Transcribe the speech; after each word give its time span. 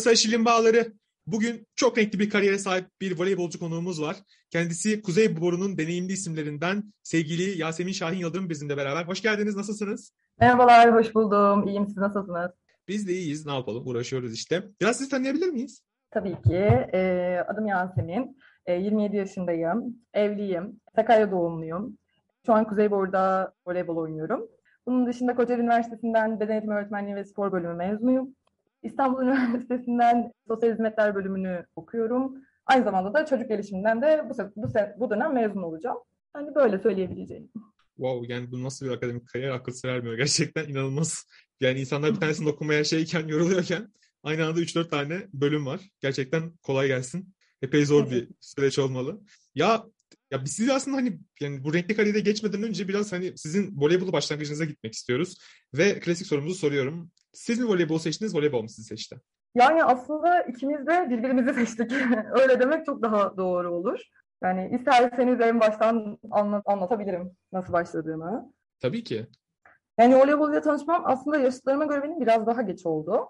Burası 0.00 0.10
Aşil'in 0.10 0.44
Bağları. 0.44 0.92
Bugün 1.26 1.66
çok 1.76 1.98
renkli 1.98 2.18
bir 2.18 2.30
kariyere 2.30 2.58
sahip 2.58 2.86
bir 3.00 3.18
voleybolcu 3.18 3.58
konuğumuz 3.58 4.02
var. 4.02 4.16
Kendisi 4.50 5.02
Kuzey 5.02 5.40
Boru'nun 5.40 5.78
deneyimli 5.78 6.12
isimlerinden 6.12 6.92
sevgili 7.02 7.58
Yasemin 7.58 7.92
Şahin 7.92 8.18
Yıldırım 8.18 8.50
bizimle 8.50 8.76
beraber. 8.76 9.04
Hoş 9.04 9.22
geldiniz, 9.22 9.56
nasılsınız? 9.56 10.12
Merhabalar, 10.38 10.94
hoş 10.94 11.14
buldum. 11.14 11.68
İyiyim, 11.68 11.86
siz 11.86 11.96
nasılsınız? 11.96 12.50
Biz 12.88 13.08
de 13.08 13.12
iyiyiz, 13.12 13.46
ne 13.46 13.54
yapalım, 13.54 13.86
uğraşıyoruz 13.86 14.34
işte. 14.34 14.62
Biraz 14.80 14.96
sizi 14.96 15.10
tanıyabilir 15.10 15.48
miyiz? 15.48 15.82
Tabii 16.10 16.42
ki. 16.42 16.56
Ee, 16.92 17.44
adım 17.48 17.66
Yasemin. 17.66 18.38
Ee, 18.66 18.74
27 18.74 19.16
yaşındayım. 19.16 19.96
Evliyim. 20.14 20.80
Sakarya 20.96 21.30
doğumluyum. 21.30 21.98
Şu 22.46 22.52
an 22.54 22.64
Kuzey 22.64 22.90
Boru'da 22.90 23.52
voleybol 23.66 23.96
oynuyorum. 23.96 24.48
Bunun 24.86 25.06
dışında 25.06 25.34
Kocaeli 25.34 25.62
Üniversitesi'nden 25.62 26.40
Beden 26.40 26.52
Eğitimi 26.52 26.74
Öğretmenliği 26.74 27.16
ve 27.16 27.24
Spor 27.24 27.52
Bölümü 27.52 27.74
mezunuyum. 27.74 28.36
İstanbul 28.82 29.22
Üniversitesi'nden 29.22 30.32
Sosyal 30.48 30.72
Hizmetler 30.72 31.14
Bölümünü 31.14 31.66
okuyorum. 31.76 32.34
Aynı 32.66 32.84
zamanda 32.84 33.14
da 33.14 33.26
çocuk 33.26 33.48
gelişiminden 33.48 34.02
de 34.02 34.26
bu, 34.30 34.38
bu, 34.56 34.68
bu 34.96 35.10
dönem 35.10 35.34
mezun 35.34 35.62
olacağım. 35.62 35.98
Hani 36.32 36.54
böyle 36.54 36.78
söyleyebileceğim. 36.78 37.50
Wow 37.96 38.34
yani 38.34 38.50
bu 38.50 38.62
nasıl 38.62 38.86
bir 38.86 38.90
akademik 38.90 39.28
kariyer 39.28 39.50
akıl 39.50 39.72
vermiyor 39.84 40.16
gerçekten 40.16 40.68
inanılmaz. 40.68 41.26
Yani 41.60 41.80
insanlar 41.80 42.14
bir 42.14 42.20
tanesini 42.20 42.48
okumaya 42.52 42.84
şeyken 42.84 43.28
yoruluyorken 43.28 43.92
aynı 44.22 44.46
anda 44.46 44.60
3-4 44.60 44.90
tane 44.90 45.26
bölüm 45.32 45.66
var. 45.66 45.80
Gerçekten 46.00 46.52
kolay 46.62 46.86
gelsin. 46.86 47.34
Epey 47.62 47.84
zor 47.84 48.10
bir 48.10 48.28
süreç 48.40 48.78
olmalı. 48.78 49.20
Ya 49.54 49.84
ya 50.30 50.44
biz 50.44 50.52
siz 50.52 50.70
aslında 50.70 50.96
hani 50.96 51.18
yani 51.40 51.64
bu 51.64 51.74
renkli 51.74 51.96
kariyere 51.96 52.20
geçmeden 52.20 52.62
önce 52.62 52.88
biraz 52.88 53.12
hani 53.12 53.38
sizin 53.38 53.76
voleybolu 53.76 54.12
başlangıcınıza 54.12 54.64
gitmek 54.64 54.94
istiyoruz. 54.94 55.38
Ve 55.74 56.00
klasik 56.00 56.26
sorumuzu 56.26 56.54
soruyorum. 56.54 57.10
Siz 57.32 57.58
mi 57.58 57.68
voleybol 57.68 57.98
seçtiniz, 57.98 58.34
voleybol 58.34 58.62
mu 58.62 58.68
sizi 58.68 58.88
seçti? 58.88 59.20
Yani 59.54 59.84
aslında 59.84 60.42
ikimiz 60.42 60.86
de 60.86 61.10
birbirimizi 61.10 61.54
seçtik. 61.66 61.92
Öyle 62.40 62.60
demek 62.60 62.86
çok 62.86 63.02
daha 63.02 63.36
doğru 63.36 63.74
olur. 63.74 64.00
Yani 64.42 64.70
isterseniz 64.74 65.40
en 65.40 65.60
baştan 65.60 66.18
anlat, 66.30 66.62
anlatabilirim 66.66 67.30
nasıl 67.52 67.72
başladığımı. 67.72 68.52
Tabii 68.80 69.04
ki. 69.04 69.26
Yani 69.98 70.16
voleybol 70.16 70.52
ile 70.52 70.60
tanışmam 70.60 71.02
aslında 71.04 71.38
yaşıtlarıma 71.38 71.84
göre 71.84 72.02
benim 72.02 72.20
biraz 72.20 72.46
daha 72.46 72.62
geç 72.62 72.86
oldu. 72.86 73.28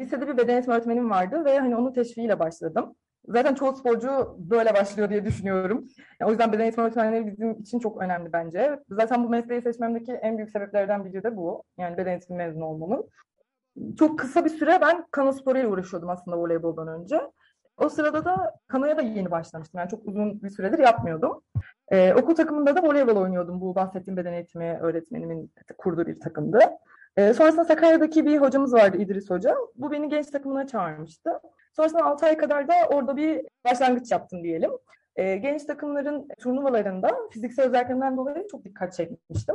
Lisede 0.00 0.28
bir 0.28 0.36
beden 0.36 0.52
eğitimi 0.54 0.74
öğretmenim 0.74 1.10
vardı 1.10 1.44
ve 1.44 1.58
hani 1.58 1.76
onun 1.76 1.92
teşviğiyle 1.92 2.38
başladım. 2.38 2.96
Zaten 3.28 3.54
çoğu 3.54 3.76
sporcu 3.76 4.36
böyle 4.38 4.74
başlıyor 4.74 5.10
diye 5.10 5.24
düşünüyorum. 5.24 5.84
Yani 6.20 6.28
o 6.28 6.30
yüzden 6.30 6.52
beden 6.52 6.62
eğitimi 6.62 6.84
öğretmenleri 6.84 7.26
bizim 7.26 7.52
için 7.52 7.78
çok 7.78 8.02
önemli 8.02 8.32
bence. 8.32 8.78
Zaten 8.90 9.24
bu 9.24 9.28
mesleği 9.28 9.62
seçmemdeki 9.62 10.12
en 10.12 10.36
büyük 10.36 10.50
sebeplerden 10.50 11.04
biri 11.04 11.22
de 11.22 11.36
bu. 11.36 11.62
Yani 11.78 11.96
beden 11.96 12.10
eğitimi 12.10 12.36
mezunu 12.36 12.64
olmamın 12.64 13.08
çok 13.98 14.18
kısa 14.18 14.44
bir 14.44 14.50
süre 14.50 14.78
ben 14.80 15.06
kano 15.10 15.32
sporuyla 15.32 15.68
uğraşıyordum 15.68 16.10
aslında 16.10 16.38
voleyboldan 16.38 16.88
önce. 16.88 17.20
O 17.76 17.88
sırada 17.88 18.24
da 18.24 18.54
kanoya 18.68 18.96
da 18.96 19.02
yeni 19.02 19.30
başlamıştım. 19.30 19.78
Yani 19.78 19.90
çok 19.90 20.06
uzun 20.06 20.42
bir 20.42 20.50
süredir 20.50 20.78
yapmıyordum. 20.78 21.42
Ee, 21.88 22.14
okul 22.14 22.34
takımında 22.34 22.76
da 22.76 22.82
voleybol 22.82 23.16
oynuyordum. 23.16 23.60
Bu 23.60 23.74
bahsettiğim 23.74 24.16
beden 24.16 24.32
eğitimi 24.32 24.78
öğretmenimin 24.80 25.52
kurduğu 25.78 26.06
bir 26.06 26.20
takımdı. 26.20 26.60
Ee, 27.16 27.34
sonrasında 27.34 27.64
Sakarya'daki 27.64 28.26
bir 28.26 28.38
hocamız 28.38 28.72
vardı 28.72 28.96
İdris 28.96 29.30
Hoca. 29.30 29.56
Bu 29.76 29.90
beni 29.90 30.08
genç 30.08 30.26
takımına 30.26 30.66
çağırmıştı. 30.66 31.40
Sonrasında 31.76 32.04
6 32.04 32.26
ay 32.26 32.36
kadar 32.36 32.68
da 32.68 32.74
orada 32.88 33.16
bir 33.16 33.46
başlangıç 33.64 34.10
yaptım 34.10 34.42
diyelim. 34.42 34.70
Ee, 35.16 35.36
genç 35.36 35.64
takımların 35.64 36.28
turnuvalarında 36.40 37.10
fiziksel 37.30 37.66
özelliklerinden 37.66 38.16
dolayı 38.16 38.46
çok 38.50 38.64
dikkat 38.64 38.94
çekmiştim. 38.94 39.54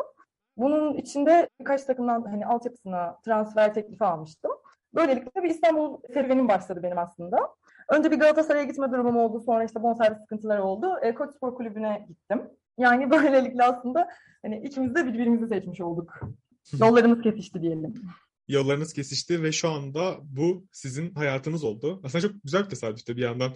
Bunun 0.58 0.94
içinde 0.94 1.50
birkaç 1.60 1.84
takımdan 1.84 2.22
hani 2.22 2.46
altyapısına 2.46 3.20
transfer 3.26 3.74
teklifi 3.74 4.06
almıştım. 4.06 4.52
Böylelikle 4.96 5.44
bir 5.44 5.50
İstanbul 5.50 5.98
serüvenim 6.14 6.48
başladı 6.48 6.80
benim 6.84 6.98
aslında. 6.98 7.38
Önce 7.90 8.12
bir 8.12 8.20
Galatasaray'a 8.20 8.64
gitme 8.64 8.92
durumum 8.92 9.18
oldu. 9.18 9.44
Sonra 9.46 9.64
işte 9.64 9.84
bonservis 9.84 10.22
sıkıntıları 10.22 10.64
oldu. 10.64 10.88
E, 11.02 11.14
Koç 11.14 11.36
Spor 11.36 11.56
Kulübü'ne 11.56 12.06
gittim. 12.08 12.42
Yani 12.78 13.12
böylelikle 13.12 13.64
aslında 13.64 14.10
hani 14.42 14.62
ikimiz 14.66 14.96
de 14.96 15.06
birbirimizi 15.06 15.48
seçmiş 15.48 15.82
olduk. 15.82 16.20
Yollarımız 16.80 17.22
kesişti 17.22 17.62
diyelim. 17.62 17.94
Yollarınız 18.48 18.94
kesişti 18.94 19.44
ve 19.44 19.52
şu 19.52 19.70
anda 19.70 20.16
bu 20.24 20.66
sizin 20.72 21.16
hayatınız 21.16 21.64
oldu. 21.64 22.02
Aslında 22.04 22.22
çok 22.22 22.44
güzel 22.44 22.64
bir 22.64 22.70
tesadüftü 22.70 23.18
bir 23.18 23.22
yandan. 23.22 23.54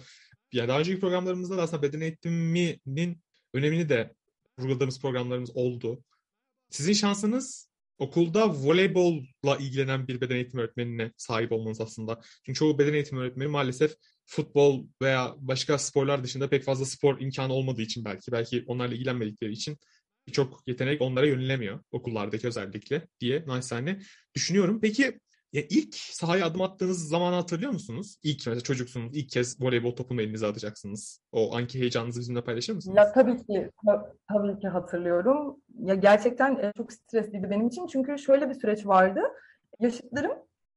Yani 0.52 0.68
daha 0.68 0.78
önceki 0.78 1.00
programlarımızda 1.00 1.56
da 1.56 1.62
aslında 1.62 1.82
beden 1.82 2.00
eğitiminin 2.00 3.18
önemini 3.54 3.88
de 3.88 4.14
vurguladığımız 4.58 5.00
programlarımız 5.00 5.56
oldu. 5.56 6.02
Sizin 6.70 6.92
şansınız 6.92 7.70
okulda 7.98 8.48
voleybolla 8.48 9.56
ilgilenen 9.60 10.08
bir 10.08 10.20
beden 10.20 10.34
eğitimi 10.34 10.62
öğretmenine 10.62 11.12
sahip 11.16 11.52
olmanız 11.52 11.80
aslında. 11.80 12.20
Çünkü 12.46 12.58
çoğu 12.58 12.78
beden 12.78 12.94
eğitimi 12.94 13.20
öğretmeni 13.20 13.48
maalesef 13.48 13.94
futbol 14.26 14.86
veya 15.02 15.34
başka 15.38 15.78
sporlar 15.78 16.24
dışında 16.24 16.48
pek 16.50 16.64
fazla 16.64 16.84
spor 16.84 17.20
imkanı 17.20 17.52
olmadığı 17.52 17.82
için 17.82 18.04
belki, 18.04 18.32
belki 18.32 18.64
onlarla 18.66 18.94
ilgilenmedikleri 18.94 19.52
için 19.52 19.78
birçok 20.26 20.62
yetenek 20.66 21.02
onlara 21.02 21.26
yönelemiyor 21.26 21.80
okullardaki 21.92 22.46
özellikle 22.46 23.06
diye 23.20 23.44
naçizane 23.46 24.00
düşünüyorum. 24.34 24.80
Peki 24.80 25.20
ya 25.52 25.62
ilk 25.70 25.94
sahaya 25.94 26.46
adım 26.46 26.62
attığınız 26.62 27.08
zamanı 27.08 27.34
hatırlıyor 27.34 27.72
musunuz? 27.72 28.16
İlk 28.22 28.46
mesela 28.46 28.60
çocuksunuz, 28.60 29.16
ilk 29.16 29.30
kez 29.30 29.62
voleybol 29.62 29.96
topunu 29.96 30.22
elinize 30.22 30.46
alacaksınız. 30.46 31.20
O 31.32 31.56
anki 31.56 31.80
heyecanınızı 31.80 32.20
bizimle 32.20 32.44
paylaşır 32.44 32.74
mısınız? 32.74 32.96
Ya 32.96 33.12
tabii 33.12 33.46
ki, 33.46 33.70
tabii 34.28 34.60
ki 34.60 34.68
hatırlıyorum. 34.68 35.56
Ya 35.78 35.94
gerçekten 35.94 36.56
e, 36.56 36.72
çok 36.76 36.92
stresliydi 36.92 37.50
benim 37.50 37.68
için. 37.68 37.86
Çünkü 37.86 38.18
şöyle 38.18 38.48
bir 38.48 38.54
süreç 38.54 38.86
vardı. 38.86 39.20
Yaşıtlarım 39.80 40.32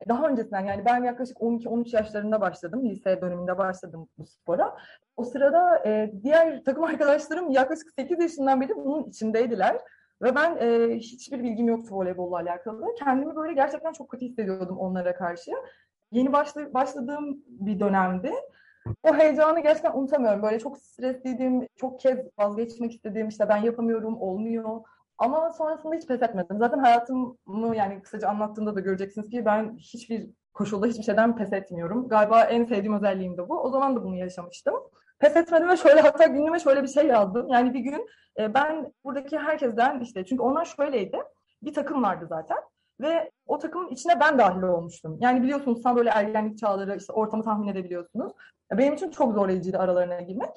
daha 0.09 0.28
öncesinden 0.28 0.66
yani 0.66 0.85
ben 0.85 1.03
yaklaşık 1.03 1.38
12-13 1.38 1.95
yaşlarında 1.95 2.41
başladım. 2.41 2.90
Lise 2.90 3.22
döneminde 3.22 3.57
başladım 3.57 4.07
bu 4.17 4.25
spora. 4.25 4.78
O 5.17 5.23
sırada 5.23 5.84
e, 5.85 6.11
diğer 6.23 6.63
takım 6.63 6.84
arkadaşlarım 6.84 7.51
yaklaşık 7.51 7.88
8 8.00 8.19
yaşından 8.19 8.61
beri 8.61 8.75
bunun 8.75 9.03
içindeydiler. 9.03 9.78
Ve 10.23 10.35
ben 10.35 10.57
e, 10.57 10.95
hiçbir 10.95 11.44
bilgim 11.44 11.67
yoktu 11.67 11.95
voleybolla 11.95 12.35
alakalı. 12.35 12.95
Kendimi 13.00 13.35
böyle 13.35 13.53
gerçekten 13.53 13.94
çok 13.94 14.09
kötü 14.09 14.25
hissediyordum 14.25 14.78
onlara 14.78 15.16
karşı. 15.16 15.51
Yeni 16.11 16.34
başla, 16.34 16.73
başladığım 16.73 17.43
bir 17.47 17.79
dönemdi. 17.79 18.31
O 19.03 19.16
heyecanı 19.16 19.59
gerçekten 19.59 19.93
unutamıyorum. 19.93 20.41
Böyle 20.41 20.59
çok 20.59 20.78
stresliydim, 20.78 21.67
çok 21.75 21.99
kez 21.99 22.20
vazgeçmek 22.37 22.93
istediğim 22.93 23.28
işte 23.28 23.49
ben 23.49 23.58
yapamıyorum, 23.58 24.22
olmuyor. 24.22 24.81
Ama 25.17 25.52
sonrasında 25.52 25.96
hiç 25.96 26.08
pes 26.08 26.22
etmedim. 26.22 26.58
Zaten 26.59 26.79
hayatımı 26.79 27.75
yani 27.75 28.02
kısaca 28.02 28.28
anlattığımda 28.29 28.75
da 28.75 28.79
göreceksiniz 28.79 29.29
ki 29.29 29.46
ben 29.46 29.78
hiçbir 29.78 30.29
koşulda 30.53 30.87
hiçbir 30.87 31.03
şeyden 31.03 31.35
pes 31.35 31.53
etmiyorum. 31.53 32.08
Galiba 32.08 32.43
en 32.43 32.66
sevdiğim 32.66 32.96
özelliğim 32.96 33.37
de 33.37 33.49
bu. 33.49 33.61
O 33.61 33.70
zaman 33.70 33.96
da 33.96 34.03
bunu 34.03 34.16
yaşamıştım 34.16 34.75
pes 35.23 35.35
etmedim 35.35 35.70
ve 35.70 35.78
şöyle 35.78 36.02
hatta 36.02 36.25
günlüğüme 36.25 36.59
şöyle 36.59 36.84
bir 36.84 36.87
şey 36.87 37.08
yazdım. 37.08 37.47
Yani 37.49 37.73
bir 37.73 37.79
gün 37.79 38.08
e, 38.40 38.53
ben 38.53 38.93
buradaki 39.03 39.37
herkesten 39.37 39.99
işte 39.99 40.25
çünkü 40.25 40.43
onlar 40.43 40.66
şöyleydi. 40.66 41.17
Bir 41.64 41.73
takım 41.73 42.03
vardı 42.03 42.25
zaten 42.29 42.58
ve 43.02 43.31
o 43.47 43.59
takımın 43.59 43.90
içine 43.90 44.20
ben 44.20 44.37
dahil 44.37 44.61
olmuştum. 44.61 45.17
Yani 45.22 45.43
biliyorsunuz 45.43 45.84
tam 45.84 45.96
böyle 45.96 46.09
ergenlik 46.09 46.58
çağları 46.58 46.97
işte 46.97 47.14
ortamı 47.14 47.43
tahmin 47.43 47.67
edebiliyorsunuz. 47.67 48.34
Benim 48.72 48.93
için 48.93 49.11
çok 49.11 49.34
zorlayıcıydı 49.34 49.78
aralarına 49.78 50.22
girmek. 50.22 50.49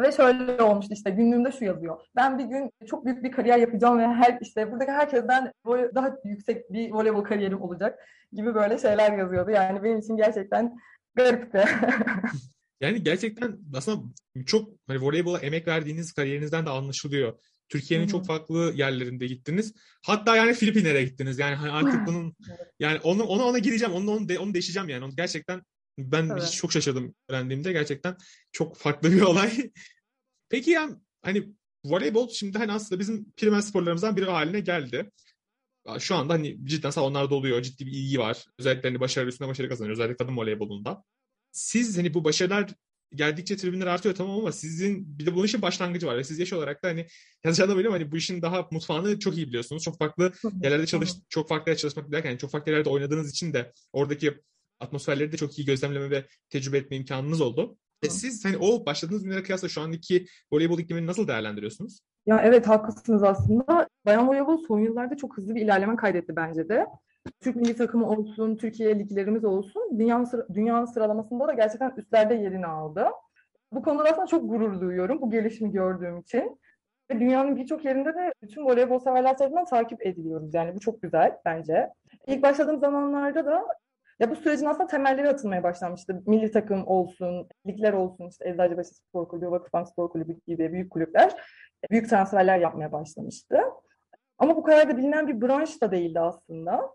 Ve 0.00 0.12
şöyle 0.12 0.62
olmuştu 0.62 0.94
işte 0.94 1.10
günlüğümde 1.10 1.52
şu 1.52 1.64
yazıyor. 1.64 2.00
Ben 2.16 2.38
bir 2.38 2.44
gün 2.44 2.70
çok 2.86 3.04
büyük 3.04 3.24
bir 3.24 3.32
kariyer 3.32 3.58
yapacağım 3.58 3.98
ve 3.98 4.06
her 4.06 4.38
işte 4.40 4.72
buradaki 4.72 4.92
herkesten 4.92 5.52
daha 5.66 6.16
yüksek 6.24 6.72
bir 6.72 6.92
voleybol 6.92 7.24
kariyerim 7.24 7.62
olacak 7.62 7.98
gibi 8.32 8.54
böyle 8.54 8.78
şeyler 8.78 9.12
yazıyordu. 9.12 9.50
Yani 9.50 9.82
benim 9.82 9.98
için 9.98 10.16
gerçekten 10.16 10.76
garipti. 11.14 11.64
Yani 12.80 13.02
gerçekten 13.02 13.58
aslında 13.74 14.12
çok 14.46 14.70
hani 14.86 15.00
voleybola 15.00 15.38
emek 15.38 15.68
verdiğiniz 15.68 16.12
kariyerinizden 16.12 16.66
de 16.66 16.70
anlaşılıyor. 16.70 17.38
Türkiye'nin 17.68 18.06
çok 18.06 18.26
farklı 18.26 18.72
yerlerinde 18.76 19.26
gittiniz. 19.26 19.74
Hatta 20.02 20.36
yani 20.36 20.54
Filipinlere 20.54 21.04
gittiniz. 21.04 21.38
Yani 21.38 21.54
hani 21.54 21.70
artık 21.70 22.06
bunun 22.06 22.34
yani 22.78 23.00
onu 23.00 23.22
ona 23.22 23.44
ona 23.44 23.58
gireceğim. 23.58 23.94
Onu 23.94 24.10
onu, 24.10 24.28
de, 24.28 24.38
onu 24.38 24.54
değişeceğim 24.54 24.88
yani. 24.88 25.04
Onu 25.04 25.16
gerçekten 25.16 25.62
ben 25.98 26.28
evet. 26.28 26.42
hiç 26.42 26.56
çok 26.56 26.72
şaşırdım 26.72 27.14
öğrendiğimde. 27.28 27.72
Gerçekten 27.72 28.16
çok 28.52 28.76
farklı 28.76 29.12
bir 29.12 29.20
olay. 29.30 29.70
Peki 30.48 30.70
yani 30.70 30.96
hani 31.22 31.48
voleybol 31.84 32.28
şimdi 32.28 32.58
hani 32.58 32.72
aslında 32.72 33.00
bizim 33.00 33.32
primer 33.32 33.60
sporlarımızdan 33.60 34.16
biri 34.16 34.24
haline 34.24 34.60
geldi. 34.60 35.10
Şu 35.98 36.14
anda 36.14 36.32
hani 36.32 36.66
cidden 36.66 36.90
salonlarda 36.90 37.34
oluyor. 37.34 37.62
Ciddi 37.62 37.86
bir 37.86 37.92
ilgi 37.92 38.18
var. 38.18 38.44
Özellikle 38.58 38.88
hani 38.88 39.00
başarı 39.00 39.28
üstüne 39.28 39.48
başarı 39.48 39.68
kazanıyor. 39.68 39.92
Özellikle 39.92 40.16
kadın 40.16 40.36
voleybolunda 40.36 41.04
siz 41.52 41.98
hani 41.98 42.14
bu 42.14 42.24
başarılar 42.24 42.74
geldikçe 43.14 43.56
tribünler 43.56 43.86
artıyor 43.86 44.14
tamam 44.14 44.38
ama 44.38 44.52
sizin 44.52 45.18
bir 45.18 45.26
de 45.26 45.34
bunun 45.34 45.46
için 45.46 45.62
başlangıcı 45.62 46.06
var. 46.06 46.16
Ve 46.16 46.24
siz 46.24 46.38
yaş 46.38 46.52
olarak 46.52 46.82
da 46.84 46.88
hani 46.88 47.06
yazacağını 47.44 47.78
biliyorum 47.78 48.00
hani 48.00 48.12
bu 48.12 48.16
işin 48.16 48.42
daha 48.42 48.68
mutfağını 48.70 49.18
çok 49.18 49.36
iyi 49.36 49.46
biliyorsunuz. 49.48 49.82
Çok 49.82 49.98
farklı 49.98 50.32
yerlerde 50.62 50.86
çalış 50.86 51.10
çok 51.28 51.48
farklı 51.48 51.70
yerlerde 51.70 51.80
çalışmak 51.82 52.12
derken 52.12 52.30
yani 52.30 52.38
çok 52.38 52.50
farklı 52.50 52.70
yerlerde 52.70 52.90
oynadığınız 52.90 53.30
için 53.30 53.52
de 53.52 53.72
oradaki 53.92 54.40
atmosferleri 54.80 55.32
de 55.32 55.36
çok 55.36 55.58
iyi 55.58 55.66
gözlemleme 55.66 56.10
ve 56.10 56.26
tecrübe 56.50 56.78
etme 56.78 56.96
imkanınız 56.96 57.40
oldu. 57.40 57.78
E 58.02 58.10
siz 58.10 58.44
hani 58.44 58.56
o 58.56 58.86
başladığınız 58.86 59.22
günlere 59.22 59.42
kıyasla 59.42 59.68
şu 59.68 59.80
andaki 59.80 60.26
voleybol 60.52 60.78
iklimini 60.78 61.06
nasıl 61.06 61.28
değerlendiriyorsunuz? 61.28 62.00
Ya 62.26 62.40
evet 62.44 62.68
haklısınız 62.68 63.22
aslında. 63.22 63.88
Bayan 64.06 64.28
voleybol 64.28 64.66
son 64.68 64.80
yıllarda 64.80 65.16
çok 65.16 65.36
hızlı 65.36 65.54
bir 65.54 65.60
ilerleme 65.60 65.96
kaydetti 65.96 66.36
bence 66.36 66.68
de. 66.68 66.86
Türk 67.40 67.56
milli 67.56 67.76
takımı 67.76 68.08
olsun, 68.08 68.56
Türkiye 68.56 68.98
liglerimiz 68.98 69.44
olsun 69.44 69.98
dünyanın, 69.98 70.24
sıra, 70.24 70.46
dünyanın 70.54 70.84
sıralamasında 70.84 71.48
da 71.48 71.52
gerçekten 71.52 71.92
üstlerde 71.96 72.34
yerini 72.34 72.66
aldı. 72.66 73.06
Bu 73.72 73.82
konuda 73.82 74.04
aslında 74.04 74.26
çok 74.26 74.48
gurur 74.48 74.80
duyuyorum 74.80 75.20
bu 75.20 75.30
gelişimi 75.30 75.72
gördüğüm 75.72 76.18
için. 76.18 76.60
Ve 77.10 77.20
dünyanın 77.20 77.56
birçok 77.56 77.84
yerinde 77.84 78.14
de 78.14 78.32
bütün 78.42 78.64
voleybol 78.64 78.98
severler 78.98 79.36
tarafından 79.36 79.64
takip 79.64 80.06
ediliyoruz. 80.06 80.54
Yani 80.54 80.74
bu 80.74 80.80
çok 80.80 81.02
güzel 81.02 81.36
bence. 81.44 81.90
İlk 82.26 82.42
başladığım 82.42 82.80
zamanlarda 82.80 83.46
da 83.46 83.66
ya 84.20 84.30
bu 84.30 84.36
sürecin 84.36 84.66
aslında 84.66 84.86
temelleri 84.86 85.28
atılmaya 85.28 85.62
başlanmıştı. 85.62 86.22
Milli 86.26 86.50
takım 86.50 86.86
olsun, 86.86 87.48
ligler 87.66 87.92
olsun, 87.92 88.28
işte 88.28 88.48
Eczacıbaşı 88.48 88.94
Spor 88.94 89.28
Kulübü, 89.28 89.50
Vakıfbank 89.50 89.88
Spor 89.88 90.10
Kulübü 90.10 90.36
gibi 90.46 90.72
büyük 90.72 90.90
kulüpler 90.90 91.34
büyük 91.90 92.08
transferler 92.08 92.58
yapmaya 92.58 92.92
başlamıştı. 92.92 93.60
Ama 94.38 94.56
bu 94.56 94.62
kadar 94.62 94.88
da 94.88 94.96
bilinen 94.96 95.28
bir 95.28 95.40
branş 95.40 95.82
da 95.82 95.92
değildi 95.92 96.20
aslında. 96.20 96.90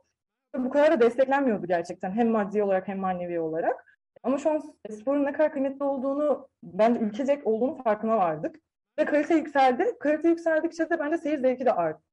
Bu 0.57 0.69
kadar 0.69 0.91
da 0.91 0.99
desteklenmiyordu 0.99 1.67
gerçekten 1.67 2.11
hem 2.11 2.29
maddi 2.29 2.63
olarak 2.63 2.87
hem 2.87 2.99
manevi 2.99 3.39
olarak. 3.39 3.85
Ama 4.23 4.37
şu 4.37 4.49
an 4.51 4.61
sporun 4.89 5.25
ne 5.25 5.31
kadar 5.31 5.51
kıymetli 5.51 5.83
olduğunu, 5.83 6.47
bence 6.63 6.99
ülkecek 6.99 7.47
olduğunu 7.47 7.83
farkına 7.83 8.17
vardık. 8.17 8.55
Ve 8.99 9.05
kalite 9.05 9.35
yükseldi. 9.35 9.99
Kalite 9.99 10.29
yükseldikçe 10.29 10.89
de 10.89 10.99
bence 10.99 11.17
seyir 11.17 11.37
zevki 11.39 11.65
de 11.65 11.71
arttı. 11.71 12.03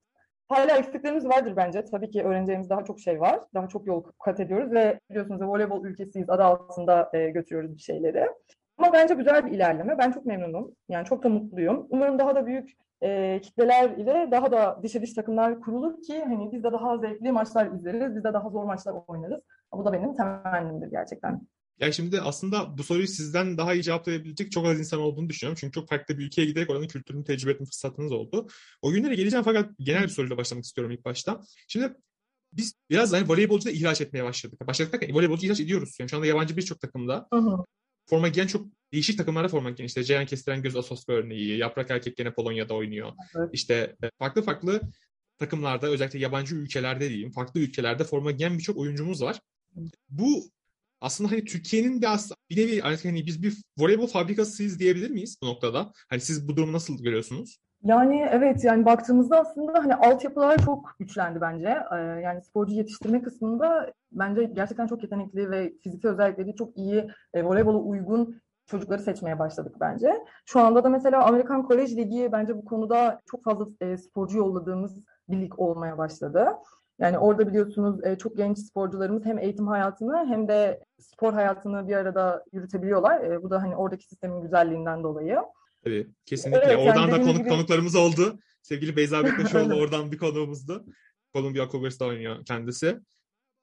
Hala 0.48 0.76
eksiklerimiz 0.76 1.28
vardır 1.28 1.56
bence. 1.56 1.84
Tabii 1.84 2.10
ki 2.10 2.22
öğreneceğimiz 2.22 2.70
daha 2.70 2.84
çok 2.84 3.00
şey 3.00 3.20
var. 3.20 3.40
Daha 3.54 3.68
çok 3.68 3.86
yol 3.86 4.02
kat 4.24 4.40
ediyoruz 4.40 4.72
ve 4.72 5.00
biliyorsunuz 5.10 5.42
voleybol 5.42 5.84
ülkesiyiz. 5.84 6.30
Adı 6.30 6.44
altında 6.44 7.10
e, 7.12 7.30
götürüyoruz 7.30 7.76
bir 7.76 7.82
şeyleri. 7.82 8.28
Ama 8.78 8.92
bence 8.92 9.14
güzel 9.14 9.46
bir 9.46 9.50
ilerleme. 9.52 9.98
Ben 9.98 10.12
çok 10.12 10.26
memnunum. 10.26 10.74
Yani 10.88 11.04
çok 11.04 11.24
da 11.24 11.28
mutluyum. 11.28 11.86
Umarım 11.90 12.18
daha 12.18 12.34
da 12.34 12.46
büyük 12.46 12.72
e, 13.02 13.40
kitleler 13.40 13.90
ile 13.90 14.28
daha 14.30 14.52
da 14.52 14.80
dişe 14.82 15.02
diş 15.02 15.12
takımlar 15.12 15.60
kurulur 15.60 16.02
ki 16.02 16.24
hani 16.24 16.52
biz 16.52 16.64
de 16.64 16.72
daha 16.72 16.98
zevkli 16.98 17.32
maçlar 17.32 17.72
izleriz. 17.72 18.16
Biz 18.16 18.24
de 18.24 18.32
daha 18.32 18.50
zor 18.50 18.64
maçlar 18.64 18.94
oynarız. 19.06 19.40
Bu 19.72 19.84
da 19.84 19.92
benim 19.92 20.14
temennimdir 20.14 20.90
gerçekten. 20.90 21.40
Yani 21.80 21.94
şimdi 21.94 22.20
aslında 22.20 22.78
bu 22.78 22.82
soruyu 22.82 23.06
sizden 23.06 23.58
daha 23.58 23.74
iyi 23.74 23.82
cevaplayabilecek 23.82 24.52
çok 24.52 24.66
az 24.66 24.78
insan 24.78 25.00
olduğunu 25.00 25.28
düşünüyorum. 25.28 25.58
Çünkü 25.60 25.72
çok 25.72 25.88
farklı 25.88 26.18
bir 26.18 26.26
ülkeye 26.26 26.44
giderek 26.44 26.70
oranın 26.70 26.86
kültürünü 26.86 27.24
tecrübe 27.24 27.50
etme 27.50 27.66
fırsatınız 27.66 28.12
oldu. 28.12 28.46
O 28.82 28.92
günlere 28.92 29.14
geleceğim 29.14 29.44
fakat 29.44 29.70
genel 29.78 30.02
bir 30.02 30.08
soruyla 30.08 30.36
başlamak 30.36 30.64
istiyorum 30.64 30.92
ilk 30.92 31.04
başta. 31.04 31.40
Şimdi 31.68 31.94
biz 32.52 32.74
biraz 32.90 33.12
hani 33.12 33.28
voleybolcu 33.28 33.66
da 33.66 33.70
ihraç 33.70 34.00
etmeye 34.00 34.24
başladık. 34.24 34.66
Başladık 34.66 34.92
derken 34.92 35.14
voleybolcu 35.14 35.46
ihraç 35.46 35.60
ediyoruz. 35.60 35.96
Yani 36.00 36.10
şu 36.10 36.16
anda 36.16 36.26
yabancı 36.26 36.56
birçok 36.56 36.80
takımda 36.80 37.26
hı 37.32 37.38
hı. 37.38 37.64
Forma 38.06 38.28
giyen 38.28 38.46
çok 38.46 38.66
değişik 38.92 39.18
takımlarda 39.18 39.48
forma 39.48 39.70
giyen. 39.70 39.86
İşte 39.86 40.04
Ceyhan 40.04 40.26
Kestiren 40.26 40.62
Göz 40.62 40.76
Asos 40.76 41.04
örneği, 41.08 41.58
Yaprak 41.58 41.90
Erkek 41.90 42.16
gene 42.16 42.34
Polonya'da 42.34 42.74
oynuyor. 42.74 43.12
Evet. 43.38 43.50
İşte 43.52 43.96
e, 44.04 44.10
farklı 44.18 44.42
farklı 44.42 44.80
takımlarda 45.38 45.86
özellikle 45.86 46.18
yabancı 46.18 46.54
ülkelerde 46.54 47.08
diyeyim 47.08 47.32
farklı 47.32 47.60
ülkelerde 47.60 48.04
forma 48.04 48.30
giyen 48.30 48.58
birçok 48.58 48.76
oyuncumuz 48.76 49.22
var. 49.22 49.40
Bu 50.08 50.50
aslında 51.00 51.30
hani 51.30 51.44
Türkiye'nin 51.44 52.02
de 52.02 52.08
aslında 52.08 52.36
bir 52.50 52.56
nevi 52.56 52.82
artık 52.82 53.04
hani 53.04 53.26
biz 53.26 53.42
bir 53.42 53.56
voleybol 53.78 54.06
fabrikasıyız 54.06 54.78
diyebilir 54.78 55.10
miyiz 55.10 55.36
bu 55.42 55.46
noktada? 55.46 55.92
Hani 56.08 56.20
siz 56.20 56.48
bu 56.48 56.56
durumu 56.56 56.72
nasıl 56.72 57.02
görüyorsunuz? 57.02 57.58
Yani 57.84 58.28
evet 58.30 58.64
yani 58.64 58.84
baktığımızda 58.84 59.40
aslında 59.40 59.78
hani 59.78 59.94
altyapılar 59.94 60.58
çok 60.58 60.94
güçlendi 60.98 61.40
bence. 61.40 61.78
Ee, 61.92 61.96
yani 61.96 62.42
sporcu 62.42 62.74
yetiştirme 62.74 63.22
kısmında 63.22 63.92
bence 64.12 64.44
gerçekten 64.44 64.86
çok 64.86 65.02
yetenekli 65.02 65.50
ve 65.50 65.72
fiziksel 65.82 66.12
özellikleri 66.12 66.54
çok 66.54 66.76
iyi 66.76 67.10
e, 67.34 67.44
voleybola 67.44 67.78
uygun 67.78 68.40
çocukları 68.66 69.02
seçmeye 69.02 69.38
başladık 69.38 69.76
bence. 69.80 70.24
Şu 70.46 70.60
anda 70.60 70.84
da 70.84 70.88
mesela 70.88 71.24
Amerikan 71.24 71.62
Kolej 71.62 71.96
Ligi 71.96 72.28
bence 72.32 72.56
bu 72.56 72.64
konuda 72.64 73.20
çok 73.26 73.44
fazla 73.44 73.66
e, 73.80 73.96
sporcu 73.96 74.38
yolladığımız 74.38 75.00
bir 75.28 75.40
lig 75.40 75.58
olmaya 75.58 75.98
başladı. 75.98 76.48
Yani 76.98 77.18
orada 77.18 77.46
biliyorsunuz 77.48 78.04
e, 78.04 78.18
çok 78.18 78.36
genç 78.36 78.58
sporcularımız 78.58 79.24
hem 79.24 79.38
eğitim 79.38 79.66
hayatını 79.66 80.26
hem 80.26 80.48
de 80.48 80.80
spor 80.98 81.32
hayatını 81.32 81.88
bir 81.88 81.96
arada 81.96 82.44
yürütebiliyorlar. 82.52 83.20
E, 83.20 83.42
bu 83.42 83.50
da 83.50 83.62
hani 83.62 83.76
oradaki 83.76 84.04
sistemin 84.04 84.40
güzelliğinden 84.40 85.02
dolayı. 85.02 85.38
Tabii 85.84 86.06
kesinlikle. 86.26 86.62
Evet, 86.64 86.78
oradan 86.78 87.00
yani 87.00 87.12
da 87.12 87.22
konuk 87.22 87.38
gibi... 87.38 87.48
konuklarımız 87.48 87.94
oldu. 87.94 88.38
Sevgili 88.62 88.96
Beyza 88.96 89.24
Bektaşoğlu 89.24 89.74
oradan 89.74 90.12
bir 90.12 90.18
konuğumuzdu. 90.18 90.84
Columbia 91.34 91.68
Cougars'ta 91.70 92.04
oynuyor 92.04 92.44
kendisi. 92.44 92.98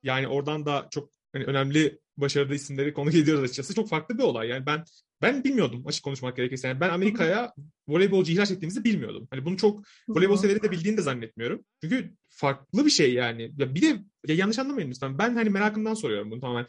Yani 0.04 0.28
oradan 0.28 0.66
da 0.66 0.88
çok 0.92 1.10
hani 1.34 1.44
önemli 1.46 2.00
başarılı 2.18 2.56
isimleri 2.56 2.94
konuk 2.94 3.16
ediyoruz 3.16 3.44
açıkçası. 3.44 3.76
Çok 3.76 3.90
farklı 3.90 4.18
bir 4.18 4.24
olay. 4.24 4.48
Yani 4.48 4.66
ben 4.66 4.84
ben 5.22 5.44
bilmiyordum 5.44 5.88
açık 5.88 6.04
konuşmak 6.04 6.36
gerekirse. 6.36 6.68
Yani 6.68 6.80
ben 6.80 6.90
Amerika'ya 6.90 7.54
voleybolcu 7.88 8.32
ihraç 8.32 8.52
ettiğimizi 8.52 8.84
bilmiyordum. 8.84 9.28
Hani 9.32 9.46
bunu 9.46 9.58
çok 9.58 9.84
voleybol 10.08 10.38
severi 10.38 10.64
de 10.64 10.72
bildiğini 10.72 10.98
de 10.98 11.02
zannetmiyorum. 11.02 11.66
Çünkü 11.82 12.14
farklı 12.30 12.86
bir 12.86 12.92
şey 12.92 13.14
yani. 13.14 13.52
Ya 13.58 13.76
bir 13.76 13.82
de 13.82 13.88
ya 14.28 14.36
yanlış 14.36 14.60
anlamayın 14.60 14.92
lütfen. 14.92 15.18
Ben 15.18 15.36
hani 15.36 15.50
merakımdan 15.50 15.94
soruyorum 15.94 16.32
bunu 16.32 16.40
tamamen. 16.40 16.68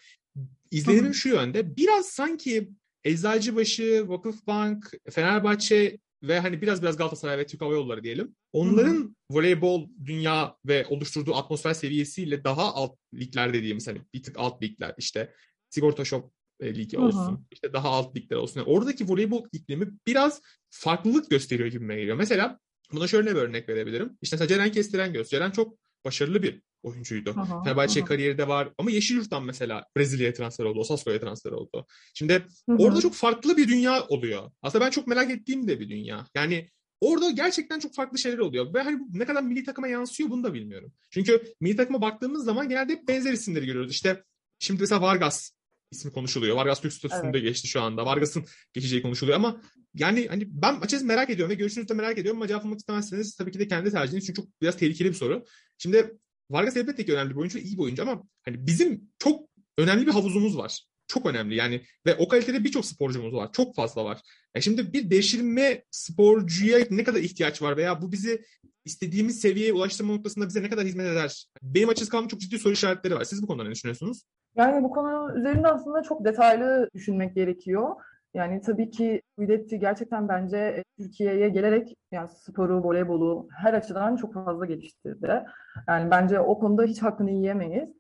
İzlenimim 0.71 1.15
şu 1.15 1.29
yönde. 1.29 1.77
Biraz 1.77 2.07
sanki 2.07 2.71
Eczacıbaşı, 3.05 4.09
Vakıfbank, 4.09 4.91
Fenerbahçe 5.11 5.99
ve 6.23 6.41
hani 6.41 6.63
biraz 6.63 6.83
biraz 6.83 6.97
Galatasaray 6.97 7.39
ve 7.39 7.47
Türk 7.47 7.61
Hava 7.61 7.73
Yolları 7.73 8.03
diyelim. 8.03 8.37
Onların 8.53 8.95
Hı-hı. 8.95 9.09
voleybol 9.31 9.89
dünya 10.05 10.57
ve 10.67 10.87
oluşturduğu 10.87 11.35
atmosfer 11.35 11.75
seviyesiyle 11.75 12.45
daha 12.45 12.75
alt 12.75 12.97
ligler 13.15 13.55
dediğimiz 13.55 13.89
hani 13.89 13.99
bir 14.15 14.23
tık 14.23 14.39
alt 14.39 14.63
ligler 14.63 14.95
işte 14.99 15.35
Sigorta 15.71 16.05
Shop 16.05 16.33
e, 16.61 16.75
ligi 16.75 16.99
olsun. 16.99 17.33
Hı-hı. 17.33 17.41
işte 17.51 17.73
daha 17.73 17.89
alt 17.89 18.17
ligler 18.17 18.37
olsun. 18.37 18.61
Yani 18.61 18.71
oradaki 18.71 19.09
voleybol 19.09 19.47
iklimi 19.53 19.89
biraz 20.07 20.41
farklılık 20.71 21.31
gösteriyor 21.31 21.69
gibi 21.69 21.87
geliyor. 21.87 22.17
Mesela 22.17 22.59
buna 22.93 23.07
şöyle 23.07 23.31
bir 23.31 23.41
örnek 23.41 23.69
verebilirim. 23.69 24.19
İşte 24.23 24.37
mesela 24.37 24.49
Ceren 24.49 24.73
Kestiren 24.73 25.13
Göz. 25.13 25.29
Ceren 25.29 25.51
çok 25.51 25.79
başarılı 26.05 26.43
bir 26.43 26.63
oyuncuydu. 26.83 27.31
Aha, 27.31 27.63
Fenerbahçe 27.63 28.01
aha. 28.01 28.09
kariyeri 28.09 28.39
de 28.39 28.49
var 28.49 28.73
ama 28.79 28.91
Yeşilyurt'tan 28.91 29.45
mesela 29.45 29.85
Brezilya'ya 29.97 30.35
transfer 30.35 30.65
oldu, 30.65 30.81
Osasco'ya 30.81 31.21
transfer 31.21 31.51
oldu. 31.51 31.87
Şimdi 32.15 32.33
hı 32.35 32.73
hı. 32.73 32.77
orada 32.79 33.01
çok 33.01 33.15
farklı 33.15 33.57
bir 33.57 33.69
dünya 33.69 34.07
oluyor. 34.07 34.51
Aslında 34.63 34.85
ben 34.85 34.91
çok 34.91 35.07
merak 35.07 35.31
ettiğim 35.31 35.69
de 35.69 35.81
bir 35.81 35.89
dünya. 35.89 36.27
Yani 36.35 36.69
orada 37.01 37.31
gerçekten 37.31 37.79
çok 37.79 37.95
farklı 37.95 38.19
şeyler 38.19 38.39
oluyor. 38.39 38.75
Ve 38.75 38.83
hani 38.83 39.01
ne 39.13 39.25
kadar 39.25 39.43
milli 39.43 39.65
takıma 39.65 39.89
yansıyor 39.89 40.31
bunu 40.31 40.45
da 40.45 40.55
bilmiyorum. 40.55 40.93
Çünkü 41.11 41.43
milli 41.61 41.77
takıma 41.77 42.01
baktığımız 42.01 42.45
zaman 42.45 42.69
genelde 42.69 42.93
hep 42.93 43.09
benzer 43.09 43.33
isimleri 43.33 43.67
görüyoruz. 43.67 43.93
İşte 43.93 44.25
şimdi 44.59 44.81
mesela 44.81 45.03
Vargas 45.03 45.51
ismi 45.91 46.13
konuşuluyor. 46.13 46.57
Vargas 46.57 46.81
Türk 46.81 46.93
statüsünde 46.93 47.39
evet. 47.39 47.43
geçti 47.43 47.69
şu 47.69 47.83
anda. 47.83 48.07
Vargas'ın 48.07 48.45
geçeceği 48.73 49.03
konuşuluyor 49.03 49.37
ama 49.37 49.63
yani 49.95 50.27
hani 50.29 50.45
ben 50.49 50.75
açıkçası 50.75 51.05
merak 51.05 51.31
ediyorum 51.31 51.51
ve 51.51 51.55
görüşünüzü 51.55 51.89
de 51.89 51.95
merak 51.95 52.19
ediyorum 52.19 52.39
ama 52.39 52.49
cevaplamak 52.49 52.79
istemezseniz 52.79 53.37
tabii 53.37 53.53
ki 53.53 53.59
de 53.59 53.69
kendi 53.69 53.91
tercihiniz 53.91 54.27
çünkü 54.27 54.43
çok 54.43 54.61
biraz 54.63 54.77
tehlikeli 54.77 55.09
bir 55.09 55.15
soru. 55.15 55.45
Şimdi 55.79 56.19
Vargas 56.51 56.77
elbette 56.77 57.05
ki 57.05 57.13
önemli 57.13 57.31
bir 57.31 57.37
oyuncu, 57.37 57.59
iyi 57.59 57.79
bir 57.79 57.83
oyuncu 57.83 58.03
ama 58.03 58.23
hani 58.43 58.67
bizim 58.67 59.11
çok 59.19 59.49
önemli 59.79 60.07
bir 60.07 60.13
havuzumuz 60.13 60.57
var. 60.57 60.90
Çok 61.11 61.27
önemli 61.27 61.55
yani 61.55 61.81
ve 62.07 62.15
o 62.15 62.29
kalitede 62.29 62.65
birçok 62.65 62.87
sporcumuz 62.87 63.35
var. 63.35 63.53
Çok 63.53 63.75
fazla 63.75 64.05
var. 64.05 64.21
Yani 64.55 64.63
şimdi 64.63 64.93
bir 64.93 65.11
devşirme 65.11 65.83
sporcuya 65.91 66.79
ne 66.91 67.05
kadar 67.05 67.21
ihtiyaç 67.21 67.63
var 67.63 67.77
veya 67.77 68.03
bu 68.03 68.13
bizi 68.13 68.43
istediğimiz 68.85 69.41
seviyeye 69.41 69.73
ulaştırma 69.73 70.15
noktasında 70.15 70.47
bize 70.47 70.63
ne 70.63 70.71
kadar 70.71 70.85
hizmet 70.85 71.07
eder? 71.07 71.47
Benim 71.63 71.89
açıkçası 71.89 72.29
çok 72.29 72.41
ciddi 72.41 72.59
soru 72.59 72.73
işaretleri 72.73 73.15
var. 73.15 73.25
Siz 73.25 73.43
bu 73.43 73.47
konuda 73.47 73.65
ne 73.65 73.71
düşünüyorsunuz? 73.71 74.23
Yani 74.57 74.83
bu 74.85 74.91
konu 74.91 75.39
üzerinde 75.39 75.69
aslında 75.69 76.03
çok 76.03 76.25
detaylı 76.25 76.91
düşünmek 76.95 77.35
gerekiyor. 77.35 77.89
Yani 78.35 78.61
tabii 78.61 78.91
ki 78.91 79.23
Videtti 79.39 79.79
gerçekten 79.79 80.29
bence 80.29 80.57
e, 80.57 80.85
Türkiye'ye 80.99 81.49
gelerek 81.49 81.95
yani 82.13 82.29
sporu, 82.29 82.83
voleybolu 82.83 83.49
her 83.63 83.75
açıdan 83.75 84.17
çok 84.17 84.35
fazla 84.35 84.67
geliştirdi. 84.67 85.43
Yani 85.89 86.11
bence 86.11 86.41
o 86.41 86.59
konuda 86.59 86.85
hiç 86.85 87.03
hakkını 87.03 87.31
yiyemeyiz. 87.31 88.00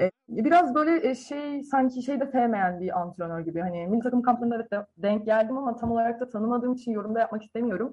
E, 0.00 0.10
biraz 0.28 0.74
böyle 0.74 1.08
e, 1.08 1.14
şey 1.14 1.62
sanki 1.62 2.02
şey 2.02 2.20
de 2.20 2.26
sevmeyen 2.26 2.80
bir 2.80 3.00
antrenör 3.00 3.40
gibi. 3.40 3.60
Hani 3.60 3.86
milli 3.86 4.02
takım 4.02 4.22
kamplarında 4.22 4.66
evet 4.72 4.86
denk 4.96 5.26
geldim 5.26 5.58
ama 5.58 5.76
tam 5.76 5.90
olarak 5.90 6.20
da 6.20 6.28
tanımadığım 6.28 6.72
için 6.72 6.92
yorumda 6.92 7.20
yapmak 7.20 7.44
istemiyorum. 7.44 7.92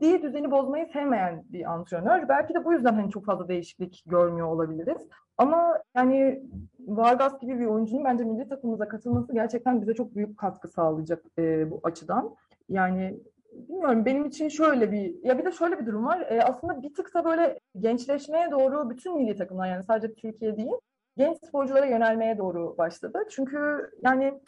Diye 0.00 0.22
düzeni 0.22 0.50
bozmayı 0.50 0.86
sevmeyen 0.86 1.44
bir 1.48 1.72
antrenör. 1.72 2.28
Belki 2.28 2.54
de 2.54 2.64
bu 2.64 2.72
yüzden 2.72 2.94
hani 2.94 3.10
çok 3.10 3.24
fazla 3.24 3.48
değişiklik 3.48 4.02
görmüyor 4.06 4.46
olabiliriz. 4.46 5.08
Ama 5.38 5.78
yani 5.96 6.42
Vargas 6.80 7.40
gibi 7.40 7.58
bir 7.58 7.66
oyuncunun 7.66 8.04
bence 8.04 8.24
milli 8.24 8.48
takımımıza 8.48 8.88
katılması 8.88 9.32
gerçekten 9.32 9.82
bize 9.82 9.94
çok 9.94 10.14
büyük 10.14 10.38
katkı 10.38 10.68
sağlayacak 10.68 11.24
e, 11.38 11.70
bu 11.70 11.80
açıdan. 11.82 12.36
Yani 12.68 13.20
bilmiyorum 13.52 14.04
benim 14.04 14.24
için 14.24 14.48
şöyle 14.48 14.92
bir 14.92 15.24
ya 15.24 15.38
bir 15.38 15.44
de 15.44 15.52
şöyle 15.52 15.78
bir 15.78 15.86
durum 15.86 16.06
var. 16.06 16.20
E, 16.20 16.42
aslında 16.42 16.82
bir 16.82 16.94
tık 16.94 17.14
da 17.14 17.24
böyle 17.24 17.60
gençleşmeye 17.78 18.50
doğru 18.50 18.90
bütün 18.90 19.16
milli 19.16 19.36
takımlar 19.36 19.68
yani 19.68 19.84
sadece 19.84 20.14
Türkiye 20.14 20.56
değil 20.56 20.72
genç 21.16 21.38
sporculara 21.48 21.86
yönelmeye 21.86 22.38
doğru 22.38 22.78
başladı. 22.78 23.22
Çünkü 23.30 23.90
yani 24.02 24.40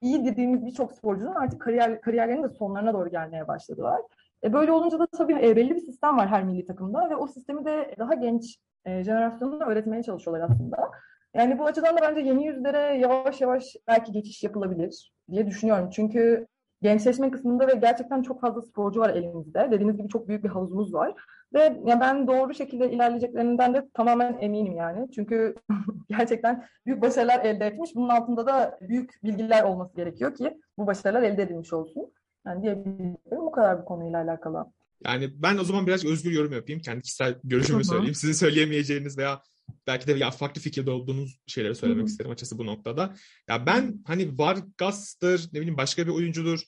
iyi 0.00 0.24
dediğimiz 0.24 0.66
birçok 0.66 0.92
sporcunun 0.92 1.34
artık 1.34 1.60
kariyer 1.60 2.00
kariyerlerinin 2.00 2.42
de 2.42 2.48
sonlarına 2.48 2.92
doğru 2.94 3.10
gelmeye 3.10 3.48
başladılar. 3.48 4.00
E, 4.44 4.52
böyle 4.52 4.72
olunca 4.72 4.98
da 4.98 5.06
tabii 5.06 5.46
e, 5.46 5.56
belli 5.56 5.74
bir 5.74 5.80
sistem 5.80 6.16
var 6.18 6.28
her 6.28 6.44
milli 6.44 6.66
takımda 6.66 7.10
ve 7.10 7.16
o 7.16 7.26
sistemi 7.26 7.64
de 7.64 7.94
daha 7.98 8.14
genç 8.14 8.56
e, 8.84 9.04
jenerasyonuna 9.04 9.64
öğretmeye 9.64 10.02
çalışıyorlar 10.02 10.50
aslında. 10.50 10.90
Yani 11.34 11.58
bu 11.58 11.64
açıdan 11.64 11.96
da 11.96 12.00
bence 12.02 12.20
yeni 12.20 12.46
yüzlere 12.46 12.98
yavaş 12.98 13.40
yavaş 13.40 13.76
belki 13.88 14.12
geçiş 14.12 14.42
yapılabilir 14.42 15.12
diye 15.30 15.46
düşünüyorum. 15.46 15.90
Çünkü 15.90 16.46
gençleşme 16.82 17.30
kısmında 17.30 17.68
ve 17.68 17.74
gerçekten 17.74 18.22
çok 18.22 18.40
fazla 18.40 18.62
sporcu 18.62 19.00
var 19.00 19.10
elimizde. 19.10 19.68
Dediğiniz 19.72 19.96
gibi 19.96 20.08
çok 20.08 20.28
büyük 20.28 20.44
bir 20.44 20.48
havuzumuz 20.48 20.94
var. 20.94 21.14
Ve 21.54 21.80
ya 21.86 22.00
ben 22.00 22.26
doğru 22.26 22.54
şekilde 22.54 22.90
ilerleyeceklerinden 22.90 23.74
de 23.74 23.88
tamamen 23.94 24.38
eminim 24.40 24.76
yani. 24.76 25.08
Çünkü 25.14 25.54
gerçekten 26.08 26.66
büyük 26.86 27.02
başarılar 27.02 27.44
elde 27.44 27.66
etmiş. 27.66 27.90
Bunun 27.94 28.08
altında 28.08 28.46
da 28.46 28.78
büyük 28.80 29.24
bilgiler 29.24 29.62
olması 29.62 29.96
gerekiyor 29.96 30.34
ki 30.34 30.60
bu 30.78 30.86
başarılar 30.86 31.22
elde 31.22 31.42
edilmiş 31.42 31.72
olsun. 31.72 32.12
Yani 32.46 32.62
diyebilirim 32.62 33.16
bu 33.30 33.50
kadar 33.52 33.82
bu 33.82 33.84
konuyla 33.84 34.22
alakalı. 34.22 34.66
Yani 35.04 35.30
ben 35.42 35.58
o 35.58 35.64
zaman 35.64 35.86
biraz 35.86 36.04
özgür 36.04 36.30
yorum 36.30 36.52
yapayım. 36.52 36.80
Kendi 36.80 37.02
kişisel 37.02 37.34
görüşümü 37.44 37.84
söyleyeyim. 37.84 38.14
Sizin 38.14 38.32
söyleyemeyeceğiniz 38.32 39.18
veya 39.18 39.42
belki 39.86 40.06
de 40.06 40.12
ya 40.12 40.30
farklı 40.30 40.60
fikirde 40.60 40.90
olduğunuz 40.90 41.38
şeyleri 41.46 41.74
söylemek 41.74 42.02
Hı-hı. 42.02 42.10
isterim 42.10 42.30
açıkçası 42.30 42.58
bu 42.58 42.66
noktada. 42.66 43.14
Ya 43.48 43.66
ben 43.66 44.02
hani 44.06 44.38
Vargas'tır, 44.38 45.48
ne 45.52 45.60
bileyim 45.60 45.76
başka 45.76 46.06
bir 46.06 46.12
oyuncudur. 46.12 46.60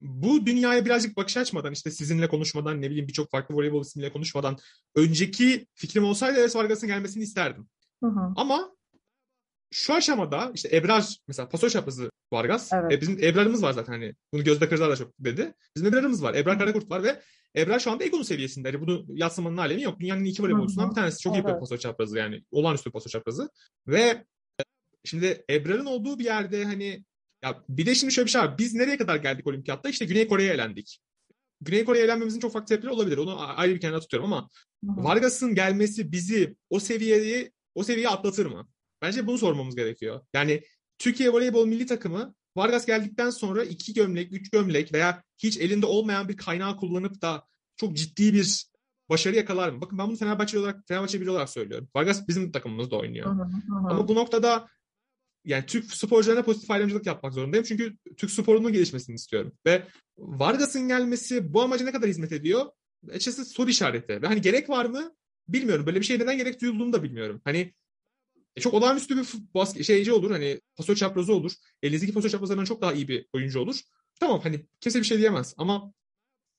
Bu 0.00 0.46
dünyaya 0.46 0.84
birazcık 0.84 1.16
bakış 1.16 1.36
açmadan 1.36 1.72
işte 1.72 1.90
sizinle 1.90 2.28
konuşmadan 2.28 2.82
ne 2.82 2.90
bileyim 2.90 3.08
birçok 3.08 3.30
farklı 3.30 3.54
voleybol 3.54 3.82
ismiyle 3.82 4.12
konuşmadan 4.12 4.56
önceki 4.94 5.66
fikrim 5.74 6.04
olsaydı 6.04 6.38
evet 6.40 6.56
Vargas'ın 6.56 6.88
gelmesini 6.88 7.22
isterdim. 7.22 7.68
Hı-hı. 8.04 8.32
Ama 8.36 8.75
şu 9.70 9.94
aşamada 9.94 10.52
işte 10.54 10.76
Ebrar 10.76 11.16
mesela 11.28 11.48
paso 11.48 11.68
çaprazı 11.68 12.10
Vargas. 12.32 12.72
Evet. 12.72 12.92
E, 12.92 13.00
bizim 13.00 13.24
Ebrar'ımız 13.24 13.62
var 13.62 13.72
zaten 13.72 13.92
hani. 13.92 14.14
Bunu 14.32 14.44
Gözde 14.44 14.68
Kırılar 14.68 14.90
da 14.90 14.96
çok 14.96 15.12
dedi. 15.18 15.54
Bizim 15.76 15.88
Ebrar'ımız 15.88 16.22
var. 16.22 16.34
Ebrar 16.34 16.58
Karakurt 16.58 16.90
var 16.90 17.02
ve 17.02 17.22
Ebrar 17.56 17.78
şu 17.78 17.90
anda 17.90 18.04
Egon'un 18.04 18.22
seviyesinde. 18.22 18.68
Yani 18.68 18.80
bunu 18.80 19.04
yatsımanın 19.08 19.56
alemi 19.56 19.82
yok. 19.82 20.00
Dünyanın 20.00 20.24
iki 20.24 20.42
voleybolcusundan 20.42 20.90
bir 20.90 20.94
tanesi. 20.94 21.20
Çok 21.20 21.34
evet. 21.34 21.44
iyi 21.44 21.54
bir 21.54 21.60
paso 21.60 21.78
çaprazı 21.78 22.18
yani. 22.18 22.42
Olağanüstü 22.50 22.90
paso 22.90 23.08
çaprazı. 23.08 23.50
Ve 23.86 24.00
e, 24.00 24.62
şimdi 25.04 25.44
Ebrar'ın 25.50 25.86
olduğu 25.86 26.18
bir 26.18 26.24
yerde 26.24 26.64
hani 26.64 27.04
ya 27.44 27.64
bir 27.68 27.86
de 27.86 27.94
şimdi 27.94 28.12
şöyle 28.12 28.26
bir 28.26 28.30
şey 28.30 28.40
var. 28.40 28.58
Biz 28.58 28.74
nereye 28.74 28.96
kadar 28.96 29.16
geldik 29.16 29.46
olimpiyatta? 29.46 29.88
İşte 29.88 30.04
Güney 30.04 30.28
Kore'ye 30.28 30.52
elendik. 30.52 31.00
Güney 31.60 31.84
Kore'ye 31.84 32.04
elenmemizin 32.04 32.40
çok 32.40 32.52
farklı 32.52 32.68
sebepleri 32.68 32.92
olabilir. 32.92 33.18
Onu 33.18 33.58
ayrı 33.58 33.74
bir 33.74 33.80
kenara 33.80 34.00
tutuyorum 34.00 34.32
ama 34.32 34.48
Vargas'ın 34.82 35.54
gelmesi 35.54 36.12
bizi 36.12 36.56
o 36.70 36.80
seviyeyi 36.80 37.52
o 37.74 37.84
seviyeyi 37.84 38.08
atlatır 38.08 38.46
mı? 38.46 38.68
Bence 39.06 39.26
bunu 39.26 39.38
sormamız 39.38 39.76
gerekiyor. 39.76 40.20
Yani 40.34 40.62
Türkiye 40.98 41.32
Voleybol 41.32 41.66
Milli 41.66 41.86
Takımı 41.86 42.34
Vargas 42.56 42.86
geldikten 42.86 43.30
sonra 43.30 43.64
iki 43.64 43.94
gömlek, 43.94 44.32
üç 44.32 44.50
gömlek 44.50 44.92
veya 44.92 45.22
hiç 45.38 45.58
elinde 45.58 45.86
olmayan 45.86 46.28
bir 46.28 46.36
kaynağı 46.36 46.76
kullanıp 46.76 47.22
da 47.22 47.44
çok 47.76 47.96
ciddi 47.96 48.34
bir 48.34 48.66
başarı 49.08 49.36
yakalar 49.36 49.68
mı? 49.68 49.80
Bakın 49.80 49.98
ben 49.98 50.08
bunu 50.08 50.16
Fenerbahçe 50.16 50.58
olarak, 50.58 50.88
Fenerbahçe 50.88 51.20
biri 51.20 51.30
olarak 51.30 51.50
söylüyorum. 51.50 51.88
Vargas 51.96 52.28
bizim 52.28 52.52
takımımızda 52.52 52.96
oynuyor. 52.96 53.26
Hı 53.26 53.30
hı 53.30 53.42
hı. 53.42 53.88
Ama 53.90 54.08
bu 54.08 54.14
noktada 54.14 54.68
yani 55.44 55.66
Türk 55.66 55.92
sporcularına 55.96 56.42
pozitif 56.42 56.70
ayrımcılık 56.70 57.06
yapmak 57.06 57.32
zorundayım. 57.32 57.64
Çünkü 57.68 57.96
Türk 58.16 58.30
sporunun 58.30 58.72
gelişmesini 58.72 59.14
istiyorum. 59.14 59.52
Ve 59.66 59.82
Vargas'ın 60.18 60.88
gelmesi 60.88 61.52
bu 61.54 61.62
amaca 61.62 61.84
ne 61.84 61.92
kadar 61.92 62.08
hizmet 62.08 62.32
ediyor? 62.32 62.66
Açıkçası 63.08 63.44
soru 63.44 63.70
işareti. 63.70 64.22
Ve 64.22 64.26
hani 64.26 64.40
gerek 64.40 64.70
var 64.70 64.84
mı? 64.84 65.14
Bilmiyorum. 65.48 65.86
Böyle 65.86 66.00
bir 66.00 66.04
şey 66.04 66.18
neden 66.18 66.38
gerek 66.38 66.60
duyulduğunu 66.60 66.92
da 66.92 67.02
bilmiyorum. 67.02 67.40
Hani 67.44 67.74
çok 68.60 68.74
olağanüstü 68.74 69.16
bir 69.16 69.26
basket 69.54 69.84
şeyci 69.86 70.12
olur. 70.12 70.30
Hani 70.30 70.60
paso 70.76 70.94
çaprazı 70.94 71.34
olur. 71.34 71.52
Elinizdeki 71.82 72.12
paso 72.12 72.28
çaprazlarından 72.28 72.64
çok 72.64 72.82
daha 72.82 72.92
iyi 72.92 73.08
bir 73.08 73.26
oyuncu 73.32 73.60
olur. 73.60 73.80
Tamam 74.20 74.40
hani 74.42 74.66
kimse 74.80 74.98
bir 74.98 75.04
şey 75.04 75.18
diyemez 75.18 75.54
ama 75.58 75.92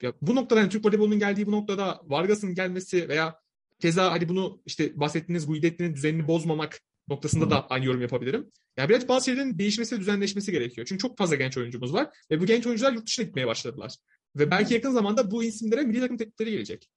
ya 0.01 0.13
bu 0.22 0.36
noktada 0.36 0.60
hani 0.60 0.70
Türk 0.70 0.86
voleybolunun 0.86 1.20
geldiği 1.20 1.48
bu 1.48 1.51
noktada 1.51 2.01
Vargas'ın 2.04 2.56
gelmesi 2.56 3.10
veya 3.10 3.36
keza 3.80 4.12
hani 4.12 4.30
bunu 4.30 4.62
işte 4.66 5.00
bahsettiğiniz 5.00 5.48
Guidetti'nin 5.48 5.96
düzenini 5.96 6.27
bozmamak 6.27 6.80
noktasında 7.08 7.50
da 7.50 7.68
aynı 7.68 7.86
yorum 7.86 8.01
yapabilirim. 8.01 8.51
Yani 8.77 8.89
biraz 8.89 9.08
bazı 9.08 9.25
şeylerin 9.25 9.60
değişmesi 9.60 9.96
ve 9.96 10.00
düzenleşmesi 10.00 10.51
gerekiyor. 10.51 10.88
Çünkü 10.88 11.01
çok 11.01 11.18
fazla 11.18 11.36
genç 11.36 11.58
oyuncumuz 11.58 11.94
var 11.94 12.10
ve 12.32 12.42
bu 12.42 12.46
genç 12.46 12.68
oyuncular 12.68 12.94
yurt 12.94 13.08
dışına 13.08 13.25
gitmeye 13.25 13.48
başladılar. 13.48 13.96
Ve 14.36 14.51
belki 14.51 14.74
yakın 14.74 14.92
zamanda 14.92 15.32
bu 15.32 15.44
isimlere 15.44 15.82
milli 15.82 16.00
takım 16.00 16.18
teklifleri 16.18 16.51
gelecek. 16.51 16.89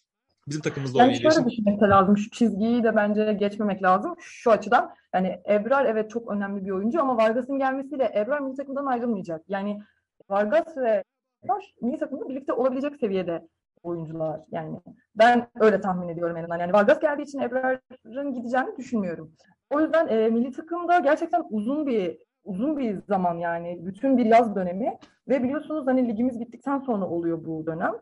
Bizim 0.51 0.63
takımımızda 0.63 0.99
yani 0.99 1.07
oynayacak. 1.07 1.33
Şöyle 1.33 1.51
düşünmek 1.51 1.83
lazım. 1.83 2.19
Şu 2.19 2.31
çizgiyi 2.31 2.85
de 2.85 2.97
bence 2.97 3.33
geçmemek 3.33 3.83
lazım. 3.83 4.15
Şu 4.19 4.51
açıdan 4.51 4.95
yani 5.15 5.41
Ebrar 5.49 5.85
evet 5.85 6.11
çok 6.11 6.31
önemli 6.31 6.65
bir 6.65 6.71
oyuncu 6.71 7.03
ama 7.03 7.17
Vargas'ın 7.17 7.59
gelmesiyle 7.59 8.13
Ebrar 8.17 8.41
milli 8.41 8.57
takımdan 8.57 8.87
ayrılmayacak. 8.87 9.43
Yani 9.49 9.81
Vargas 10.29 10.77
ve 10.77 11.05
Ebrar 11.45 11.75
milli 11.83 11.99
takımda 11.99 12.29
birlikte 12.29 12.53
olabilecek 12.53 12.97
seviyede 12.97 13.49
oyuncular. 13.83 14.41
Yani 14.51 14.81
ben 15.15 15.49
öyle 15.61 15.81
tahmin 15.81 16.09
ediyorum 16.09 16.37
en 16.37 16.43
azından. 16.43 16.59
Yani 16.59 16.73
Vargas 16.73 17.01
geldiği 17.01 17.23
için 17.23 17.41
Ebrar'ın 17.41 18.35
gideceğini 18.35 18.77
düşünmüyorum. 18.77 19.33
O 19.71 19.81
yüzden 19.81 20.09
e, 20.09 20.29
milli 20.29 20.53
takımda 20.53 20.99
gerçekten 20.99 21.45
uzun 21.51 21.87
bir 21.87 22.19
uzun 22.45 22.79
bir 22.79 22.99
zaman 23.09 23.39
yani 23.39 23.87
bütün 23.87 24.19
bir 24.19 24.27
yaz 24.27 24.55
dönemi 24.57 24.99
ve 25.29 25.43
biliyorsunuz 25.43 25.87
hani 25.87 26.09
ligimiz 26.09 26.41
bittikten 26.41 26.79
sonra 26.79 27.07
oluyor 27.07 27.45
bu 27.45 27.67
dönem. 27.67 27.93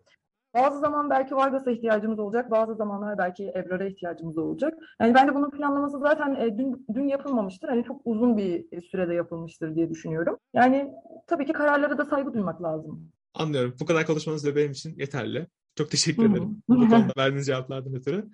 Bazı 0.58 0.80
zaman 0.80 1.10
belki 1.10 1.36
Vargas'a 1.36 1.70
ihtiyacımız 1.70 2.18
olacak, 2.18 2.50
bazı 2.50 2.74
zamanlar 2.74 3.18
belki 3.18 3.52
Ebrar'a 3.56 3.86
ihtiyacımız 3.86 4.38
olacak. 4.38 4.74
Yani 5.00 5.14
bence 5.14 5.34
bunun 5.34 5.50
planlaması 5.50 5.98
zaten 5.98 6.34
e, 6.34 6.58
dün, 6.58 6.86
dün 6.94 7.08
yapılmamıştır. 7.08 7.68
Hani 7.68 7.84
çok 7.84 8.00
uzun 8.04 8.36
bir 8.36 8.82
sürede 8.82 9.14
yapılmıştır 9.14 9.74
diye 9.74 9.90
düşünüyorum. 9.90 10.36
Yani 10.54 10.92
tabii 11.26 11.46
ki 11.46 11.52
kararlara 11.52 11.98
da 11.98 12.04
saygı 12.04 12.34
duymak 12.34 12.62
lazım. 12.62 13.12
Anlıyorum. 13.34 13.76
Bu 13.80 13.86
kadar 13.86 14.06
konuşmanız 14.06 14.46
da 14.46 14.56
benim 14.56 14.70
için 14.70 14.94
yeterli. 14.98 15.46
Çok 15.76 15.90
teşekkür 15.90 16.30
ederim. 16.30 16.62
Bu 16.68 16.74
konuda 16.74 17.12
verdiğiniz 17.18 17.46
cevaplardan 17.46 17.94
ötürü. 17.94 18.28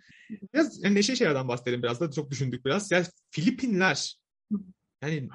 Biraz 0.54 0.84
yani 0.84 0.94
neşe 0.94 1.16
şeylerden 1.16 1.48
bahsedelim 1.48 1.82
biraz 1.82 2.00
da. 2.00 2.10
Çok 2.10 2.30
düşündük 2.30 2.64
biraz. 2.64 2.90
Yani 2.90 3.04
Filipinler. 3.30 4.16
Yani 5.02 5.28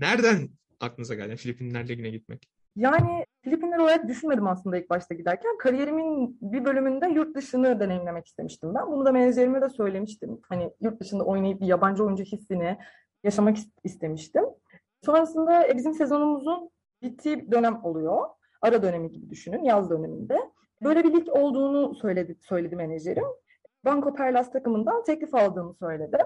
nereden 0.00 0.48
aklınıza 0.80 1.14
geldi 1.14 1.28
yani 1.28 1.36
Filipinler 1.36 1.88
Ligi'ne 1.88 2.10
gitmek? 2.10 2.48
Yani 2.76 3.24
Filipinler 3.48 3.78
olarak 3.78 4.08
düşünmedim 4.08 4.46
aslında 4.46 4.76
ilk 4.76 4.90
başta 4.90 5.14
giderken. 5.14 5.58
Kariyerimin 5.58 6.38
bir 6.42 6.64
bölümünde 6.64 7.08
yurt 7.08 7.36
dışını 7.36 7.80
deneyimlemek 7.80 8.26
istemiştim 8.26 8.74
ben. 8.74 8.86
Bunu 8.86 9.04
da 9.04 9.12
menajerime 9.12 9.62
de 9.62 9.68
söylemiştim. 9.68 10.40
Hani 10.48 10.70
yurt 10.80 11.00
dışında 11.00 11.24
oynayıp 11.24 11.60
bir 11.60 11.66
yabancı 11.66 12.04
oyuncu 12.04 12.24
hissini 12.24 12.78
yaşamak 13.24 13.56
istemiştim. 13.84 14.44
Sonrasında 15.04 15.68
e, 15.68 15.76
bizim 15.76 15.94
sezonumuzun 15.94 16.70
bittiği 17.02 17.52
dönem 17.52 17.84
oluyor. 17.84 18.26
Ara 18.62 18.82
dönemi 18.82 19.10
gibi 19.10 19.30
düşünün, 19.30 19.64
yaz 19.64 19.90
döneminde. 19.90 20.38
Böyle 20.82 21.04
bir 21.04 21.12
lig 21.12 21.28
olduğunu 21.28 21.94
söyledi, 21.94 22.36
söyledi 22.40 22.76
menajerim. 22.76 23.26
Banco 23.84 24.14
Perlas 24.14 24.52
takımından 24.52 25.04
teklif 25.04 25.34
aldığını 25.34 25.74
söyledi. 25.74 26.18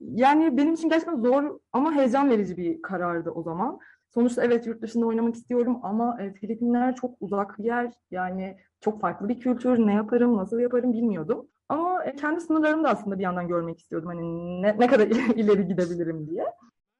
Yani 0.00 0.56
benim 0.56 0.74
için 0.74 0.88
gerçekten 0.88 1.16
zor 1.16 1.60
ama 1.72 1.92
heyecan 1.92 2.30
verici 2.30 2.56
bir 2.56 2.82
karardı 2.82 3.30
o 3.30 3.42
zaman. 3.42 3.80
Sonuçta 4.14 4.44
evet 4.44 4.66
yurt 4.66 4.82
dışında 4.82 5.06
oynamak 5.06 5.34
istiyorum 5.34 5.80
ama 5.82 6.22
e, 6.22 6.32
Filipinler 6.32 6.94
çok 6.94 7.14
uzak 7.20 7.58
bir 7.58 7.64
yer. 7.64 7.92
Yani 8.10 8.56
çok 8.80 9.00
farklı 9.00 9.28
bir 9.28 9.40
kültür. 9.40 9.86
Ne 9.86 9.94
yaparım, 9.94 10.36
nasıl 10.36 10.58
yaparım 10.58 10.92
bilmiyordum. 10.92 11.48
Ama 11.68 12.04
e, 12.04 12.16
kendi 12.16 12.40
sınırlarımı 12.40 12.84
da 12.84 12.88
aslında 12.88 13.18
bir 13.18 13.22
yandan 13.22 13.48
görmek 13.48 13.78
istiyordum. 13.78 14.08
Hani 14.08 14.62
ne, 14.62 14.76
ne 14.78 14.86
kadar 14.86 15.06
ileri 15.36 15.66
gidebilirim 15.66 16.26
diye. 16.26 16.44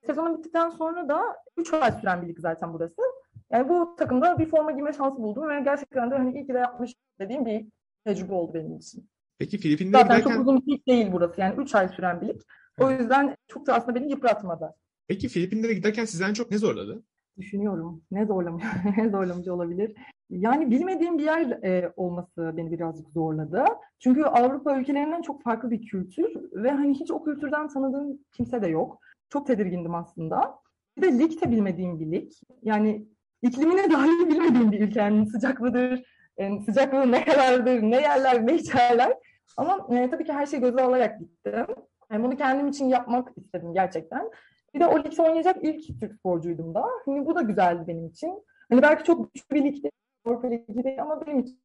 Sezonun 0.06 0.38
bittikten 0.38 0.70
sonra 0.70 1.08
da 1.08 1.22
3 1.56 1.72
ay 1.72 1.92
süren 1.92 2.22
bir 2.22 2.28
lig 2.28 2.38
zaten 2.40 2.72
burası. 2.72 3.02
Yani 3.50 3.68
bu 3.68 3.96
takımda 3.98 4.38
bir 4.38 4.46
forma 4.46 4.70
giyme 4.70 4.92
şansı 4.92 5.22
buldum 5.22 5.48
ve 5.48 5.60
gerçekten 5.60 6.10
de 6.10 6.14
hani 6.14 6.34
iyi 6.34 6.46
ki 6.46 6.54
de 6.54 6.58
yapmış 6.58 6.94
dediğim 7.20 7.46
bir 7.46 7.66
tecrübe 8.04 8.34
oldu 8.34 8.54
benim 8.54 8.76
için. 8.76 9.08
Peki 9.38 9.58
Filipinler'e 9.58 10.02
Zaten 10.02 10.18
giderken... 10.18 10.36
çok 10.36 10.48
uzun 10.48 10.66
bir 10.66 10.72
lig 10.72 10.86
değil 10.86 11.08
burası. 11.12 11.40
Yani 11.40 11.54
3 11.60 11.74
ay 11.74 11.88
süren 11.88 12.20
bir 12.20 12.28
lig. 12.28 12.40
O 12.80 12.90
yüzden 12.90 13.36
çok 13.48 13.66
da 13.66 13.74
aslında 13.74 13.94
beni 13.94 14.10
yıpratmadı. 14.10 14.74
Peki 15.12 15.28
Filipinlere 15.28 15.74
giderken 15.74 16.04
sizden 16.04 16.32
çok 16.32 16.50
ne 16.50 16.58
zorladı? 16.58 17.02
Düşünüyorum. 17.38 18.02
Ne 18.10 18.26
zorlamış, 18.26 18.64
ne 18.96 19.10
zorlamacı 19.10 19.54
olabilir? 19.54 19.94
Yani 20.30 20.70
bilmediğim 20.70 21.18
bir 21.18 21.24
yer 21.24 21.64
e, 21.64 21.92
olması 21.96 22.54
beni 22.56 22.72
birazcık 22.72 23.08
zorladı. 23.08 23.64
Çünkü 23.98 24.22
Avrupa 24.22 24.78
ülkelerinden 24.78 25.22
çok 25.22 25.42
farklı 25.42 25.70
bir 25.70 25.86
kültür 25.86 26.52
ve 26.52 26.70
hani 26.70 26.94
hiç 26.94 27.10
o 27.10 27.24
kültürden 27.24 27.68
tanıdığım 27.68 28.18
kimse 28.36 28.62
de 28.62 28.68
yok. 28.68 28.98
Çok 29.30 29.46
tedirgindim 29.46 29.94
aslında. 29.94 30.58
Bir 30.96 31.02
de 31.02 31.18
lig 31.18 31.42
de 31.42 31.50
bilmediğim 31.50 32.00
bir 32.00 32.12
lig. 32.12 32.32
Yani 32.62 33.06
iklimine 33.42 33.90
dahi 33.92 34.28
bilmediğim 34.28 34.72
bir 34.72 34.80
ülke. 34.80 35.00
Yani 35.00 35.26
sıcak 35.26 35.60
mıdır, 35.60 36.02
yani 36.38 36.58
e, 36.58 36.62
sıcaklığı 36.62 37.12
ne 37.12 37.24
kadardır, 37.24 37.82
ne 37.82 38.00
yerler, 38.00 38.46
ne 38.46 38.54
içerler. 38.54 39.12
Ama 39.56 39.88
e, 39.90 40.10
tabii 40.10 40.24
ki 40.24 40.32
her 40.32 40.46
şeyi 40.46 40.62
göze 40.62 40.82
alarak 40.82 41.20
gittim. 41.20 41.66
Yani 42.12 42.24
bunu 42.24 42.36
kendim 42.36 42.68
için 42.68 42.84
yapmak 42.84 43.28
istedim 43.36 43.74
gerçekten. 43.74 44.30
Bir 44.74 44.80
de 44.80 44.86
o 44.86 45.04
ligde 45.04 45.22
oynayacak 45.22 45.56
ilk 45.62 46.00
Türk 46.00 46.14
sporcuydum 46.14 46.74
da. 46.74 46.84
Hani 47.06 47.26
bu 47.26 47.34
da 47.34 47.42
güzeldi 47.42 47.84
benim 47.88 48.06
için. 48.06 48.44
Hani 48.70 48.82
belki 48.82 49.04
çok 49.04 49.34
güçlü 49.34 49.54
bir 49.54 49.64
ligde, 49.64 49.90
Avrupa 50.24 50.48
Ligi 50.48 50.84
değil 50.84 51.02
ama 51.02 51.26
benim 51.26 51.38
için 51.38 51.60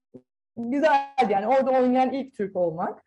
güzeldi 0.58 1.32
yani 1.32 1.48
orada 1.48 1.72
oynayan 1.72 2.14
ilk 2.14 2.36
Türk 2.36 2.56
olmak. 2.56 3.04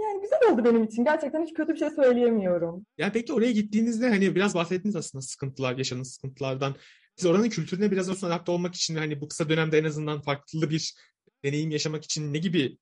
Yani 0.00 0.20
güzel 0.20 0.52
oldu 0.52 0.64
benim 0.64 0.84
için. 0.84 1.04
Gerçekten 1.04 1.42
hiç 1.42 1.54
kötü 1.54 1.72
bir 1.72 1.78
şey 1.78 1.90
söyleyemiyorum. 1.90 2.86
Yani 2.98 3.12
peki 3.12 3.32
oraya 3.32 3.52
gittiğinizde 3.52 4.08
hani 4.08 4.34
biraz 4.34 4.54
bahsettiniz 4.54 4.96
aslında 4.96 5.22
sıkıntılar, 5.22 5.78
yaşadığınız 5.78 6.14
sıkıntılardan. 6.14 6.74
Siz 7.16 7.26
oranın 7.26 7.48
kültürüne 7.48 7.90
biraz 7.90 8.08
olsun 8.08 8.26
adapte 8.26 8.52
olmak 8.52 8.74
için 8.74 8.96
hani 8.96 9.20
bu 9.20 9.28
kısa 9.28 9.48
dönemde 9.48 9.78
en 9.78 9.84
azından 9.84 10.20
farklı 10.20 10.70
bir 10.70 10.94
deneyim 11.44 11.70
yaşamak 11.70 12.04
için 12.04 12.34
ne 12.34 12.38
gibi 12.38 12.78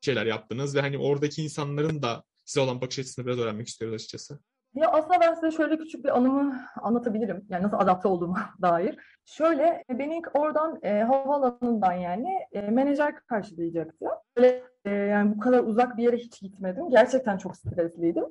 şeyler 0.00 0.26
yaptınız 0.26 0.76
ve 0.76 0.80
hani 0.80 0.98
oradaki 0.98 1.42
insanların 1.42 2.02
da 2.02 2.24
size 2.44 2.60
olan 2.60 2.80
bakış 2.80 2.98
açısını 2.98 3.26
biraz 3.26 3.38
öğrenmek 3.38 3.68
istiyoruz 3.68 3.94
açıkçası. 3.94 4.40
Ya 4.74 4.90
aslında 4.90 5.20
ben 5.20 5.34
size 5.34 5.50
şöyle 5.50 5.78
küçük 5.78 6.04
bir 6.04 6.16
anımı 6.16 6.60
anlatabilirim. 6.82 7.46
Yani 7.48 7.62
nasıl 7.64 7.76
adapte 7.76 8.08
olduğuma 8.08 8.50
dair. 8.62 8.96
Şöyle 9.24 9.84
beni 9.88 10.18
ilk 10.18 10.30
oradan 10.34 10.78
e, 10.82 11.02
havaalanından 11.02 11.92
yani 11.92 12.28
e, 12.52 12.60
menajer 12.60 13.14
karşılayacaktı. 13.26 14.06
Böyle, 14.36 14.62
e, 14.84 14.90
yani 14.90 15.36
bu 15.36 15.40
kadar 15.40 15.58
uzak 15.58 15.96
bir 15.96 16.02
yere 16.02 16.16
hiç 16.16 16.40
gitmedim. 16.40 16.90
Gerçekten 16.90 17.36
çok 17.38 17.56
stresliydim. 17.56 18.24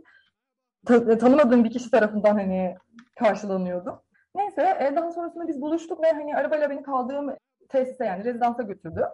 Ta- 0.85 1.17
tanımadığım 1.17 1.63
bir 1.63 1.71
kişi 1.71 1.91
tarafından 1.91 2.33
hani 2.33 2.75
karşılanıyordum. 3.19 4.01
Neyse 4.35 4.77
e, 4.79 4.95
daha 4.95 5.11
sonrasında 5.11 5.47
biz 5.47 5.61
buluştuk 5.61 6.03
ve 6.03 6.11
hani 6.11 6.35
arabayla 6.35 6.69
beni 6.69 6.83
kaldığım 6.83 7.35
tesise 7.69 8.05
yani 8.05 8.23
rezidansa 8.23 8.63
götürdü. 8.63 9.05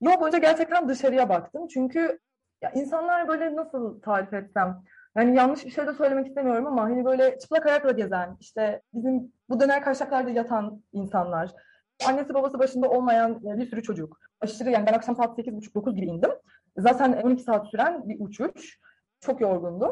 Yol 0.00 0.20
boyunca 0.20 0.38
gerçekten 0.38 0.88
dışarıya 0.88 1.28
baktım. 1.28 1.68
Çünkü 1.68 2.18
ya 2.62 2.70
insanlar 2.70 3.28
böyle 3.28 3.56
nasıl 3.56 4.00
tarif 4.00 4.32
etsem 4.32 4.82
yani 5.16 5.36
yanlış 5.36 5.64
bir 5.66 5.70
şey 5.70 5.86
de 5.86 5.94
söylemek 5.94 6.26
istemiyorum 6.26 6.66
ama 6.66 6.82
hani 6.82 7.04
böyle 7.04 7.38
çıplak 7.38 7.66
ayakla 7.66 7.90
gezen, 7.90 8.36
işte 8.40 8.82
bizim 8.94 9.32
bu 9.48 9.60
döner 9.60 9.82
kaçaklarda 9.82 10.30
yatan 10.30 10.82
insanlar, 10.92 11.50
annesi 12.06 12.34
babası 12.34 12.58
başında 12.58 12.90
olmayan 12.90 13.42
bir 13.42 13.66
sürü 13.70 13.82
çocuk. 13.82 14.18
Aşırı 14.40 14.70
yani 14.70 14.86
ben 14.86 14.92
akşam 14.92 15.16
saat 15.16 15.38
8.30-9 15.38 15.94
gibi 15.94 16.06
indim. 16.06 16.30
Zaten 16.76 17.12
12 17.12 17.42
saat 17.42 17.66
süren 17.66 18.08
bir 18.08 18.16
uçuş. 18.20 18.78
Çok 19.20 19.40
yorgundum. 19.40 19.90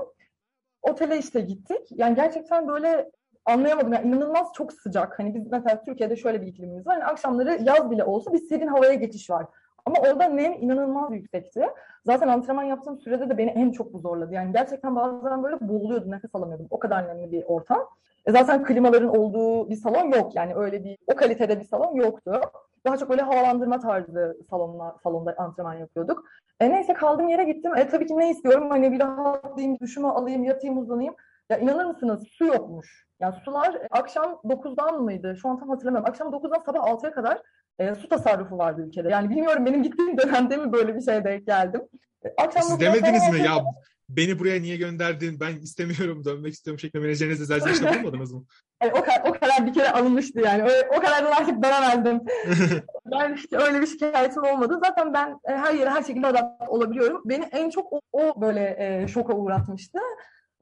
Otele 0.82 1.18
işte 1.18 1.40
gittik. 1.40 1.88
Yani 1.90 2.14
gerçekten 2.14 2.68
böyle 2.68 3.10
anlayamadım. 3.44 3.92
Yani 3.92 4.08
inanılmaz 4.08 4.52
çok 4.54 4.72
sıcak. 4.72 5.18
Hani 5.18 5.34
biz 5.34 5.46
mesela 5.46 5.82
Türkiye'de 5.84 6.16
şöyle 6.16 6.42
bir 6.42 6.46
iklimimiz 6.46 6.86
var. 6.86 6.94
Yani 6.94 7.04
akşamları 7.04 7.62
yaz 7.62 7.90
bile 7.90 8.04
olsa 8.04 8.32
bir 8.32 8.38
serin 8.38 8.66
havaya 8.66 8.94
geçiş 8.94 9.30
var. 9.30 9.46
Ama 9.86 9.96
orada 10.00 10.24
nem 10.24 10.52
inanılmaz 10.52 11.12
yüksekti. 11.12 11.66
Zaten 12.06 12.28
antrenman 12.28 12.62
yaptığım 12.62 12.98
sürede 12.98 13.28
de 13.28 13.38
beni 13.38 13.50
en 13.50 13.70
çok 13.70 13.92
bu 13.92 13.98
zorladı. 13.98 14.34
Yani 14.34 14.52
gerçekten 14.52 14.96
bazen 14.96 15.42
böyle 15.42 15.56
boğuluyordum, 15.60 16.10
nefes 16.10 16.34
alamıyordum. 16.34 16.66
O 16.70 16.78
kadar 16.78 17.08
nemli 17.08 17.32
bir 17.32 17.44
ortam. 17.44 17.88
E 18.26 18.32
zaten 18.32 18.64
klimaların 18.64 19.16
olduğu 19.16 19.70
bir 19.70 19.76
salon 19.76 20.12
yok. 20.12 20.34
Yani 20.34 20.54
öyle 20.54 20.84
bir, 20.84 20.98
o 21.06 21.14
kalitede 21.14 21.60
bir 21.60 21.64
salon 21.64 21.94
yoktu. 21.94 22.40
Daha 22.86 22.96
çok 22.96 23.10
böyle 23.10 23.22
havalandırma 23.22 23.80
tarzı 23.80 24.38
salonla, 24.50 24.96
salonda 25.02 25.34
antrenman 25.38 25.74
yapıyorduk. 25.74 26.24
E 26.60 26.70
neyse 26.70 26.92
kaldığım 26.92 27.28
yere 27.28 27.44
gittim. 27.44 27.76
E 27.76 27.88
tabii 27.88 28.06
ki 28.06 28.18
ne 28.18 28.30
istiyorum? 28.30 28.70
Hani 28.70 28.92
bir 28.92 29.00
rahatlayayım, 29.00 29.78
duşumu 29.78 30.08
alayım, 30.08 30.44
yatayım, 30.44 30.78
uzanayım. 30.78 31.14
Ya 31.50 31.58
inanır 31.58 31.84
mısınız? 31.84 32.28
Su 32.28 32.44
yokmuş. 32.44 33.06
Yani 33.20 33.34
sular 33.44 33.78
akşam 33.90 34.40
9'dan 34.44 35.02
mıydı? 35.02 35.36
Şu 35.42 35.48
an 35.48 35.58
tam 35.58 35.68
hatırlamıyorum. 35.68 36.10
Akşam 36.10 36.28
9'dan 36.28 36.62
sabah 36.66 36.80
6'ya 36.80 37.12
kadar 37.12 37.42
e, 37.80 37.94
su 37.94 38.08
tasarrufu 38.08 38.58
vardı 38.58 38.84
ülkede. 38.86 39.08
Yani 39.08 39.30
bilmiyorum 39.30 39.66
benim 39.66 39.82
gittiğim 39.82 40.18
dönemde 40.18 40.56
mi 40.56 40.72
böyle 40.72 40.96
bir 40.96 41.00
şeye 41.00 41.24
denk 41.24 41.46
geldim. 41.46 41.82
E, 42.24 42.28
akşam 42.42 42.62
Siz 42.62 42.80
demediniz 42.80 43.32
mi 43.32 43.38
ya 43.38 43.64
beni 44.08 44.38
buraya 44.38 44.60
niye 44.60 44.76
gönderdin 44.76 45.40
ben 45.40 45.56
istemiyorum 45.56 46.24
dönmek 46.24 46.52
istiyorum 46.52 46.78
şeklinde 46.78 47.04
menajerinize 47.04 47.44
zelzeleşte 47.44 47.98
bulmadınız 47.98 48.32
mı? 48.32 48.44
Yani 48.82 48.92
o, 48.98 49.00
kadar, 49.00 49.22
o 49.26 49.32
kadar 49.32 49.66
bir 49.66 49.74
kere 49.74 49.90
alınmıştı 49.90 50.40
yani. 50.40 50.62
Öyle, 50.62 50.88
o 50.96 51.00
kadar 51.00 51.24
da 51.24 51.36
artık 51.36 51.62
dönemezdim. 51.64 52.20
ben 53.06 53.34
hiç 53.34 53.52
öyle 53.52 53.80
bir 53.80 53.86
şikayetim 53.86 54.44
olmadı. 54.44 54.80
Zaten 54.84 55.14
ben 55.14 55.40
e, 55.48 55.52
her 55.52 55.74
yere 55.74 55.90
her 55.90 56.02
şekilde 56.02 56.26
adapte 56.26 56.68
olabiliyorum. 56.68 57.22
Beni 57.24 57.44
en 57.44 57.70
çok 57.70 57.92
o, 57.92 58.00
o 58.12 58.40
böyle 58.40 58.76
e, 58.78 59.08
şoka 59.08 59.34
uğratmıştı. 59.34 59.98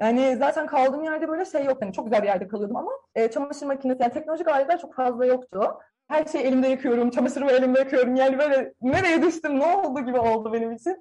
Yani 0.01 0.37
zaten 0.39 0.67
kaldığım 0.67 1.05
yerde 1.05 1.29
böyle 1.29 1.45
şey 1.45 1.65
yok. 1.65 1.79
Yani 1.83 1.93
çok 1.93 2.07
güzel 2.07 2.23
bir 2.23 2.27
yerde 2.27 2.49
kalıyordum 2.49 2.77
ama 2.77 2.91
e, 3.15 3.31
çamaşır 3.31 3.67
makinesi, 3.67 4.03
yani 4.03 4.13
teknolojik 4.13 4.49
aletler 4.49 4.81
çok 4.81 4.95
fazla 4.95 5.27
yoktu. 5.27 5.79
Her 6.09 6.25
şeyi 6.25 6.45
elimde 6.45 6.69
yıkıyorum, 6.69 7.11
çamaşırımı 7.11 7.51
elimde 7.51 7.81
yıkıyorum. 7.81 8.17
Yani 8.17 8.39
böyle 8.39 8.73
nereye 8.83 9.23
düştüm, 9.23 9.61
ne 9.61 9.77
oldu 9.77 10.01
gibi 10.01 10.19
oldu 10.19 10.53
benim 10.53 10.73
için. 10.73 11.01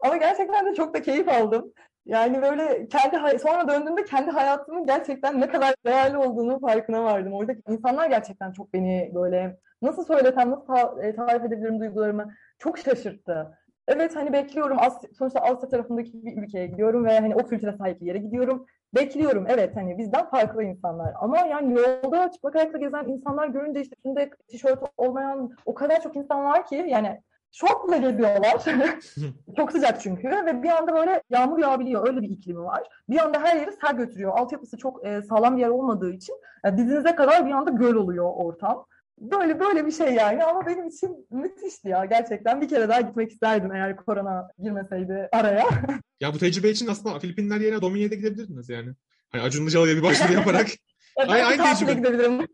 Ama 0.00 0.16
gerçekten 0.16 0.66
de 0.66 0.74
çok 0.74 0.94
da 0.94 1.02
keyif 1.02 1.28
aldım. 1.28 1.72
Yani 2.06 2.42
böyle 2.42 2.88
kendi 2.88 3.38
sonra 3.38 3.68
döndüğümde 3.68 4.04
kendi 4.04 4.30
hayatımın 4.30 4.86
gerçekten 4.86 5.40
ne 5.40 5.48
kadar 5.48 5.74
değerli 5.86 6.16
olduğunu 6.16 6.60
farkına 6.60 7.04
vardım. 7.04 7.32
Oradaki 7.32 7.62
insanlar 7.68 8.10
gerçekten 8.10 8.52
çok 8.52 8.72
beni 8.72 9.10
böyle 9.14 9.56
nasıl 9.82 10.04
söylesem, 10.04 10.50
nasıl 10.50 10.98
e, 11.02 11.16
tarif 11.16 11.44
edebilirim 11.44 11.80
duygularımı 11.80 12.34
çok 12.58 12.78
şaşırttı. 12.78 13.58
Evet 13.88 14.16
hani 14.16 14.32
bekliyorum. 14.32 14.78
Asya, 14.80 15.10
sonuçta 15.18 15.40
Asya 15.40 15.68
tarafındaki 15.68 16.24
bir 16.24 16.42
ülkeye 16.42 16.66
gidiyorum 16.66 17.04
ve 17.04 17.20
hani 17.20 17.34
o 17.34 17.46
kültüre 17.46 17.72
sahip 17.72 18.00
bir 18.00 18.06
yere 18.06 18.18
gidiyorum. 18.18 18.66
Bekliyorum 18.94 19.46
evet 19.48 19.76
hani 19.76 19.98
bizden 19.98 20.30
farklı 20.30 20.62
insanlar. 20.62 21.12
Ama 21.20 21.38
yani 21.38 21.72
yolda 21.72 22.30
çıplak 22.30 22.56
ayakla 22.56 22.78
gezen 22.78 23.04
insanlar 23.04 23.48
görünce 23.48 23.80
işte 23.80 23.96
üstünde 23.96 24.30
tişört 24.48 24.82
olmayan 24.96 25.50
o 25.66 25.74
kadar 25.74 26.02
çok 26.02 26.16
insan 26.16 26.44
var 26.44 26.66
ki 26.66 26.84
yani 26.88 27.20
şortla 27.52 27.96
geziyorlar. 27.96 28.64
çok 29.56 29.72
sıcak 29.72 30.00
çünkü 30.00 30.28
ve 30.30 30.62
bir 30.62 30.68
anda 30.70 30.94
böyle 30.94 31.22
yağmur 31.30 31.58
yağabiliyor. 31.58 32.08
Öyle 32.08 32.22
bir 32.22 32.30
iklimi 32.30 32.64
var. 32.64 32.82
Bir 33.08 33.18
anda 33.18 33.40
her 33.40 33.56
yeri 33.56 33.72
sel 33.72 33.96
götürüyor. 33.96 34.32
Altyapısı 34.38 34.78
çok 34.78 35.06
e, 35.06 35.22
sağlam 35.22 35.56
bir 35.56 35.62
yer 35.62 35.68
olmadığı 35.68 36.12
için 36.12 36.34
yani 36.64 36.78
dizinize 36.78 37.14
kadar 37.14 37.46
bir 37.46 37.52
anda 37.52 37.70
göl 37.70 37.94
oluyor 37.94 38.32
ortam. 38.34 38.86
Böyle 39.22 39.60
böyle 39.60 39.86
bir 39.86 39.92
şey 39.92 40.14
yani 40.14 40.44
ama 40.44 40.66
benim 40.66 40.86
için 40.86 41.26
müthişti 41.30 41.88
ya 41.88 42.04
gerçekten. 42.04 42.60
Bir 42.60 42.68
kere 42.68 42.88
daha 42.88 43.00
gitmek 43.00 43.32
isterdim 43.32 43.72
eğer 43.72 43.96
korona 43.96 44.48
girmeseydi 44.58 45.28
araya. 45.32 45.64
ya 46.20 46.34
bu 46.34 46.38
tecrübe 46.38 46.70
için 46.70 46.86
aslında 46.86 47.18
Filipinler 47.18 47.60
yerine 47.60 47.82
Domini'ye 47.82 48.08
gidebilirdiniz 48.08 48.68
yani. 48.68 48.92
Hani 49.30 49.42
Acun 49.42 49.62
Ilıcalı'ya 49.62 49.96
bir 49.96 50.02
başvuru 50.02 50.32
yaparak. 50.32 50.66
evet, 51.16 51.30
Ay, 51.30 51.42
aynı 51.42 51.62
tecrübe. 51.62 51.94
gidebilirim. 51.94 52.38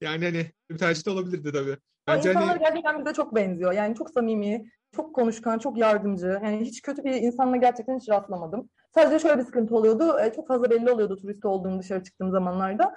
yani 0.00 0.24
hani 0.24 0.46
bir 0.70 0.78
tercih 0.78 1.06
de 1.06 1.10
olabilirdi 1.10 1.52
tabii. 1.52 1.76
Bence 2.06 2.30
insanlar 2.30 2.48
hani... 2.48 2.58
gerçekten 2.58 2.98
bize 3.00 3.14
çok 3.14 3.34
benziyor. 3.34 3.72
Yani 3.72 3.94
çok 3.94 4.10
samimi, 4.10 4.70
çok 4.96 5.14
konuşkan, 5.14 5.58
çok 5.58 5.78
yardımcı. 5.78 6.40
Yani 6.44 6.60
hiç 6.60 6.82
kötü 6.82 7.04
bir 7.04 7.14
insanla 7.14 7.56
gerçekten 7.56 7.98
hiç 7.98 8.08
rastlamadım. 8.08 8.68
Sadece 8.94 9.18
şöyle 9.18 9.38
bir 9.38 9.46
sıkıntı 9.46 9.76
oluyordu. 9.76 10.20
E, 10.20 10.32
çok 10.32 10.48
fazla 10.48 10.70
belli 10.70 10.90
oluyordu 10.90 11.16
turist 11.16 11.44
olduğum 11.44 11.78
dışarı 11.78 12.04
çıktığım 12.04 12.30
zamanlarda. 12.30 12.94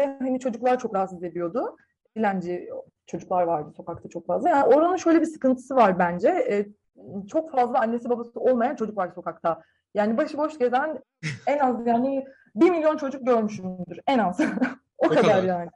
Ve 0.00 0.16
hani 0.18 0.40
çocuklar 0.40 0.78
çok 0.78 0.94
rahatsız 0.94 1.24
ediyordu. 1.24 1.76
Dilenci 2.16 2.68
çocuklar 3.06 3.42
vardı 3.42 3.72
sokakta 3.76 4.08
çok 4.08 4.26
fazla. 4.26 4.48
Yani 4.48 4.74
oranın 4.74 4.96
şöyle 4.96 5.20
bir 5.20 5.26
sıkıntısı 5.26 5.76
var 5.76 5.98
bence. 5.98 6.28
E, 6.28 6.66
çok 7.28 7.52
fazla 7.52 7.80
annesi 7.80 8.10
babası 8.10 8.40
olmayan 8.40 8.76
çocuk 8.76 8.96
var 8.96 9.12
sokakta. 9.14 9.62
Yani 9.94 10.16
başıboş 10.16 10.58
gezen 10.58 10.98
en 11.46 11.58
az 11.58 11.86
yani 11.86 12.24
bir 12.54 12.70
milyon 12.70 12.96
çocuk 12.96 13.26
görmüşümdür 13.26 14.00
en 14.06 14.18
az. 14.18 14.40
o, 14.98 15.08
kadar, 15.08 15.22
kadar 15.22 15.42
yani. 15.42 15.70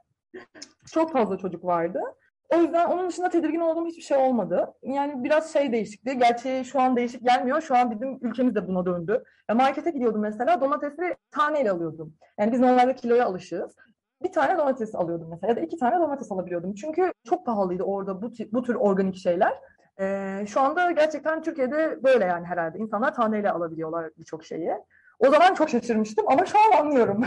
Çok 0.91 1.13
fazla 1.13 1.37
çocuk 1.37 1.65
vardı. 1.65 2.01
O 2.53 2.57
yüzden 2.57 2.89
onun 2.89 3.09
dışında 3.09 3.29
tedirgin 3.29 3.59
olduğum 3.59 3.85
hiçbir 3.85 4.01
şey 4.01 4.17
olmadı. 4.17 4.73
Yani 4.83 5.23
biraz 5.23 5.53
şey 5.53 5.71
değişikti. 5.71 6.17
Gerçi 6.17 6.65
şu 6.65 6.81
an 6.81 6.95
değişik 6.95 7.25
gelmiyor. 7.25 7.61
Şu 7.61 7.75
an 7.75 7.91
bizim 7.91 8.19
ülkemiz 8.21 8.55
de 8.55 8.67
buna 8.67 8.85
döndü. 8.85 9.23
Ya 9.49 9.55
markete 9.55 9.91
gidiyordum 9.91 10.21
mesela 10.21 10.61
domatesi 10.61 11.15
taneyle 11.31 11.71
alıyordum. 11.71 12.13
Yani 12.39 12.51
biz 12.51 12.59
normalde 12.59 12.95
kiloya 12.95 13.25
alışığız 13.25 13.75
bir 14.25 14.31
tane 14.31 14.57
domates 14.57 14.95
alıyordum 14.95 15.27
mesela 15.29 15.51
ya 15.51 15.57
da 15.57 15.61
iki 15.61 15.77
tane 15.77 15.99
domates 15.99 16.31
alabiliyordum. 16.31 16.75
Çünkü 16.75 17.13
çok 17.29 17.45
pahalıydı 17.45 17.83
orada 17.83 18.21
bu, 18.21 18.31
bu 18.51 18.63
tür 18.63 18.75
organik 18.75 19.15
şeyler. 19.15 19.53
Ee, 19.99 20.45
şu 20.47 20.61
anda 20.61 20.91
gerçekten 20.91 21.43
Türkiye'de 21.43 22.03
böyle 22.03 22.25
yani 22.25 22.45
herhalde. 22.45 22.77
İnsanlar 22.77 23.15
taneyle 23.15 23.51
alabiliyorlar 23.51 24.11
birçok 24.17 24.45
şeyi. 24.45 24.71
O 25.19 25.29
zaman 25.29 25.53
çok 25.53 25.69
şaşırmıştım 25.69 26.25
ama 26.27 26.45
şu 26.45 26.57
an 26.57 26.85
anlıyorum. 26.85 27.23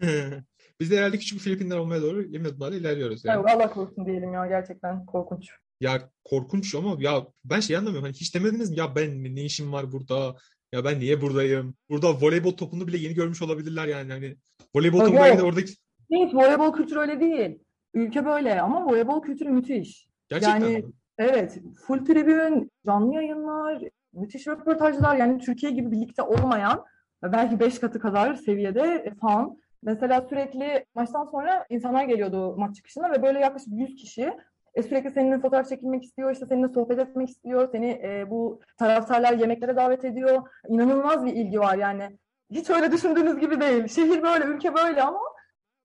Biz 0.80 0.90
de 0.90 0.98
herhalde 0.98 1.18
küçük 1.18 1.38
bir 1.38 1.44
Filipinler 1.44 1.76
olmaya 1.76 2.02
doğru 2.02 2.22
yemin 2.22 2.48
adımlarla 2.48 2.76
ilerliyoruz. 2.76 3.24
Yani. 3.24 3.40
Evet, 3.40 3.56
Allah 3.56 3.70
korusun 3.70 4.06
diyelim 4.06 4.32
ya 4.32 4.46
gerçekten 4.46 5.06
korkunç. 5.06 5.50
Ya 5.80 6.10
korkunç 6.24 6.74
ama 6.74 6.96
ya 6.98 7.26
ben 7.44 7.60
şey 7.60 7.76
anlamıyorum. 7.76 8.04
Hani 8.04 8.14
hiç 8.14 8.34
demediniz 8.34 8.70
mi 8.70 8.78
ya 8.78 8.96
ben 8.96 9.24
ne 9.36 9.42
işim 9.42 9.72
var 9.72 9.92
burada? 9.92 10.36
Ya 10.72 10.84
ben 10.84 11.00
niye 11.00 11.20
buradayım? 11.20 11.74
Burada 11.90 12.20
voleybol 12.20 12.52
topunu 12.52 12.86
bile 12.86 12.98
yeni 12.98 13.14
görmüş 13.14 13.42
olabilirler 13.42 13.86
yani. 13.86 14.12
Hani 14.12 14.36
voleybol 14.74 15.00
topu 15.00 15.14
belki 15.14 15.38
de 15.38 15.42
oradaki 15.42 15.72
Hiç 16.10 16.34
voleybol 16.34 16.72
kültürü 16.72 16.98
öyle 16.98 17.20
değil. 17.20 17.58
Ülke 17.94 18.26
böyle 18.26 18.60
ama 18.60 18.86
voleybol 18.86 19.22
kültürü 19.22 19.48
müthiş. 19.48 20.08
Gerçekten 20.28 20.60
yani, 20.60 20.76
mi? 20.76 20.84
Evet. 21.18 21.58
Full 21.86 22.04
tribün, 22.04 22.70
canlı 22.86 23.14
yayınlar, 23.14 23.82
müthiş 24.12 24.46
röportajlar. 24.46 25.16
Yani 25.16 25.38
Türkiye 25.38 25.72
gibi 25.72 25.92
birlikte 25.92 26.22
olmayan 26.22 26.84
belki 27.22 27.60
beş 27.60 27.78
katı 27.78 28.00
kadar 28.00 28.34
seviyede 28.34 29.12
fan. 29.20 29.56
Mesela 29.82 30.26
sürekli 30.28 30.84
maçtan 30.94 31.24
sonra 31.24 31.66
insanlar 31.70 32.04
geliyordu 32.04 32.56
maç 32.56 32.76
çıkışına 32.76 33.12
ve 33.12 33.22
böyle 33.22 33.40
yaklaşık 33.40 33.68
100 33.72 33.96
kişi 33.96 34.32
e, 34.74 34.82
sürekli 34.82 35.10
seninle 35.10 35.38
fotoğraf 35.40 35.68
çekilmek 35.68 36.04
istiyor, 36.04 36.32
işte 36.32 36.46
seninle 36.46 36.68
sohbet 36.68 36.98
etmek 36.98 37.28
istiyor, 37.28 37.68
seni 37.72 37.90
e, 37.90 38.30
bu 38.30 38.60
taraftarlar 38.78 39.32
yemeklere 39.32 39.76
davet 39.76 40.04
ediyor. 40.04 40.42
İnanılmaz 40.68 41.24
bir 41.24 41.32
ilgi 41.32 41.60
var 41.60 41.76
yani. 41.76 42.18
Hiç 42.50 42.70
öyle 42.70 42.92
düşündüğünüz 42.92 43.38
gibi 43.38 43.60
değil. 43.60 43.88
Şehir 43.88 44.22
böyle, 44.22 44.44
ülke 44.44 44.74
böyle 44.74 45.02
ama 45.02 45.20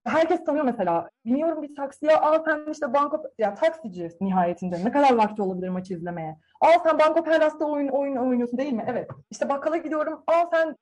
herkes 0.06 0.44
tanıyor 0.44 0.66
mesela. 0.66 1.10
Biniyorum 1.26 1.62
bir 1.62 1.76
taksiye, 1.76 2.18
aa 2.18 2.44
sen 2.46 2.72
işte 2.72 2.94
Banko, 2.94 3.24
ya 3.38 3.54
taksici 3.54 4.10
nihayetinde 4.22 4.86
ne 4.86 4.92
kadar 4.92 5.14
vakti 5.14 5.42
olabilir 5.42 5.70
maçı 5.70 5.94
izlemeye? 5.94 6.38
Aa 6.62 6.80
sen 6.84 7.00
Banko 7.00 7.24
Perlas'ta 7.24 7.66
oyun, 7.66 7.88
oyun 7.88 8.16
oynuyorsun 8.16 8.58
değil 8.58 8.74
mi? 8.74 8.86
Evet. 8.88 9.10
İşte 9.32 9.50
bakkala 9.50 9.78
gidiyorum, 9.78 10.24
aa 10.28 10.46
sen 10.52 10.76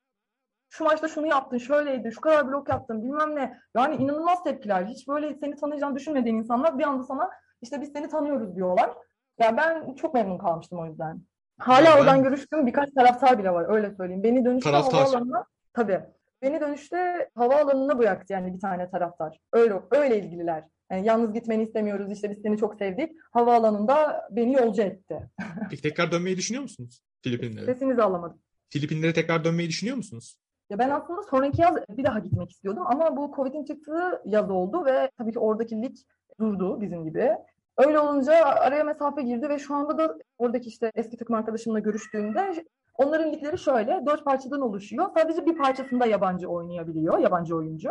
şu 0.70 0.84
maçta 0.84 1.08
şunu 1.08 1.26
yaptın, 1.26 1.58
şöyleydi, 1.58 2.12
şu 2.12 2.20
kadar 2.20 2.48
blok 2.48 2.68
yaptın, 2.68 3.02
bilmem 3.02 3.36
ne. 3.36 3.58
Yani 3.76 3.96
inanılmaz 3.96 4.44
tepkiler. 4.44 4.84
Hiç 4.84 5.08
böyle 5.08 5.34
seni 5.34 5.56
tanıyacağını 5.56 5.96
düşünmediğin 5.96 6.36
insanlar 6.36 6.78
bir 6.78 6.84
anda 6.84 7.04
sana 7.04 7.30
işte 7.62 7.80
biz 7.80 7.92
seni 7.92 8.08
tanıyoruz 8.08 8.56
diyorlar. 8.56 8.88
Ya 8.88 9.46
yani 9.46 9.56
ben 9.56 9.94
çok 9.94 10.14
memnun 10.14 10.38
kalmıştım 10.38 10.78
o 10.78 10.86
yüzden. 10.86 11.20
Hala 11.58 11.88
ya 11.88 11.98
oradan 11.98 12.16
ben... 12.16 12.22
görüştüğüm 12.22 12.66
birkaç 12.66 12.90
taraftar 12.90 13.38
bile 13.38 13.52
var 13.52 13.66
öyle 13.68 13.94
söyleyeyim. 13.94 14.22
Beni 14.22 14.44
dönüşte 14.44 14.70
havaalanına 14.70 15.44
tabii 15.72 16.00
beni 16.42 16.60
dönüşte 16.60 17.30
havaalanına 17.34 17.98
bıraktı 17.98 18.32
yani 18.32 18.54
bir 18.54 18.60
tane 18.60 18.90
taraftar. 18.90 19.38
Öyle 19.52 19.74
öyle 19.90 20.18
ilgililer. 20.18 20.64
Yani 20.90 21.06
yalnız 21.06 21.32
gitmeni 21.32 21.62
istemiyoruz 21.62 22.12
işte 22.12 22.30
biz 22.30 22.38
seni 22.42 22.58
çok 22.58 22.74
sevdik. 22.74 23.10
Havaalanında 23.30 24.28
beni 24.30 24.52
yolcu 24.54 24.82
etti. 24.82 25.30
Peki 25.70 25.82
tekrar 25.82 26.12
dönmeyi 26.12 26.36
düşünüyor 26.36 26.62
musunuz 26.62 27.02
Filipinlere? 27.22 27.66
Sesinizi 27.66 28.02
alamadım. 28.02 28.38
Filipinlere 28.68 29.12
tekrar 29.12 29.44
dönmeyi 29.44 29.68
düşünüyor 29.68 29.96
musunuz? 29.96 30.36
Ya 30.70 30.78
ben 30.78 30.90
aslında 30.90 31.22
sonraki 31.22 31.62
yaz 31.62 31.76
bir 31.96 32.04
daha 32.04 32.18
gitmek 32.18 32.50
istiyordum 32.50 32.82
ama 32.86 33.16
bu 33.16 33.32
Covid'in 33.36 33.64
çıktığı 33.64 34.22
yaz 34.24 34.50
oldu 34.50 34.84
ve 34.84 35.10
tabii 35.18 35.32
ki 35.32 35.38
oradaki 35.38 35.82
lig 35.82 35.96
durdu 36.40 36.80
bizim 36.80 37.04
gibi. 37.04 37.30
Öyle 37.76 37.98
olunca 37.98 38.44
araya 38.44 38.84
mesafe 38.84 39.22
girdi 39.22 39.48
ve 39.48 39.58
şu 39.58 39.74
anda 39.74 39.98
da 39.98 40.18
oradaki 40.38 40.68
işte 40.68 40.92
eski 40.94 41.16
takım 41.16 41.36
arkadaşımla 41.36 41.78
görüştüğümde 41.78 42.64
onların 43.04 43.32
ligleri 43.32 43.58
şöyle 43.58 44.02
dört 44.06 44.24
parçadan 44.24 44.60
oluşuyor. 44.60 45.06
Sadece 45.18 45.46
bir 45.46 45.56
parçasında 45.58 46.06
yabancı 46.06 46.48
oynayabiliyor, 46.48 47.18
yabancı 47.18 47.56
oyuncu. 47.56 47.88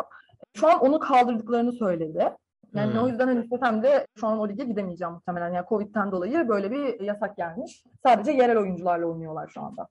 Şu 0.57 0.67
an 0.67 0.79
onu 0.79 0.99
kaldırdıklarını 0.99 1.73
söyledi. 1.73 2.29
Yani 2.75 2.93
Hmm. 2.93 3.03
o 3.03 3.07
yüzden 3.07 3.27
hani 3.27 3.43
istesem 3.43 3.83
de 3.83 4.07
şu 4.19 4.27
an 4.27 4.39
o 4.39 4.49
lige 4.49 4.63
gidemeyeceğim 4.63 5.13
muhtemelen. 5.13 5.53
Yani 5.53 5.65
Covid'den 5.69 6.11
dolayı 6.11 6.47
böyle 6.49 6.71
bir 6.71 6.99
yasak 6.99 7.37
gelmiş. 7.37 7.83
Sadece 8.05 8.31
yerel 8.31 8.57
oyuncularla 8.57 9.05
oynuyorlar 9.05 9.49
şu 9.53 9.61
anda. 9.61 9.87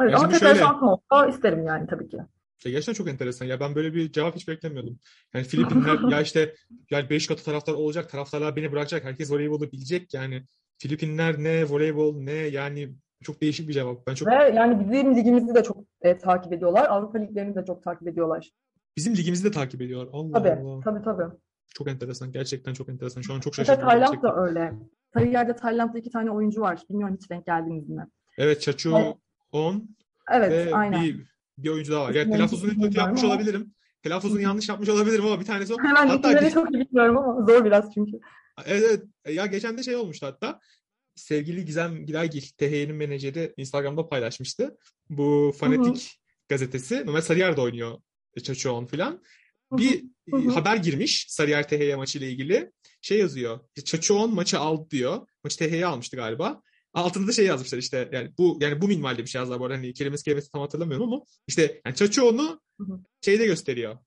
Evet, 0.00 0.12
Ya 0.12 0.18
ama 0.18 0.28
tekrar 0.28 0.54
şöyle- 0.54 0.64
olsa 0.66 1.26
isterim 1.28 1.66
yani 1.66 1.86
tabii 1.86 2.08
ki. 2.08 2.16
Ya 2.64 2.72
gerçekten 2.72 2.92
çok 2.92 3.08
enteresan. 3.08 3.46
Ya 3.46 3.60
ben 3.60 3.74
böyle 3.74 3.94
bir 3.94 4.12
cevap 4.12 4.36
hiç 4.36 4.48
beklemiyordum. 4.48 4.98
Yani 5.34 5.44
Filipinler 5.44 5.98
ya 6.14 6.20
işte 6.20 6.54
yani 6.90 7.10
beş 7.10 7.26
katı 7.26 7.44
taraftar 7.44 7.72
olacak, 7.72 8.10
taraftarlar 8.10 8.56
beni 8.56 8.72
bırakacak, 8.72 9.04
herkes 9.04 9.32
voleybolu 9.32 9.72
bilecek 9.72 10.14
yani. 10.14 10.42
Filipinler 10.78 11.38
ne, 11.38 11.64
voleybol 11.64 12.16
ne 12.16 12.32
yani 12.32 12.94
çok 13.22 13.40
değişik 13.40 13.68
bir 13.68 13.72
cevap. 13.72 14.06
Ben 14.06 14.14
çok 14.14 14.28
Ve 14.28 14.34
yani 14.34 14.90
bizim 14.90 15.16
ligimizi 15.16 15.54
de 15.54 15.62
çok 15.62 15.76
e, 16.02 16.18
takip 16.18 16.52
ediyorlar. 16.52 16.86
Avrupa 16.88 17.18
liglerini 17.18 17.54
de 17.54 17.64
çok 17.64 17.82
takip 17.82 18.08
ediyorlar. 18.08 18.50
bizim 18.96 19.16
ligimizi 19.16 19.44
de 19.44 19.50
takip 19.50 19.82
ediyor. 19.82 20.06
Allah 20.12 20.32
Tabii, 20.32 20.50
Allah. 20.50 20.80
tabii 20.84 21.04
tabii. 21.04 21.34
Çok 21.74 21.88
enteresan. 21.88 22.32
Gerçekten 22.32 22.74
çok 22.74 22.88
enteresan. 22.88 23.20
Şu 23.20 23.34
an 23.34 23.40
çok 23.40 23.52
Mesela 23.58 23.66
şaşırdım 23.66 23.88
Tayland 23.88 24.06
gerçekten. 24.12 24.30
da 24.30 24.46
öyle. 24.46 24.72
Sarıyer'de 25.14 25.56
Tayland'da 25.56 25.98
iki 25.98 26.10
tane 26.10 26.30
oyuncu 26.30 26.60
var. 26.60 26.80
Bilmiyorum 26.90 27.16
hiç 27.20 27.30
denk 27.30 27.46
geldiniz 27.46 27.88
mi? 27.88 28.06
Evet, 28.38 28.60
Chachu 28.60 28.96
On 29.52 29.88
Evet, 30.32 30.50
ve 30.66 30.74
aynen. 30.74 31.02
bir 31.04 31.30
bir 31.58 31.68
oyuncu 31.68 31.92
daha 31.92 32.04
var. 32.04 32.14
Yani 32.14 32.32
telaffuzunu 32.32 32.70
kötü 32.80 32.98
yapmış 32.98 33.24
ama- 33.24 33.32
olabilirim. 33.32 33.74
Telaffuzunu 34.02 34.40
yanlış 34.40 34.68
yapmış 34.68 34.88
olabilirim 34.88 35.26
ama 35.26 35.40
bir 35.40 35.44
tanesi 35.44 35.74
o. 35.74 35.76
Hemen 35.78 36.08
Hatta 36.08 36.50
çok 36.50 36.74
iyi 36.74 36.80
bilmiyorum 36.80 37.18
ama 37.18 37.46
zor 37.46 37.64
biraz 37.64 37.94
çünkü. 37.94 38.12
Evet, 38.66 38.82
evet. 38.90 39.36
Ya 39.36 39.46
geçen 39.46 39.78
de 39.78 39.82
şey 39.82 39.96
olmuştu 39.96 40.26
hatta. 40.26 40.60
Sevgili 41.20 41.64
Gizem 41.64 42.06
Gilaygil, 42.06 42.42
THY'nin 42.42 42.94
menajeri 42.94 43.54
Instagram'da 43.56 44.08
paylaşmıştı. 44.08 44.78
Bu 45.10 45.54
Fanatik 45.58 46.18
gazetesi. 46.48 47.06
Normal 47.06 47.20
Sarıyer'de 47.20 47.60
oynuyor 47.60 47.98
Çaçoğan 48.42 48.86
filan. 48.86 49.22
Bir 49.72 50.02
Hı 50.30 50.36
hı. 50.36 50.50
e, 50.50 50.54
haber 50.54 50.76
girmiş 50.76 51.26
Sarıyer 51.28 51.68
THY 51.68 51.94
maçıyla 51.94 52.26
ilgili. 52.26 52.72
Şey 53.00 53.18
yazıyor. 53.18 53.60
Çaçoğan 53.84 54.30
maçı 54.30 54.58
aldı 54.58 54.90
diyor. 54.90 55.26
Maçı 55.44 55.58
THY 55.58 55.84
almıştı 55.84 56.16
galiba. 56.16 56.62
Altında 56.94 57.26
da 57.26 57.32
şey 57.32 57.46
yazmışlar 57.46 57.78
işte 57.78 58.08
yani 58.12 58.32
bu 58.38 58.58
yani 58.60 58.80
bu 58.80 58.88
minvalde 58.88 59.22
bir 59.22 59.26
şey 59.26 59.38
yazdılar 59.38 59.60
bu 59.60 59.64
arada 59.64 59.76
hani 59.76 59.94
kelimesi 59.94 60.24
kelimesi 60.24 60.52
tam 60.52 60.60
hatırlamıyorum 60.60 61.12
ama 61.12 61.22
işte 61.46 61.80
yani 61.86 61.96
hı. 62.80 63.00
şeyde 63.24 63.46
gösteriyor. 63.46 63.98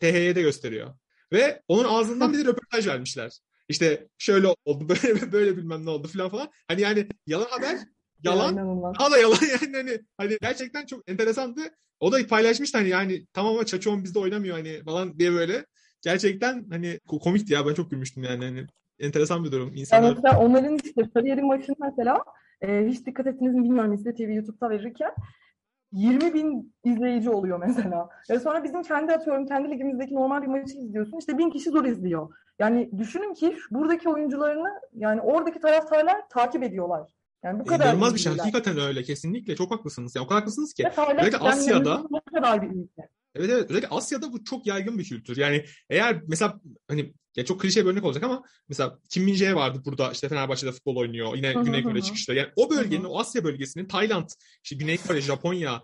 THY'de 0.00 0.42
gösteriyor. 0.42 0.94
Ve 1.32 1.62
onun 1.68 1.84
ağzından 1.84 2.32
bir 2.32 2.38
de 2.38 2.44
röportaj 2.44 2.86
vermişler. 2.86 3.38
İşte 3.68 4.08
şöyle 4.18 4.46
oldu, 4.64 4.88
böyle 4.88 5.32
böyle 5.32 5.56
bilmem 5.56 5.86
ne 5.86 5.90
oldu 5.90 6.08
falan 6.08 6.28
falan. 6.28 6.48
Hani 6.68 6.80
yani 6.80 7.06
yalan 7.26 7.46
haber, 7.50 7.78
yalan, 8.24 8.56
daha 8.98 9.10
da 9.10 9.18
yalan 9.18 9.38
yani 9.62 9.76
hani, 9.76 10.00
hani 10.16 10.38
gerçekten 10.42 10.86
çok 10.86 11.10
enteresandı. 11.10 11.60
O 12.00 12.12
da 12.12 12.26
paylaşmıştı 12.26 12.78
hani 12.78 12.88
yani 12.88 13.26
tamam 13.32 13.54
ama 13.54 13.66
Çaçoğan 13.66 14.04
bizde 14.04 14.18
oynamıyor 14.18 14.56
hani 14.56 14.82
falan 14.84 15.18
diye 15.18 15.32
böyle. 15.32 15.66
Gerçekten 16.02 16.66
hani 16.70 17.00
ko- 17.08 17.20
komikti 17.20 17.52
ya 17.52 17.66
ben 17.66 17.74
çok 17.74 17.90
gülmüştüm 17.90 18.22
yani 18.22 18.44
hani 18.44 18.66
enteresan 18.98 19.44
bir 19.44 19.52
durum. 19.52 19.68
Yani 19.68 19.80
İnsanlar 19.80 20.14
mesela 20.16 20.38
onların 20.38 20.78
işte 20.84 21.02
Sarıyer'in 21.14 21.46
maçını 21.46 21.76
mesela 21.80 22.24
e, 22.60 22.86
hiç 22.86 23.06
dikkat 23.06 23.26
ettiniz 23.26 23.54
mi 23.54 23.64
bilmiyorum 23.64 23.92
İzle 23.92 24.14
TV 24.14 24.20
YouTube'da 24.20 24.70
verirken 24.70 25.10
20 25.92 26.34
bin 26.34 26.74
izleyici 26.84 27.30
oluyor 27.30 27.58
mesela. 27.66 28.08
Ve 28.30 28.40
sonra 28.40 28.64
bizim 28.64 28.82
kendi 28.82 29.12
atıyorum 29.12 29.46
kendi 29.46 29.70
ligimizdeki 29.70 30.14
normal 30.14 30.42
bir 30.42 30.46
maçı 30.46 30.78
izliyorsun. 30.78 31.18
İşte 31.18 31.38
bin 31.38 31.50
kişi 31.50 31.70
zor 31.70 31.84
izliyor. 31.84 32.34
Yani 32.58 32.90
düşünün 32.98 33.34
ki 33.34 33.56
buradaki 33.70 34.08
oyuncularını 34.08 34.68
yani 34.94 35.20
oradaki 35.20 35.60
taraftarlar 35.60 36.28
takip 36.28 36.62
ediyorlar. 36.62 37.10
Yani 37.44 37.60
bu 37.60 37.64
kadar 37.64 37.84
inanılmaz 37.84 38.14
bir 38.14 38.18
şey. 38.18 38.36
Hakikaten 38.36 38.78
öyle. 38.78 39.02
Kesinlikle 39.02 39.56
çok 39.56 39.70
haklısınız. 39.70 40.16
Ya 40.16 40.22
o 40.22 40.26
kadar 40.26 40.40
haklısınız 40.40 40.72
ki. 40.74 40.88
Özellikle 41.12 41.38
Asya'da- 41.38 42.02
ne 42.10 42.20
kadar 42.20 42.62
bir 42.62 42.66
ülke. 42.68 43.08
Evet 43.34 43.50
evet. 43.50 43.70
Özellikle 43.70 43.88
Asya'da 43.88 44.32
bu 44.32 44.44
çok 44.44 44.66
yaygın 44.66 44.98
bir 44.98 45.04
kültür. 45.04 45.36
Yani 45.36 45.64
eğer 45.90 46.22
mesela 46.28 46.60
hani 46.88 47.12
ya 47.38 47.44
çok 47.44 47.60
klişe 47.60 47.84
bir 47.84 47.90
örnek 47.90 48.04
olacak 48.04 48.24
ama 48.24 48.42
mesela 48.68 48.98
Kim 49.10 49.24
Min 49.24 49.34
Jae 49.34 49.54
vardı 49.54 49.82
burada 49.84 50.12
işte 50.12 50.28
Fenerbahçe'de 50.28 50.72
futbol 50.72 50.96
oynuyor. 50.96 51.34
Yine 51.36 51.52
Güney 51.52 51.82
Kore 51.82 52.02
çıkışta. 52.02 52.34
Yani 52.34 52.48
o 52.56 52.70
bölgenin, 52.70 53.04
o 53.04 53.18
Asya 53.18 53.44
bölgesinin 53.44 53.88
Tayland, 53.88 54.28
işte 54.64 54.76
Güney 54.76 54.96
Kore, 54.96 55.20
Japonya 55.20 55.82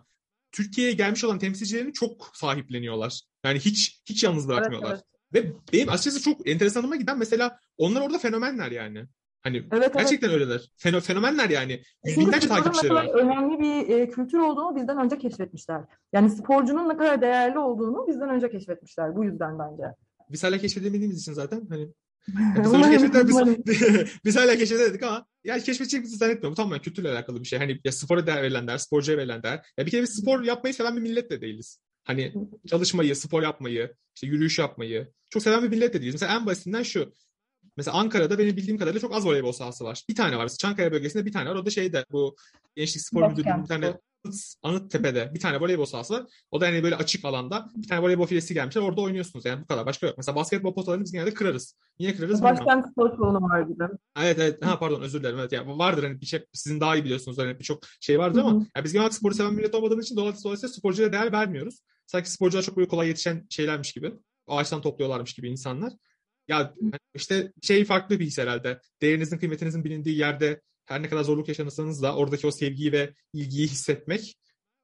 Türkiye'ye 0.53 0.93
gelmiş 0.93 1.25
olan 1.25 1.39
temsilcilerini 1.39 1.93
çok 1.93 2.31
sahipleniyorlar. 2.33 3.21
Yani 3.45 3.59
hiç 3.59 4.03
hiç 4.07 4.25
yalnız 4.25 4.45
Evet, 4.45 4.57
bırakmıyorlar. 4.57 4.93
evet. 4.93 5.05
Ve 5.35 5.53
benim 5.73 5.89
açıkçası 5.89 6.23
çok 6.23 6.49
enteresanıma 6.49 6.97
giden 6.97 7.19
mesela 7.19 7.59
onlar 7.79 8.01
orada 8.01 8.19
fenomenler 8.19 8.71
yani. 8.71 9.05
Hani 9.43 9.57
Evet, 9.57 9.73
evet. 9.73 9.95
gerçekten 9.95 10.31
öyleler. 10.31 10.71
Feno, 10.77 11.01
fenomenler 11.01 11.51
yani. 11.51 11.73
Yüz 11.73 12.15
Çünkü 12.15 12.27
binlerce 12.27 12.49
takipçileri 12.49 12.95
var. 12.95 13.07
önemli 13.07 13.59
bir 13.59 13.89
e, 13.95 14.11
kültür 14.11 14.39
olduğunu 14.39 14.77
bizden 14.77 14.99
önce 14.99 15.19
keşfetmişler. 15.19 15.81
Yani 16.13 16.31
sporcunun 16.31 16.89
ne 16.89 16.97
kadar 16.97 17.21
değerli 17.21 17.59
olduğunu 17.59 18.07
bizden 18.09 18.29
önce 18.29 18.51
keşfetmişler. 18.51 19.17
Bu 19.17 19.25
yüzden 19.25 19.59
bence. 19.59 19.85
Biz 20.35 20.45
hala 20.45 20.59
keşfedemediğimiz 20.59 21.21
için 21.21 21.33
zaten 21.33 21.67
hani 21.69 21.89
Ya 22.29 22.65
biz 23.29 23.35
umarım. 23.35 23.63
biz, 23.67 23.83
biz 24.25 24.37
hala 24.37 24.57
keşfedemedik 24.57 25.03
ama 25.03 25.27
yani 25.45 25.63
keşfedeceğimizi 25.63 26.17
zannetmiyorum. 26.17 26.53
Bu 26.53 26.57
tamamen 26.57 26.83
kültürle 26.83 27.11
alakalı 27.11 27.41
bir 27.41 27.49
şey. 27.49 27.59
Hani 27.59 27.81
ya 27.85 27.93
spora 27.93 28.27
değer 28.27 28.43
verilen 28.43 28.69
değer, 28.69 28.79
sporcuya 28.79 29.19
verilen 29.19 29.43
değer. 29.43 29.67
Ya 29.79 29.87
bir 29.87 29.91
kere 29.91 30.03
biz 30.03 30.11
spor 30.11 30.43
yapmayı 30.43 30.75
seven 30.75 30.97
bir 30.97 31.03
millet 31.03 31.31
de 31.31 31.41
değiliz. 31.41 31.81
Hani 32.05 32.35
çalışmayı, 32.67 33.17
spor 33.17 33.43
yapmayı, 33.43 33.95
işte 34.15 34.27
yürüyüş 34.27 34.59
yapmayı 34.59 35.13
çok 35.31 35.43
seven 35.43 35.63
bir 35.63 35.69
millet 35.69 35.95
de 35.95 36.01
değiliz. 36.01 36.15
Mesela 36.15 36.35
en 36.35 36.47
basitinden 36.47 36.83
şu. 36.83 37.13
Mesela 37.77 37.97
Ankara'da 37.97 38.39
benim 38.39 38.57
bildiğim 38.57 38.79
kadarıyla 38.79 39.01
çok 39.01 39.15
az 39.15 39.27
voleybol 39.27 39.53
sahası 39.53 39.85
var. 39.85 40.05
Bir 40.09 40.15
tane 40.15 40.39
var. 40.39 40.49
Çankaya 40.49 40.93
bölgesinde 40.93 41.27
bir 41.27 41.33
tane 41.33 41.51
var. 41.51 41.55
O 41.55 41.67
da 41.67 41.71
şeyde 41.71 42.05
bu 42.13 42.37
Gençlik 42.77 43.03
Spor 43.03 43.31
Müdürlüğü'nün 43.31 43.63
bir 43.63 43.69
tane 43.69 43.95
Anıttepe'de 44.63 45.31
bir 45.35 45.41
tane 45.41 45.61
voleybol 45.61 45.85
sahası 45.85 46.15
var. 46.15 46.27
O 46.51 46.61
da 46.61 46.67
hani 46.67 46.83
böyle 46.83 46.97
açık 46.97 47.25
alanda 47.25 47.71
bir 47.77 47.89
tane 47.89 48.03
voleybol 48.03 48.27
filesi 48.27 48.55
gelmişler. 48.55 48.83
Orada 48.83 49.01
oynuyorsunuz 49.01 49.45
yani 49.45 49.63
bu 49.63 49.67
kadar. 49.67 49.87
Başka 49.87 50.07
yok. 50.07 50.17
Mesela 50.17 50.37
basketbol 50.37 50.75
potalarını 50.75 51.05
biz 51.05 51.13
genelde 51.13 51.35
kırarız. 51.35 51.77
Niye 51.99 52.17
kırarız 52.17 52.35
bilmiyorum. 52.35 52.67
Başkent 52.67 52.87
spor 52.93 53.11
salonu 53.11 53.43
var 53.43 53.69
de. 53.69 53.89
Evet 54.23 54.39
evet. 54.39 54.65
Ha 54.65 54.79
pardon 54.79 55.01
özür 55.01 55.21
dilerim. 55.21 55.39
Evet 55.39 55.53
yani 55.53 55.79
vardır 55.79 56.03
hani 56.03 56.21
bir 56.21 56.27
şey 56.27 56.45
sizin 56.53 56.81
daha 56.81 56.97
iyi 56.97 57.05
biliyorsunuz 57.05 57.39
hani 57.39 57.59
birçok 57.59 57.79
şey 58.01 58.19
vardır 58.19 58.41
Hı 58.41 58.45
hı. 58.45 58.49
ama 58.49 58.67
yani 58.77 58.85
biz 58.85 58.93
genel 58.93 59.03
olarak 59.03 59.15
sporu 59.15 59.35
seven 59.35 59.55
millet 59.55 59.75
olmadığımız 59.75 60.05
için 60.05 60.17
dolayısıyla 60.17 60.69
sporcuya 60.69 61.13
değer 61.13 61.33
vermiyoruz. 61.33 61.81
Sanki 62.07 62.31
sporcular 62.31 62.63
çok 62.63 62.77
böyle 62.77 62.89
kolay 62.89 63.09
yetişen 63.09 63.47
şeylermiş 63.51 63.93
gibi. 63.93 64.13
Ağaçtan 64.47 64.83
topluyorlarmış 64.83 65.35
gibi 65.35 65.49
insanlar. 65.49 65.93
Ya 66.49 66.75
işte 67.15 67.53
şey 67.63 67.85
farklı 67.85 68.21
bir 68.21 68.27
his 68.27 68.39
herhalde. 68.39 68.81
Değerinizin, 69.03 69.39
kıymetinizin 69.39 69.85
bilindiği 69.85 70.19
yerde 70.19 70.61
her 70.87 71.03
ne 71.03 71.09
kadar 71.09 71.23
zorluk 71.23 71.49
yaşanırsanız 71.49 72.03
da 72.03 72.17
oradaki 72.17 72.47
o 72.47 72.51
sevgiyi 72.51 72.93
ve 72.93 73.15
ilgiyi 73.33 73.67
hissetmek 73.67 74.37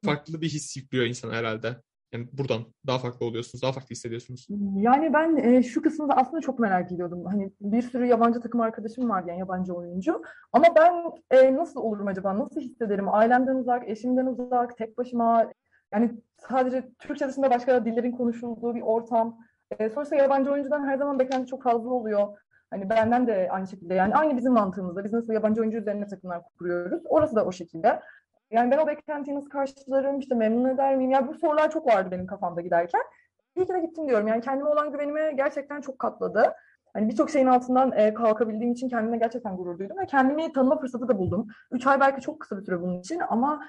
farklı 0.05 0.41
bir 0.41 0.49
his 0.49 0.77
yüklüyor 0.77 1.07
insana 1.07 1.33
herhalde. 1.33 1.77
Yani 2.13 2.29
buradan 2.33 2.61
daha 2.87 2.99
farklı 2.99 3.27
oluyorsunuz, 3.27 3.63
daha 3.63 3.73
farklı 3.73 3.91
hissediyorsunuz. 3.91 4.47
Yani 4.77 5.13
ben 5.13 5.37
e, 5.37 5.63
şu 5.63 5.83
kısmında 5.83 6.17
aslında 6.17 6.41
çok 6.41 6.59
merak 6.59 6.93
ediyordum. 6.93 7.25
Hani 7.25 7.53
bir 7.61 7.83
sürü 7.83 8.07
yabancı 8.07 8.41
takım 8.41 8.61
arkadaşım 8.61 9.11
var 9.11 9.25
yani 9.27 9.39
yabancı 9.39 9.75
oyuncu. 9.75 10.23
Ama 10.53 10.67
ben 10.77 10.93
e, 11.31 11.55
nasıl 11.55 11.81
olurum 11.81 12.07
acaba? 12.07 12.39
Nasıl 12.39 12.61
hissederim? 12.61 13.09
Ailemden 13.09 13.55
uzak, 13.55 13.89
eşimden 13.89 14.27
uzak, 14.27 14.77
tek 14.77 14.99
başıma. 14.99 15.53
Yani 15.93 16.11
sadece 16.39 16.91
Türkçe 16.99 17.29
dışında 17.29 17.51
başka 17.51 17.85
dillerin 17.85 18.13
konuşulduğu 18.13 18.75
bir 18.75 18.83
ortam. 18.83 19.39
E, 19.79 19.91
sonuçta 19.91 20.17
yabancı 20.17 20.53
oyuncudan 20.53 20.87
her 20.87 20.97
zaman 20.97 21.19
beklenti 21.19 21.47
çok 21.47 21.63
fazla 21.63 21.91
oluyor. 21.91 22.29
Hani 22.71 22.91
benden 22.91 23.27
de 23.27 23.49
aynı 23.51 23.67
şekilde 23.67 23.95
yani 23.95 24.15
aynı 24.15 24.37
bizim 24.37 24.53
mantığımızda. 24.53 25.05
Biz 25.05 25.13
nasıl 25.13 25.33
yabancı 25.33 25.61
oyuncu 25.61 25.79
üzerine 25.79 26.07
takımlar 26.07 26.43
kuruyoruz. 26.59 27.03
Orası 27.09 27.37
da 27.37 27.45
o 27.45 27.53
şekilde. 27.53 28.01
Yani 28.51 28.71
ben 28.71 28.79
o 28.79 28.87
beklentiyi 28.87 29.37
nasıl 29.37 29.51
karşılarım, 29.51 30.19
işte 30.19 30.35
memnun 30.35 30.69
eder 30.69 30.97
miyim? 30.97 31.11
Ya 31.11 31.29
bu 31.29 31.35
sorular 31.35 31.71
çok 31.71 31.87
vardı 31.87 32.09
benim 32.11 32.27
kafamda 32.27 32.61
giderken. 32.61 33.03
İyi 33.57 33.67
ki 33.67 33.75
de 33.75 33.81
gittim 33.81 34.09
diyorum. 34.09 34.29
Yani 34.29 34.41
kendime 34.41 34.69
olan 34.69 34.93
güvenimi 34.93 35.37
gerçekten 35.37 35.81
çok 35.81 35.99
katladı. 35.99 36.53
Hani 36.93 37.09
birçok 37.09 37.31
şeyin 37.31 37.47
altından 37.47 37.93
e, 37.93 38.15
kalkabildiğim 38.15 38.73
için 38.73 38.89
kendime 38.89 39.19
gerçekten 39.19 39.57
gurur 39.57 39.79
duydum 39.79 39.99
ve 39.99 40.07
kendimi 40.07 40.53
tanıma 40.53 40.79
fırsatı 40.79 41.09
da 41.09 41.19
buldum. 41.19 41.47
Üç 41.71 41.87
ay 41.87 42.01
belki 42.01 42.21
çok 42.21 42.41
kısa 42.41 42.59
bir 42.59 42.63
süre 42.63 42.81
bunun 42.83 42.99
için 42.99 43.21
ama 43.29 43.61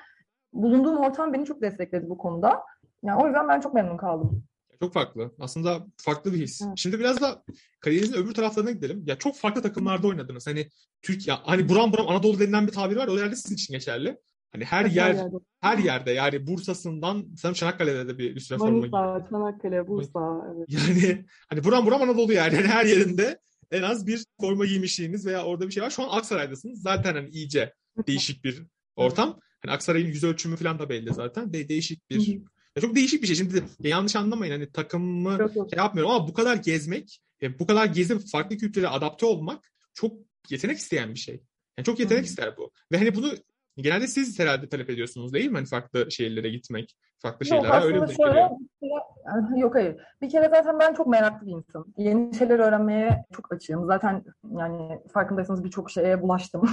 bulunduğum 0.54 0.98
ortam 0.98 1.34
beni 1.34 1.46
çok 1.46 1.62
destekledi 1.62 2.10
bu 2.10 2.18
konuda. 2.18 2.64
Yani 3.04 3.24
o 3.24 3.26
yüzden 3.26 3.48
ben 3.48 3.60
çok 3.60 3.74
memnun 3.74 3.98
kaldım. 3.98 4.44
Çok 4.82 4.94
farklı. 4.94 5.32
Aslında 5.40 5.88
farklı 5.98 6.34
bir 6.34 6.38
his. 6.38 6.62
Evet. 6.62 6.74
Şimdi 6.76 7.00
biraz 7.00 7.22
da 7.22 7.44
kariyerinizin 7.80 8.16
öbür 8.16 8.34
taraflarına 8.34 8.72
gidelim. 8.72 9.04
Ya 9.06 9.16
çok 9.16 9.36
farklı 9.36 9.62
takımlarda 9.62 10.08
oynadınız. 10.08 10.48
Hani 10.48 10.70
Türk 11.02 11.28
ya 11.28 11.40
hani 11.44 11.70
buram 11.70 11.94
buram 11.94 12.08
Anadolu 12.08 12.40
denilen 12.40 12.68
bir 12.68 12.72
tabir 12.72 12.96
var. 12.96 13.08
O 13.08 13.18
yerde 13.18 13.36
sizin 13.36 13.56
için 13.56 13.74
geçerli. 13.74 14.18
Hani 14.52 14.66
her 14.66 14.86
yer 14.86 15.14
yerde. 15.16 15.36
her 15.62 15.78
yerde 15.78 16.12
yani 16.12 16.48
Bursa'sından 16.48 17.26
sanırım 17.38 17.56
Çanakkale'de 17.56 18.08
de 18.08 18.18
bir, 18.18 18.40
süre 18.40 18.58
forma 18.58 18.80
giydi. 18.80 18.90
Manisa, 18.92 19.30
Çanakkale, 19.30 19.88
Bursa. 19.88 20.54
Evet. 20.56 20.68
Yani 20.70 21.26
hani 21.50 21.64
buram 21.64 21.86
buram 21.86 22.02
Anadolu 22.02 22.34
yani. 22.34 22.56
Yani 22.56 22.68
her 22.68 22.86
yerinde 22.86 23.40
en 23.72 23.82
az 23.82 24.08
bir 24.08 24.26
forma 24.42 24.66
giymişliğiniz 24.66 25.26
veya 25.26 25.46
orada 25.46 25.68
bir 25.68 25.72
şey 25.72 25.84
var. 25.84 25.90
Şu 25.90 26.04
an 26.04 26.18
Aksaray'dasınız. 26.18 26.82
Zaten 26.82 27.14
hani 27.14 27.30
iyice 27.30 27.74
değişik 28.08 28.44
bir 28.44 28.64
ortam. 28.96 29.40
Hani 29.62 29.72
Aksaray'ın 29.74 30.08
yüz 30.08 30.24
ölçümü 30.24 30.56
falan 30.56 30.80
da 30.80 30.90
belli 30.90 31.14
zaten. 31.14 31.54
De 31.54 31.70
değişik 31.70 32.10
bir. 32.10 32.42
Ya 32.76 32.82
çok 32.82 32.96
değişik 32.96 33.22
bir 33.22 33.28
şey. 33.28 33.36
Şimdi 33.36 33.64
yanlış 33.80 34.16
anlamayın 34.16 34.52
hani 34.52 34.72
takımı 34.72 35.38
şey 35.56 35.78
yapmıyorum 35.78 36.12
ama 36.12 36.28
bu 36.28 36.34
kadar 36.34 36.56
gezmek, 36.56 37.22
e, 37.42 37.60
bu 37.60 37.68
kadar 37.68 37.86
gezip 37.86 38.28
farklı 38.28 38.58
kültürlere 38.58 38.90
adapte 38.90 39.26
olmak 39.26 39.72
çok 39.94 40.14
yetenek 40.50 40.78
isteyen 40.78 41.14
bir 41.14 41.20
şey. 41.20 41.44
Yani 41.78 41.86
çok 41.86 42.00
yetenek 42.00 42.22
hı. 42.22 42.26
ister 42.26 42.58
bu. 42.58 42.72
Ve 42.92 42.98
hani 42.98 43.16
bunu 43.16 43.34
genelde 43.78 44.08
siz 44.08 44.40
herhalde 44.40 44.70
talep 44.70 44.90
ediyorsunuz 44.90 45.34
değil 45.34 45.50
mi? 45.50 45.56
Hani 45.56 45.66
farklı 45.66 46.12
şehirlere 46.12 46.50
gitmek, 46.50 46.96
farklı 47.20 47.48
Yok 47.48 47.64
şeylere 47.66 47.84
öyle 47.86 47.98
aslında 48.02 48.14
şöyle, 48.14 48.30
geliyor? 48.40 48.50
bir 48.82 48.90
kere- 48.90 49.60
yok 49.60 49.76
hayır. 49.76 49.96
Bir 50.22 50.30
kere 50.30 50.50
zaten 50.50 50.80
ben 50.80 50.94
çok 50.94 51.08
meraklı 51.08 51.48
bir 51.48 51.52
insanım. 51.52 51.94
Yeni 51.98 52.36
şeyler 52.36 52.60
öğrenmeye 52.60 53.26
çok 53.36 53.54
açığım. 53.54 53.86
Zaten 53.86 54.24
yani 54.58 55.00
farkındaysanız 55.14 55.64
birçok 55.64 55.92
şeye 55.92 56.22
bulaştım. 56.22 56.70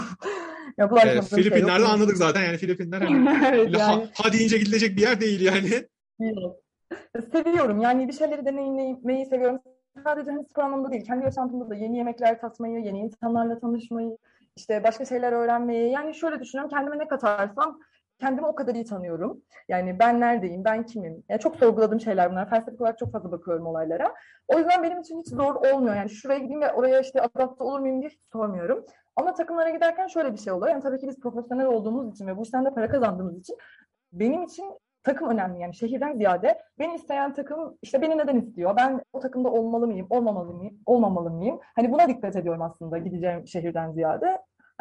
ya 0.78 0.86
E, 0.86 0.90
bulaşmadığım 0.90 1.22
şey 1.22 1.38
yok. 1.38 1.44
Filipinler'de 1.44 1.84
anladık 1.86 2.16
zaten 2.16 2.42
yani 2.44 2.56
Filipinler 2.56 3.00
hani 3.00 3.28
evet 3.48 3.58
öyle 3.66 3.78
yani. 3.78 4.04
ha, 4.14 4.22
ha 4.24 4.32
deyince 4.32 4.58
gidilecek 4.58 4.96
bir 4.96 5.02
yer 5.02 5.20
değil 5.20 5.40
yani. 5.40 5.68
Yok. 6.34 6.56
Seviyorum. 7.32 7.80
Yani 7.80 8.08
bir 8.08 8.12
şeyleri 8.12 8.46
deneyimlemeyi 8.46 9.26
seviyorum. 9.26 9.58
Sadece 10.04 10.30
hani 10.30 10.44
spor 10.44 10.62
anlamında 10.62 10.90
değil. 10.92 11.04
Kendi 11.04 11.24
yaşantımda 11.24 11.70
da 11.70 11.74
yeni 11.74 11.96
yemekler 11.98 12.40
tatmayı, 12.40 12.84
yeni 12.84 12.98
insanlarla 12.98 13.58
tanışmayı, 13.58 14.18
işte 14.58 14.84
başka 14.84 15.04
şeyler 15.04 15.32
öğrenmeyi. 15.32 15.92
Yani 15.92 16.14
şöyle 16.14 16.40
düşünüyorum. 16.40 16.70
Kendime 16.70 16.98
ne 16.98 17.08
katarsam 17.08 17.78
kendimi 18.20 18.46
o 18.46 18.54
kadar 18.54 18.74
iyi 18.74 18.84
tanıyorum. 18.84 19.42
Yani 19.68 19.98
ben 19.98 20.20
neredeyim, 20.20 20.64
ben 20.64 20.86
kimim? 20.86 21.24
Yani 21.28 21.40
çok 21.40 21.56
sorguladığım 21.56 22.00
şeyler 22.00 22.30
bunlar. 22.30 22.50
Felsefik 22.50 22.80
olarak 22.80 22.98
çok 22.98 23.12
fazla 23.12 23.32
bakıyorum 23.32 23.66
olaylara. 23.66 24.14
O 24.48 24.58
yüzden 24.58 24.82
benim 24.82 25.00
için 25.00 25.20
hiç 25.20 25.28
zor 25.28 25.54
olmuyor. 25.54 25.96
Yani 25.96 26.10
şuraya 26.10 26.38
gideyim 26.38 26.60
ve 26.60 26.72
oraya 26.72 27.00
işte 27.00 27.20
adapte 27.20 27.64
olur 27.64 27.80
muyum 27.80 28.00
diye 28.00 28.10
sormuyorum. 28.32 28.84
Ama 29.16 29.34
takımlara 29.34 29.70
giderken 29.70 30.06
şöyle 30.06 30.32
bir 30.32 30.38
şey 30.38 30.52
oluyor. 30.52 30.72
Yani 30.72 30.82
tabii 30.82 30.98
ki 30.98 31.08
biz 31.08 31.20
profesyonel 31.20 31.66
olduğumuz 31.66 32.14
için 32.14 32.26
ve 32.26 32.36
bu 32.36 32.42
işten 32.42 32.64
de 32.64 32.70
para 32.70 32.88
kazandığımız 32.88 33.38
için 33.38 33.56
benim 34.12 34.42
için 34.42 34.78
takım 35.02 35.28
önemli 35.28 35.60
yani 35.60 35.74
şehirden 35.74 36.16
ziyade 36.16 36.58
beni 36.78 36.94
isteyen 36.94 37.34
takım 37.34 37.78
işte 37.82 38.02
beni 38.02 38.18
neden 38.18 38.36
istiyor? 38.36 38.76
Ben 38.76 39.02
o 39.12 39.20
takımda 39.20 39.48
olmalı 39.48 39.86
mıyım? 39.86 40.06
Olmamalı 40.10 40.54
mıyım? 40.54 40.78
Olmamalı 40.86 41.30
mıyım? 41.30 41.60
Hani 41.76 41.92
buna 41.92 42.08
dikkat 42.08 42.36
ediyorum 42.36 42.62
aslında 42.62 42.98
gideceğim 42.98 43.46
şehirden 43.46 43.92
ziyade. 43.92 44.38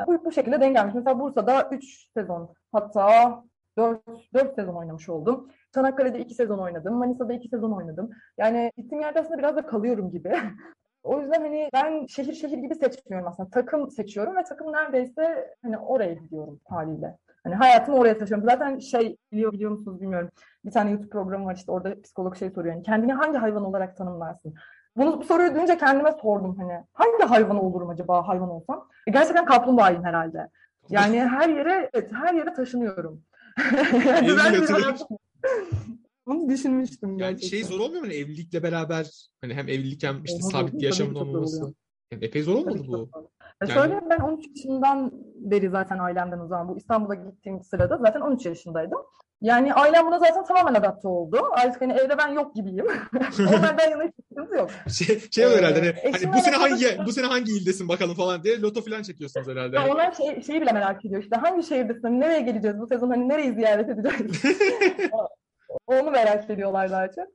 Bu, 0.08 0.26
bu 0.26 0.32
şekilde 0.32 0.62
dengelmiş. 0.62 0.96
Mesela 0.96 1.20
Bursa'da 1.20 1.70
3 1.72 2.10
sezon 2.14 2.54
hatta 2.72 3.44
4, 3.78 4.02
4 4.34 4.56
sezon 4.56 4.76
oynamış 4.76 5.10
oldum. 5.10 5.52
Çanakkale'de 5.74 6.20
2 6.20 6.34
sezon 6.36 6.60
oynadım. 6.60 6.96
Manisa'da 6.96 7.34
2 7.34 7.48
sezon 7.48 7.72
oynadım. 7.72 8.10
Yani 8.38 8.72
gittiğim 8.78 9.02
yerde 9.02 9.20
aslında 9.20 9.38
biraz 9.38 9.56
da 9.56 9.66
kalıyorum 9.66 10.12
gibi. 10.12 10.36
O 11.04 11.22
yüzden 11.22 11.42
hani 11.42 11.70
ben 11.74 12.06
şehir 12.06 12.34
şehir 12.34 12.58
gibi 12.58 12.76
seçmiyorum 12.76 13.28
aslında. 13.28 13.50
Takım 13.50 13.92
seçiyorum 13.92 14.36
ve 14.36 14.44
takım 14.44 14.74
neredeyse 14.74 15.54
hani 15.62 15.78
oraya 15.78 16.14
gidiyorum 16.14 16.60
haliyle. 16.66 17.18
Hani 17.48 17.56
hayatımı 17.56 17.98
oraya 17.98 18.18
taşıyorum. 18.18 18.46
Zaten 18.46 18.80
şey 18.80 19.18
biliyor 19.32 19.54
biliyor 19.54 19.72
musunuz 19.72 20.02
bilmiyorum. 20.02 20.30
Bir 20.66 20.72
tane 20.72 20.92
YouTube 20.92 21.10
programı 21.10 21.46
var 21.46 21.56
işte 21.56 21.72
orada 21.72 22.02
psikolog 22.02 22.36
şey 22.36 22.50
soruyor. 22.50 22.76
Yani 22.76 22.84
kendini 22.84 23.14
hangi 23.14 23.38
hayvan 23.38 23.66
olarak 23.66 23.98
tanımlarsın? 23.98 24.54
Bunu 24.98 25.22
bu 25.22 25.24
soruyu 25.24 25.56
duyunca 25.56 25.78
kendime 25.78 26.12
sordum 26.12 26.58
hani. 26.58 26.84
Hangi 26.94 27.24
hayvan 27.24 27.64
olurum 27.64 27.90
acaba 27.90 28.28
hayvan 28.28 28.50
olsam? 28.50 28.88
E, 29.08 29.12
gerçekten 29.12 29.46
kaplumbağayım 29.46 30.04
herhalde. 30.04 30.50
Yani 30.90 31.20
her 31.20 31.50
yere 31.50 31.90
evet, 31.94 32.12
her 32.14 32.34
yere 32.34 32.54
taşınıyorum. 32.54 33.22
yani 34.06 34.28
ben 34.28 34.96
Bunu 36.28 36.50
düşünmüştüm 36.50 37.10
Yani 37.10 37.18
gerçekten. 37.18 37.48
şey 37.48 37.64
zor 37.64 37.80
olmuyor 37.80 38.02
mu? 38.02 38.08
Hani 38.08 38.14
evlilikle 38.14 38.64
beraber 38.64 39.30
hani 39.42 39.54
hem 39.54 39.68
evlilik 39.68 40.04
hem 40.04 40.24
işte 40.24 40.38
Olmaz 40.38 40.52
sabit 40.52 40.74
bir 40.74 40.84
yaşamın 40.84 41.16
olmaması. 41.16 41.74
Yani 42.12 42.26
epey 42.26 42.44
zor 42.44 42.56
olmadı 42.56 42.84
bu. 42.88 43.10
Yani- 43.62 43.74
şöyle 43.74 44.10
ben 44.10 44.20
13 44.20 44.48
yaşından 44.48 45.12
beri 45.36 45.70
zaten 45.70 46.00
ailemden 46.00 46.40
uzağım. 46.40 46.68
Bu 46.68 46.78
İstanbul'a 46.78 47.16
gittiğim 47.16 47.64
sırada 47.64 47.98
zaten 47.98 48.22
13 48.22 48.46
yaşındaydım. 48.46 49.00
Yani 49.42 49.74
ailem 49.74 50.06
buna 50.08 50.20
zaten 50.20 50.46
tamamen 50.46 50.74
adapte 50.74 51.08
oldu. 51.08 51.42
Artık 51.52 51.82
hani 51.82 51.94
evde 51.94 52.18
ben 52.18 52.28
yok 52.28 52.56
gibiyim. 52.56 52.86
Onlardan 53.40 53.90
yana 53.90 54.04
hiç 54.04 54.14
sıkıntı 54.30 54.56
yok. 54.56 54.70
Şey, 54.94 55.20
şey 55.32 55.46
oluyor 55.46 55.60
herhalde 55.60 55.80
hani, 55.80 55.88
Ee, 55.88 56.12
hani 56.12 56.34
bu 56.34 56.38
sene 56.38 56.56
hangi 56.56 57.06
bu 57.06 57.12
sene 57.12 57.26
hangi 57.26 57.52
ildesin 57.52 57.90
bakalım 57.90 58.16
falan 58.16 58.44
diye 58.44 58.62
loto 58.62 58.82
falan 58.82 59.02
çekiyorsunuz 59.02 59.48
herhalde. 59.48 59.76
Ya 59.76 59.88
onlar 59.88 60.12
şey, 60.12 60.42
şeyi 60.42 60.62
bile 60.62 60.72
merak 60.72 61.06
ediyor 61.06 61.24
işte 61.24 61.36
hangi 61.36 61.64
şehirdesin, 61.64 62.04
hani 62.04 62.20
nereye 62.20 62.42
geleceğiz 62.42 62.80
bu 62.80 62.88
sezon, 62.88 63.10
hani 63.10 63.30
nereyi 63.30 63.54
ziyaret 63.54 63.90
edeceğiz? 63.90 64.42
Onu 65.88 66.12
merak 66.12 66.50
ediyorlar 66.50 66.92
daha 66.92 67.08
çok. 67.08 67.28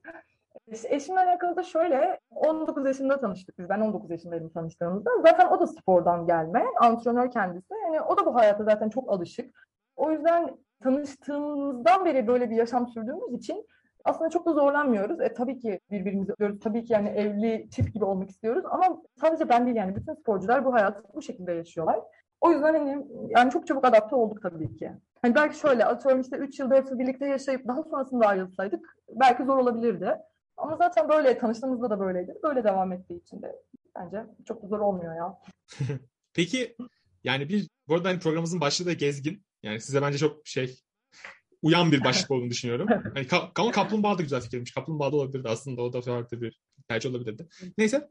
Eşimle 0.69 1.21
alakalı 1.21 1.57
da 1.57 1.63
şöyle, 1.63 2.21
19 2.31 2.87
yaşında 2.87 3.21
tanıştık 3.21 3.59
biz. 3.59 3.69
Ben 3.69 3.81
19 3.81 4.11
yaşındaydım 4.11 4.49
tanıştığımızda. 4.49 5.11
Zaten 5.23 5.49
o 5.49 5.61
da 5.61 5.67
spordan 5.67 6.27
gelme, 6.27 6.65
antrenör 6.81 7.31
kendisi. 7.31 7.75
Yani 7.85 8.01
o 8.01 8.17
da 8.17 8.27
bu 8.27 8.35
hayata 8.35 8.65
zaten 8.65 8.89
çok 8.89 9.13
alışık. 9.13 9.69
O 9.97 10.13
yüzden 10.13 10.57
tanıştığımızdan 10.83 12.05
beri 12.05 12.27
böyle 12.27 12.51
bir 12.51 12.57
yaşam 12.57 12.89
sürdüğümüz 12.89 13.33
için 13.33 13.67
aslında 14.05 14.31
çok 14.31 14.47
da 14.47 14.53
zorlanmıyoruz. 14.53 15.21
E 15.21 15.35
tabii 15.35 15.59
ki 15.59 15.81
birbirimizi 15.91 16.33
görüyoruz. 16.39 16.61
Tabii 16.61 16.85
ki 16.85 16.93
yani 16.93 17.09
evli 17.09 17.71
çift 17.71 17.95
gibi 17.95 18.05
olmak 18.05 18.31
istiyoruz 18.31 18.65
ama 18.71 19.03
sadece 19.21 19.49
ben 19.49 19.67
değil 19.67 19.77
yani 19.77 19.97
bütün 19.97 20.15
sporcular 20.15 20.65
bu 20.65 20.75
hayatı 20.75 21.03
bu 21.15 21.23
şekilde 21.23 21.53
yaşıyorlar. 21.53 22.01
O 22.41 22.51
yüzden 22.51 22.75
hani 22.75 23.07
yani 23.29 23.51
çok 23.51 23.67
çabuk 23.67 23.85
adapte 23.85 24.17
olduk 24.17 24.43
tabii 24.43 24.77
ki. 24.77 24.93
Hani 25.23 25.35
belki 25.35 25.59
şöyle 25.59 25.85
atıyorum 25.85 26.21
işte 26.21 26.37
3 26.37 26.61
yıl 26.61 26.71
4 26.71 26.91
yıl 26.91 26.99
birlikte 26.99 27.27
yaşayıp 27.27 27.69
daha 27.69 27.83
sonrasında 27.83 28.27
ayrılsaydık 28.27 28.97
belki 29.09 29.45
zor 29.45 29.59
olabilirdi. 29.59 30.19
Ama 30.63 30.77
zaten 30.77 31.09
böyle 31.09 31.39
tanıştığımızda 31.39 31.91
da 31.91 32.01
böyleydi. 32.01 32.35
Böyle 32.43 32.65
devam 32.65 32.93
ettiği 32.93 33.23
için 33.23 33.43
de 33.43 33.63
bence 33.97 34.27
çok 34.45 34.63
da 34.63 34.67
zor 34.67 34.81
olmuyor 34.81 35.17
ya. 35.17 35.39
Peki 36.35 36.77
yani 37.25 37.49
bir 37.49 37.69
bu 37.89 37.95
arada 37.95 38.09
hani 38.09 38.19
programımızın 38.19 38.61
başlığı 38.61 38.87
da 38.87 38.93
gezgin. 38.93 39.45
Yani 39.63 39.81
size 39.81 40.03
bence 40.03 40.19
çok 40.19 40.47
şey 40.47 40.77
uyan 41.63 41.93
bir 41.93 42.05
başlık 42.05 42.31
olduğunu 42.31 42.51
düşünüyorum. 42.51 42.89
Hani 43.15 43.27
ka- 43.27 43.51
ama 43.61 43.71
kaplumbağa 43.71 44.19
da 44.19 44.23
güzel 44.23 44.41
fikirmiş. 44.41 44.75
Kaplumbağa 44.75 45.13
da 45.13 45.17
olabilirdi 45.17 45.49
aslında. 45.49 45.83
O 45.83 45.93
da 45.93 46.01
farklı 46.01 46.41
bir 46.41 46.61
tercih 46.89 47.11
olabilirdi. 47.11 47.49
Neyse. 47.79 48.09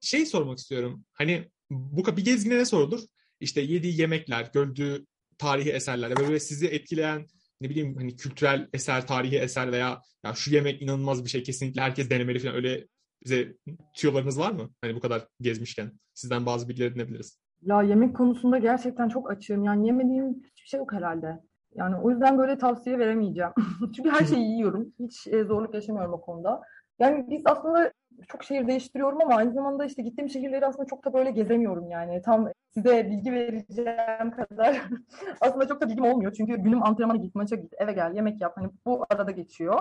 Şey 0.00 0.26
sormak 0.26 0.58
istiyorum. 0.58 1.04
Hani 1.12 1.50
bu 1.70 2.16
bir 2.16 2.24
gezgine 2.24 2.58
ne 2.58 2.64
sorulur? 2.64 3.00
İşte 3.40 3.60
yediği 3.60 4.00
yemekler, 4.00 4.50
gördüğü 4.52 5.06
tarihi 5.38 5.70
eserler 5.70 6.10
ve 6.10 6.16
böyle 6.16 6.40
sizi 6.40 6.66
etkileyen 6.66 7.26
ne 7.62 7.70
bileyim 7.70 7.96
hani 7.96 8.16
kültürel 8.16 8.68
eser, 8.72 9.06
tarihi 9.06 9.38
eser 9.38 9.72
veya 9.72 10.00
ya 10.24 10.34
şu 10.34 10.54
yemek 10.54 10.82
inanılmaz 10.82 11.24
bir 11.24 11.30
şey 11.30 11.42
kesinlikle 11.42 11.82
herkes 11.82 12.10
denemeli 12.10 12.38
falan 12.38 12.54
öyle 12.54 12.86
bize 13.24 13.56
tüyolarınız 13.96 14.38
var 14.38 14.52
mı? 14.52 14.70
Hani 14.80 14.94
bu 14.94 15.00
kadar 15.00 15.28
gezmişken. 15.40 15.92
Sizden 16.14 16.46
bazı 16.46 16.68
bilgiler 16.68 16.86
edinebiliriz. 16.86 17.38
Ya 17.62 17.82
yemek 17.82 18.16
konusunda 18.16 18.58
gerçekten 18.58 19.08
çok 19.08 19.30
açığım. 19.30 19.64
Yani 19.64 19.86
yemediğim 19.86 20.34
hiçbir 20.34 20.68
şey 20.68 20.78
yok 20.78 20.92
herhalde. 20.92 21.40
Yani 21.74 21.96
o 21.96 22.10
yüzden 22.10 22.38
böyle 22.38 22.58
tavsiye 22.58 22.98
veremeyeceğim. 22.98 23.50
Çünkü 23.96 24.10
her 24.10 24.24
şeyi 24.26 24.50
yiyorum. 24.50 24.92
Hiç 24.98 25.26
e, 25.26 25.44
zorluk 25.44 25.74
yaşamıyorum 25.74 26.12
o 26.12 26.20
konuda. 26.20 26.60
Yani 26.98 27.26
biz 27.30 27.42
aslında 27.44 27.92
çok 28.28 28.44
şehir 28.44 28.66
değiştiriyorum 28.66 29.20
ama 29.20 29.34
aynı 29.34 29.52
zamanda 29.52 29.84
işte 29.84 30.02
gittiğim 30.02 30.30
şehirleri 30.30 30.66
aslında 30.66 30.86
çok 30.86 31.04
da 31.04 31.12
böyle 31.12 31.30
gezemiyorum 31.30 31.90
yani. 31.90 32.22
Tam 32.22 32.48
size 32.74 33.10
bilgi 33.10 33.32
vereceğim 33.32 34.30
kadar 34.30 34.82
aslında 35.40 35.68
çok 35.68 35.80
da 35.80 35.88
bilgim 35.88 36.04
olmuyor. 36.04 36.32
Çünkü 36.32 36.56
günüm 36.56 36.82
antrenmana 36.82 37.18
git, 37.18 37.34
maça 37.34 37.56
git, 37.56 37.72
eve 37.78 37.92
gel, 37.92 38.14
yemek 38.14 38.40
yap. 38.40 38.52
Hani 38.56 38.68
bu 38.86 39.04
arada 39.10 39.30
geçiyor. 39.30 39.80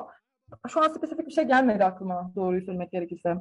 Şu 0.70 0.84
an 0.84 0.88
spesifik 0.88 1.28
bir 1.28 1.32
şey 1.32 1.44
gelmedi 1.44 1.84
aklıma 1.84 2.32
doğruyu 2.36 2.62
söylemek 2.62 2.92
gerekirse. 2.92 3.36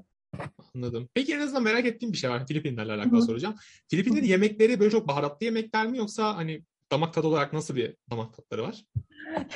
Anladım. 0.74 1.08
Peki 1.14 1.34
en 1.34 1.40
azından 1.40 1.62
merak 1.62 1.86
ettiğim 1.86 2.12
bir 2.12 2.18
şey 2.18 2.30
var. 2.30 2.46
Filipinlerle 2.46 2.92
alakalı 2.92 3.22
soracağım. 3.22 3.54
Filipinlerin 3.90 4.26
yemekleri 4.26 4.80
böyle 4.80 4.90
çok 4.90 5.08
baharatlı 5.08 5.46
yemekler 5.46 5.86
mi 5.86 5.98
yoksa 5.98 6.36
hani 6.36 6.62
damak 6.90 7.14
tadı 7.14 7.26
olarak 7.26 7.52
nasıl 7.52 7.76
bir 7.76 7.96
damak 8.10 8.34
tatları 8.34 8.62
var? 8.62 8.84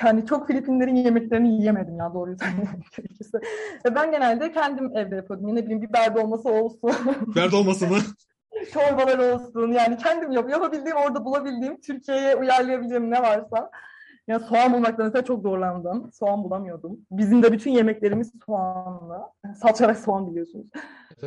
Yani 0.03 0.27
çok 0.27 0.47
Filipinlerin 0.47 0.97
yemeklerini 0.97 1.49
yiyemedim 1.49 1.97
ya 1.99 2.15
doğruyu 2.15 2.37
söylemek 2.39 2.93
gerekirse. 2.97 3.39
Ve 3.87 3.95
Ben 3.95 4.11
genelde 4.11 4.53
kendim 4.53 4.97
evde 4.97 5.17
yapıyordum. 5.17 5.49
Yine 5.49 5.63
bileyim 5.63 5.83
biber 5.83 6.17
dolması 6.17 6.49
olsun, 6.49 6.91
Biber 7.27 7.53
dolması 7.53 7.87
mı? 7.87 7.99
çorbalar 8.73 9.19
olsun. 9.19 9.73
Yani 9.73 9.97
kendim 9.97 10.33
yap 10.33 10.51
yapabildiğim, 10.51 10.97
orada 10.97 11.25
bulabildiğim, 11.25 11.81
Türkiye'ye 11.81 12.37
uyarlayabileceğim 12.37 13.11
ne 13.11 13.23
varsa. 13.23 13.71
Ya 14.29 14.41
soğan 14.41 14.73
bulmakta 14.73 15.05
mesela 15.05 15.25
çok 15.25 15.43
zorlandım. 15.43 16.11
Soğan 16.13 16.45
bulamıyordum. 16.45 16.99
Bizim 17.11 17.43
de 17.43 17.53
bütün 17.53 17.71
yemeklerimiz 17.71 18.33
soğanlı. 18.47 19.21
Salça 19.63 19.89
ve 19.89 19.95
soğan 19.95 20.31
biliyorsunuz. 20.31 20.67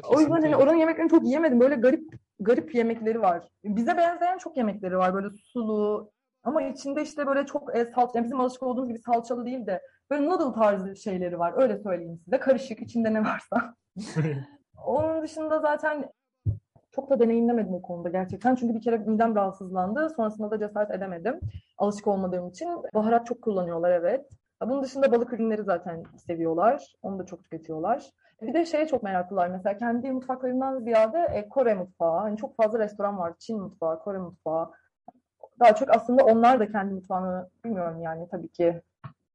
O 0.10 0.20
yüzden 0.20 0.42
hani 0.42 0.56
oranın 0.56 0.78
yemeklerini 0.78 1.10
çok 1.10 1.26
yiyemedim. 1.26 1.60
Böyle 1.60 1.76
garip 1.76 2.14
garip 2.48 2.76
yemekleri 2.76 3.22
var. 3.22 3.48
Bize 3.64 3.98
benzeyen 3.98 4.38
çok 4.38 4.58
yemekleri 4.58 4.98
var. 4.98 5.14
Böyle 5.14 5.28
sulu 5.54 6.12
ama 6.44 6.62
içinde 6.62 7.02
işte 7.02 7.28
böyle 7.28 7.46
çok 7.46 7.76
e, 7.76 7.86
salça, 7.86 8.12
yani 8.16 8.26
bizim 8.26 8.40
alışık 8.40 8.64
olduğumuz 8.64 8.90
gibi 8.90 9.00
salçalı 9.00 9.46
değil 9.46 9.68
de 9.68 9.82
böyle 10.10 10.26
noodle 10.26 10.60
tarzı 10.60 10.96
şeyleri 10.96 11.40
var. 11.40 11.54
Öyle 11.56 11.78
söyleyeyim 11.78 12.20
size. 12.26 12.40
Karışık 12.40 12.82
içinde 12.82 13.14
ne 13.14 13.22
varsa. 13.26 13.76
Onun 14.86 15.22
dışında 15.22 15.60
zaten 15.60 16.10
çok 16.92 17.10
da 17.10 17.20
deneyimlemedim 17.20 17.74
o 17.74 17.82
konuda 17.82 18.10
gerçekten. 18.10 18.56
Çünkü 18.56 18.76
bir 18.76 18.82
kere 18.82 18.98
midem 18.98 19.36
rahatsızlandı. 19.36 20.10
Sonrasında 20.16 20.52
da 20.52 20.60
cesaret 20.60 20.92
edemedim. 20.92 21.40
Alışık 21.78 22.08
olmadığım 22.08 22.50
için. 22.50 22.70
Baharat 22.94 23.28
çok 23.28 23.42
kullanıyorlar 23.42 23.92
evet. 23.92 24.30
Bunun 24.62 24.84
dışında 24.84 25.12
balık 25.12 25.34
ürünleri 25.34 25.64
zaten 25.64 26.04
seviyorlar. 26.28 26.94
Onu 27.02 27.20
da 27.20 27.26
çok 27.26 27.44
tüketiyorlar. 27.44 28.12
Bir 28.42 28.54
de 28.54 28.66
şeye 28.66 28.88
çok 28.88 29.04
meraklılar. 29.04 29.48
Mesela 29.48 29.78
kendi 29.78 30.12
mutfaklarından 30.12 30.80
ziyade 30.80 31.18
e, 31.34 31.50
Kore 31.50 31.74
mutfağı. 31.74 32.20
Hani 32.20 32.38
çok 32.38 32.58
fazla 32.58 32.80
restoran 32.80 33.18
var. 33.18 33.34
Çin 33.40 33.62
mutfağı, 33.62 34.00
Kore 34.00 34.18
mutfağı. 34.18 34.72
Daha 35.60 35.76
çok 35.76 35.96
aslında 35.96 36.26
onlar 36.26 36.60
da 36.60 36.72
kendi 36.72 36.94
mutfağını 36.94 37.50
bilmiyorum 37.66 38.02
yani 38.02 38.28
tabii 38.32 38.50
ki 38.50 38.82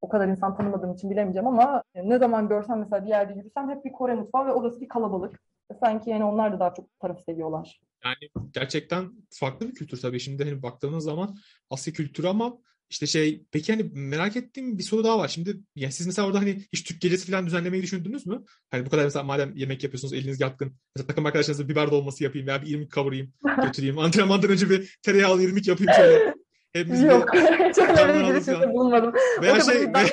o 0.00 0.08
kadar 0.08 0.28
insan 0.28 0.56
tanımadığım 0.56 0.92
için 0.92 1.10
bilemeyeceğim 1.10 1.46
ama 1.46 1.82
ne 1.94 2.18
zaman 2.18 2.48
görsem 2.48 2.78
mesela 2.78 3.04
bir 3.04 3.10
yerde 3.10 3.34
yürüsem 3.34 3.70
hep 3.70 3.84
bir 3.84 3.92
Kore 3.92 4.14
mutfağı 4.14 4.46
ve 4.46 4.52
orası 4.52 4.80
bir 4.80 4.88
kalabalık. 4.88 5.40
Sanki 5.80 6.10
yani 6.10 6.24
onlar 6.24 6.52
da 6.52 6.60
daha 6.60 6.74
çok 6.74 7.00
tarafı 7.00 7.22
seviyorlar. 7.22 7.80
Yani 8.04 8.48
gerçekten 8.50 9.10
farklı 9.30 9.68
bir 9.68 9.74
kültür 9.74 10.00
tabii. 10.00 10.20
Şimdi 10.20 10.44
hani 10.44 10.62
baktığınız 10.62 11.04
zaman 11.04 11.36
Asya 11.70 11.92
kültürü 11.92 12.28
ama 12.28 12.58
işte 12.92 13.06
şey 13.06 13.42
peki 13.52 13.72
hani 13.72 13.90
merak 13.92 14.36
ettiğim 14.36 14.78
bir 14.78 14.82
soru 14.82 15.04
daha 15.04 15.18
var. 15.18 15.28
Şimdi 15.28 15.56
yani 15.76 15.92
siz 15.92 16.06
mesela 16.06 16.28
orada 16.28 16.38
hani 16.38 16.62
hiç 16.72 16.84
Türk 16.84 17.00
gecesi 17.00 17.30
falan 17.30 17.46
düzenlemeyi 17.46 17.82
düşündünüz 17.82 18.26
mü? 18.26 18.44
Hani 18.70 18.86
bu 18.86 18.90
kadar 18.90 19.04
mesela 19.04 19.22
madem 19.22 19.56
yemek 19.56 19.82
yapıyorsunuz 19.82 20.12
eliniz 20.12 20.40
yatkın. 20.40 20.72
Mesela 20.96 21.06
takım 21.06 21.26
arkadaşlarınızla 21.26 21.68
biber 21.68 21.90
dolması 21.90 22.24
yapayım 22.24 22.46
veya 22.46 22.62
bir 22.62 22.70
irmik 22.70 22.92
kavurayım 22.92 23.32
götüreyim. 23.62 23.98
Antrenmandan 23.98 24.50
önce 24.50 24.70
bir 24.70 24.98
tereyağlı 25.02 25.42
irmik 25.42 25.68
yapayım 25.68 25.92
şöyle. 25.96 26.34
Hepimiz 26.72 27.02
Yok. 27.02 27.34
Öyle 27.34 28.14
bir 28.14 28.24
girişimde 28.24 28.72
bulunmadım. 28.72 29.12
Veya 29.42 29.60
şey, 29.60 29.74
veya, 29.74 30.06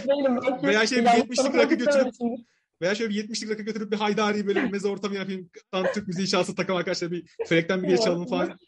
veya 0.64 0.88
şey 0.88 1.00
bir 1.00 1.10
70'lik 1.10 1.56
rakı 1.56 1.76
götürüp 1.76 2.14
veya 2.82 2.96
şöyle 2.96 3.10
bir 3.10 3.28
70'lik 3.28 3.52
rakı 3.52 3.62
götürüp 3.62 3.92
bir 3.92 3.98
haydari 3.98 4.48
böyle 4.48 4.64
bir 4.64 4.72
meze 4.72 4.88
ortamı 4.88 5.16
yapayım. 5.16 5.50
Tam 5.72 5.86
Türk 5.94 6.08
müziği 6.08 6.28
şahsı 6.28 6.56
takım 6.56 6.76
arkadaşlar 6.76 7.12
bir 7.12 7.36
felekten 7.48 7.84
bir 7.84 7.88
geri 7.88 8.02
çalalım 8.02 8.28
falan. 8.28 8.60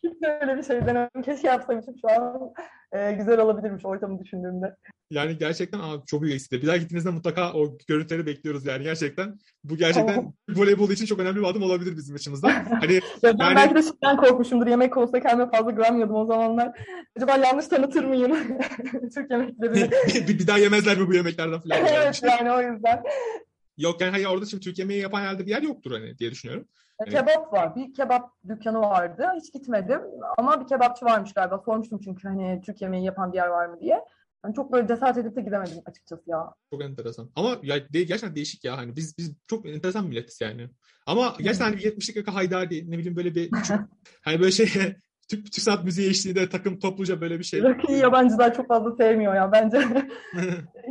Öyle 0.42 0.58
bir 0.58 0.64
şey 0.64 0.82
denemem. 0.82 1.10
Keşke 1.26 1.48
yapsaymışım 1.48 1.96
şu 2.02 2.22
an. 2.22 2.54
E, 2.92 3.12
güzel 3.12 3.40
olabilirmiş 3.40 3.86
ortamı 3.86 4.20
düşündüğümde. 4.20 4.76
Yani 5.12 5.38
gerçekten 5.38 5.80
abi 5.80 6.06
çok 6.06 6.22
büyük 6.22 6.36
eksik. 6.36 6.52
Bir 6.52 6.68
daha 6.68 6.78
gittiğinizde 6.78 7.10
mutlaka 7.10 7.54
o 7.54 7.78
görüntüleri 7.88 8.26
bekliyoruz 8.26 8.66
yani 8.66 8.84
gerçekten. 8.84 9.40
Bu 9.64 9.78
gerçekten 9.78 10.16
tamam. 10.16 10.34
voleybol 10.50 10.90
için 10.90 11.06
çok 11.06 11.20
önemli 11.20 11.40
bir 11.40 11.46
adım 11.46 11.64
olabilir 11.64 11.98
bizim 11.98 12.16
açımızdan. 12.16 12.52
Hani 12.52 12.94
ya 13.22 13.40
ben 13.40 13.46
yani... 13.46 13.56
belki 13.56 13.76
de 13.76 13.82
şeyden 13.82 14.18
korkmuşumdur. 14.18 14.68
Yemek 14.68 14.94
konusunda 14.94 15.20
kendime 15.20 15.52
fazla 15.52 15.72
güvenmiyordum 15.72 16.16
o 16.16 16.26
zamanlar. 16.26 16.80
Acaba 17.18 17.38
yanlış 17.38 17.68
tanıtır 17.68 18.04
mıyım 18.04 18.32
Türk 19.14 19.32
yemeklerini? 19.32 19.92
bir, 20.28 20.40
bir 20.40 20.48
daha 20.48 20.58
yemezler 20.58 20.98
mi 20.98 21.08
bu 21.08 21.14
yemeklerden 21.14 21.60
falan? 21.60 21.86
evet 21.86 22.22
yani 22.24 22.52
o 22.52 22.62
yüzden. 22.62 23.04
Yok 23.82 24.02
yani 24.02 24.12
hayır 24.12 24.26
orada 24.26 24.46
şimdi 24.46 24.64
Türk 24.64 24.80
yemeği 24.80 25.02
yapan 25.02 25.22
yerde 25.22 25.46
bir 25.46 25.52
yer 25.52 25.62
yoktur 25.62 25.92
hani 25.92 26.18
diye 26.18 26.32
düşünüyorum. 26.32 26.68
E, 27.08 27.10
kebap 27.10 27.54
var. 27.54 27.76
Bir 27.76 27.94
kebap 27.94 28.30
dükkanı 28.48 28.80
vardı. 28.80 29.26
Hiç 29.38 29.54
gitmedim. 29.54 30.02
Ama 30.38 30.62
bir 30.62 30.68
kebapçı 30.68 31.06
varmış 31.06 31.34
galiba. 31.34 31.62
Sormuştum 31.66 32.00
çünkü 32.04 32.28
hani 32.28 32.62
Türk 32.66 32.82
yemeği 32.82 33.06
yapan 33.06 33.32
bir 33.32 33.38
yer 33.38 33.48
var 33.48 33.66
mı 33.66 33.80
diye. 33.80 34.02
Yani 34.46 34.56
çok 34.56 34.72
böyle 34.72 34.88
cesaret 34.88 35.18
edip 35.18 35.36
de 35.36 35.42
gidemedim 35.42 35.82
açıkçası 35.86 36.24
ya. 36.28 36.54
Çok 36.70 36.84
enteresan. 36.84 37.30
Ama 37.36 37.58
ya 37.64 37.76
de, 37.94 38.04
gerçekten 38.04 38.36
değişik 38.36 38.64
ya. 38.64 38.78
Hani 38.78 38.96
biz 38.96 39.18
biz 39.18 39.36
çok 39.48 39.66
enteresan 39.66 40.06
milletiz 40.06 40.42
yani. 40.42 40.70
Ama 41.06 41.36
gerçekten 41.38 41.66
hani 41.66 41.78
bir 41.78 41.84
70'lik 41.84 42.16
yaka 42.16 42.34
Haydari 42.34 42.92
ne 42.92 42.98
bileyim 42.98 43.16
böyle 43.16 43.36
bir 43.36 43.52
çok, 43.52 43.80
hani 44.22 44.40
böyle 44.40 44.52
şey 44.52 44.68
Türk, 45.30 45.52
Türk 45.52 45.64
sanat 45.64 45.84
müziği 45.84 46.10
eşliğinde 46.10 46.50
takım 46.50 46.80
topluca 46.80 47.22
böyle 47.22 47.40
bir 47.40 47.44
şey. 47.44 47.64
Rakıyı 47.64 47.98
yabancılar 47.98 48.54
çok 48.54 48.68
fazla 48.68 48.96
sevmiyor 48.96 49.36
ya 49.36 49.52
bence. 49.52 49.78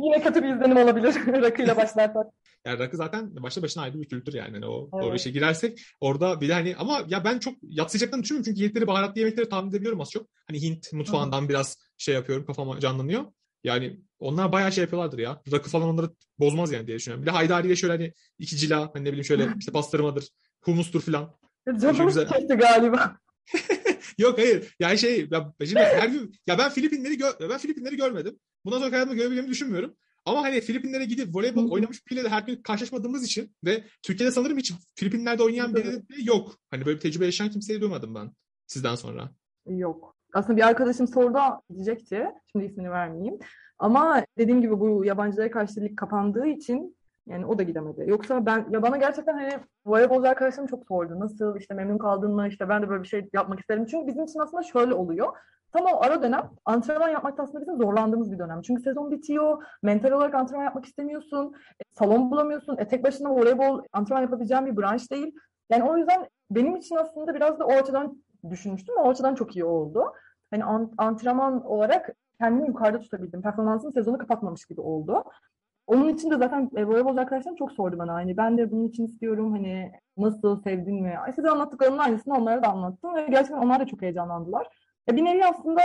Yine 0.03 0.23
kötü 0.23 0.43
bir 0.43 0.55
izlenim 0.55 0.77
olabilir 0.77 1.15
rakıyla 1.27 1.77
başlarsak. 1.77 2.27
Yani 2.65 2.79
rakı 2.79 2.97
zaten 2.97 3.43
başta 3.43 3.61
başına 3.61 3.83
ayrı 3.83 4.01
bir 4.01 4.09
kültür 4.09 4.33
yani. 4.33 4.53
yani 4.53 4.65
o, 4.65 4.89
evet. 4.93 5.11
o 5.11 5.15
işe 5.15 5.31
girersek 5.31 5.81
orada 6.01 6.41
bir 6.41 6.49
de 6.49 6.53
hani 6.53 6.75
ama 6.75 7.05
ya 7.07 7.23
ben 7.23 7.39
çok 7.39 7.55
yatsıyacaklarını 7.61 8.23
düşünmüyorum 8.23 8.51
çünkü 8.51 8.61
yedikleri 8.61 8.87
baharatlı 8.87 9.19
yemekleri 9.19 9.49
tahmin 9.49 9.69
edebiliyorum 9.69 10.01
az 10.01 10.11
çok. 10.11 10.27
Hani 10.47 10.61
Hint 10.61 10.93
mutfağından 10.93 11.41
Hı. 11.41 11.49
biraz 11.49 11.77
şey 11.97 12.15
yapıyorum 12.15 12.45
kafama 12.45 12.79
canlanıyor. 12.79 13.25
Yani 13.63 13.99
onlar 14.19 14.51
bayağı 14.51 14.71
şey 14.71 14.81
yapıyorlardır 14.81 15.19
ya. 15.19 15.41
Rakı 15.51 15.69
falan 15.69 15.89
onları 15.89 16.09
bozmaz 16.39 16.71
yani 16.71 16.87
diye 16.87 16.97
düşünüyorum. 16.97 17.21
Bir 17.21 17.27
de 17.27 17.31
Haydari 17.31 17.67
ile 17.67 17.75
şöyle 17.75 17.93
hani 17.93 18.13
iki 18.39 18.57
cila 18.57 18.91
hani 18.93 19.05
ne 19.05 19.07
bileyim 19.07 19.25
şöyle 19.25 19.49
işte 19.59 19.71
pastırmadır, 19.71 20.29
humustur 20.61 21.01
falan. 21.01 21.37
Canım 21.81 22.09
çekti 22.09 22.55
galiba. 22.55 23.17
Yok 24.17 24.37
hayır. 24.37 24.75
Yani 24.79 24.97
şey 24.97 25.27
ya, 25.31 25.53
şimdi 25.65 25.79
her 25.79 26.07
gün 26.07 26.33
ya 26.47 26.57
ben 26.57 26.69
Filipinleri 26.69 27.17
gör, 27.17 27.33
ben 27.49 27.57
Filipinleri 27.57 27.97
görmedim. 27.97 28.39
Bundan 28.65 28.79
sonra 28.79 28.91
hayatımda 28.91 29.15
görebileceğimi 29.15 29.51
düşünmüyorum. 29.51 29.95
Ama 30.25 30.41
hani 30.43 30.61
Filipinlere 30.61 31.05
gidip 31.05 31.35
voleybol 31.35 31.71
oynamış 31.71 32.07
biriyle 32.07 32.23
de 32.23 32.29
her 32.29 32.41
gün 32.41 32.55
karşılaşmadığımız 32.55 33.25
için 33.25 33.55
ve 33.65 33.83
Türkiye'de 34.03 34.31
sanırım 34.31 34.57
hiç 34.57 34.73
Filipinler'de 34.95 35.43
oynayan 35.43 35.75
biri 35.75 35.91
de 35.91 36.15
yok. 36.23 36.55
Hani 36.71 36.85
böyle 36.85 36.95
bir 36.95 37.01
tecrübe 37.01 37.25
yaşayan 37.25 37.49
kimseyi 37.49 37.81
duymadım 37.81 38.15
ben 38.15 38.31
sizden 38.67 38.95
sonra. 38.95 39.31
Yok. 39.67 40.15
Aslında 40.33 40.57
bir 40.57 40.67
arkadaşım 40.67 41.07
sordu 41.07 41.39
diyecekti. 41.73 42.25
Şimdi 42.51 42.65
ismini 42.65 42.91
vermeyeyim. 42.91 43.39
Ama 43.79 44.25
dediğim 44.37 44.61
gibi 44.61 44.79
bu 44.79 45.05
yabancılara 45.05 45.51
karşı 45.51 45.81
lig 45.81 45.97
kapandığı 45.97 46.47
için 46.47 46.97
yani 47.27 47.45
o 47.45 47.57
da 47.57 47.63
gidemedi. 47.63 48.03
Yoksa 48.07 48.45
ben 48.45 48.65
ya 48.69 48.81
bana 48.81 48.97
gerçekten 48.97 49.33
hani 49.33 49.59
voleybolcu 49.85 50.29
arkadaşlarım 50.29 50.67
çok 50.67 50.85
sordu. 50.87 51.19
Nasıl 51.19 51.57
işte 51.57 51.73
memnun 51.73 51.97
kaldın 51.97 52.35
mı? 52.35 52.47
İşte 52.47 52.69
ben 52.69 52.81
de 52.81 52.89
böyle 52.89 53.03
bir 53.03 53.07
şey 53.07 53.29
yapmak 53.33 53.59
isterim. 53.59 53.85
Çünkü 53.85 54.07
bizim 54.07 54.23
için 54.23 54.39
aslında 54.39 54.63
şöyle 54.63 54.93
oluyor. 54.93 55.37
Tam 55.73 55.85
o 55.85 56.03
ara 56.03 56.23
dönem 56.23 56.49
antrenman 56.65 57.09
yapmakta 57.09 57.43
aslında 57.43 57.61
bizim 57.61 57.77
zorlandığımız 57.77 58.31
bir 58.31 58.39
dönem. 58.39 58.61
Çünkü 58.61 58.81
sezon 58.81 59.11
bitiyor, 59.11 59.63
mental 59.83 60.11
olarak 60.11 60.35
antrenman 60.35 60.65
yapmak 60.65 60.85
istemiyorsun, 60.85 61.53
e, 61.79 61.83
salon 61.99 62.31
bulamıyorsun, 62.31 62.77
e, 62.77 62.87
tek 62.87 63.03
başına 63.03 63.35
voleybol 63.35 63.83
antrenman 63.93 64.21
yapabileceğin 64.21 64.65
bir 64.65 64.77
branş 64.77 65.11
değil. 65.11 65.35
Yani 65.69 65.83
o 65.83 65.97
yüzden 65.97 66.27
benim 66.51 66.75
için 66.75 66.95
aslında 66.95 67.35
biraz 67.35 67.59
da 67.59 67.65
o 67.65 67.71
açıdan 67.71 68.23
düşünmüştüm 68.49 68.95
o 68.97 69.09
açıdan 69.09 69.35
çok 69.35 69.55
iyi 69.55 69.65
oldu. 69.65 70.13
Hani 70.51 70.63
antrenman 70.97 71.65
olarak 71.65 72.09
kendimi 72.37 72.67
yukarıda 72.67 72.99
tutabildim. 72.99 73.41
Performansım 73.41 73.93
sezonu 73.93 74.17
kapatmamış 74.17 74.65
gibi 74.65 74.81
oldu. 74.81 75.23
Onun 75.87 76.09
için 76.09 76.31
de 76.31 76.37
zaten 76.37 76.69
e, 76.75 76.85
voleybol 76.85 77.17
arkadaşlarım 77.17 77.57
çok 77.57 77.71
sordu 77.71 77.97
bana. 77.97 78.13
Hani 78.13 78.37
ben 78.37 78.57
de 78.57 78.71
bunun 78.71 78.87
için 78.87 79.05
istiyorum. 79.05 79.51
Hani 79.51 79.91
nasıl 80.17 80.61
sevdin 80.61 81.01
mi? 81.01 81.15
Size 81.35 81.49
anlattıklarımın 81.49 81.97
aynısını 81.97 82.33
onlara 82.33 82.63
da 82.63 82.67
anlattım. 82.67 83.15
Ve 83.15 83.27
gerçekten 83.29 83.61
onlar 83.61 83.79
da 83.79 83.85
çok 83.85 84.01
heyecanlandılar. 84.01 84.67
Ya 85.09 85.15
bir 85.15 85.25
nevi 85.25 85.45
aslında 85.45 85.81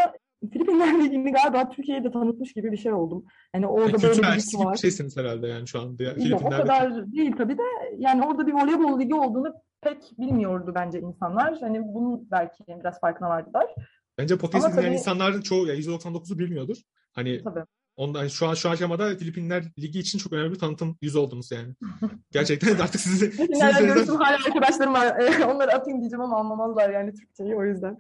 Filipinlerle 0.53 1.05
ilgili 1.05 1.33
galiba 1.33 1.69
Türkiye'yi 1.69 2.05
de 2.05 2.11
tanıtmış 2.11 2.53
gibi 2.53 2.73
bir 2.73 2.77
şey 2.77 2.93
oldum. 2.93 3.25
Yani 3.55 3.67
orada 3.67 4.03
böyle 4.03 4.23
bir 4.23 4.27
ligi 4.27 4.65
var. 4.65 4.77
şeysiniz 4.77 5.17
herhalde 5.17 5.47
yani 5.47 5.69
şu 5.69 5.81
anda. 5.81 6.03
Ya, 6.03 6.15
Yok, 6.17 6.43
o 6.45 6.51
kadar 6.51 7.13
değil 7.13 7.37
tabii 7.37 7.59
de 7.59 7.63
yani 7.99 8.27
orada 8.27 8.47
bir 8.47 8.53
voleybol 8.53 9.01
ligi 9.01 9.15
olduğunu 9.15 9.55
pek 9.81 10.19
bilmiyordu 10.19 10.73
bence 10.75 11.01
insanlar. 11.01 11.59
Hani 11.61 11.83
bunun 11.95 12.31
belki 12.31 12.65
biraz 12.69 13.01
farkına 13.01 13.29
vardılar. 13.29 13.75
Bence 14.19 14.39
podcast 14.39 14.75
tabii... 14.75 14.87
insanların 14.87 15.41
çoğu 15.41 15.67
ya 15.67 15.75
%99'u 15.75 16.39
bilmiyordur. 16.39 16.77
Hani 17.13 17.43
tabii. 17.45 17.65
Ondan 17.97 18.29
şu 18.29 18.47
an 18.47 18.55
şu 18.55 18.71
aşamada 18.71 19.17
Filipinler 19.17 19.65
Ligi 19.79 19.99
için 19.99 20.19
çok 20.19 20.33
önemli 20.33 20.53
bir 20.53 20.59
tanıtım 20.59 20.99
yüz 21.03 21.17
oldunuz 21.17 21.53
yani. 21.53 21.75
Gerçekten 22.33 22.79
artık 22.79 23.01
sizi 23.01 23.31
Filipinler'le 23.31 23.87
görüştüm 23.87 24.17
hala 24.17 24.37
arkadaşlarım 24.47 24.95
var. 24.95 25.17
Onları 25.55 25.73
atayım 25.73 26.01
diyeceğim 26.01 26.21
ama 26.21 26.41
anlamazlar 26.41 26.91
yani 26.91 27.15
Türkçeyi 27.15 27.55
o 27.55 27.65
yüzden. 27.65 27.99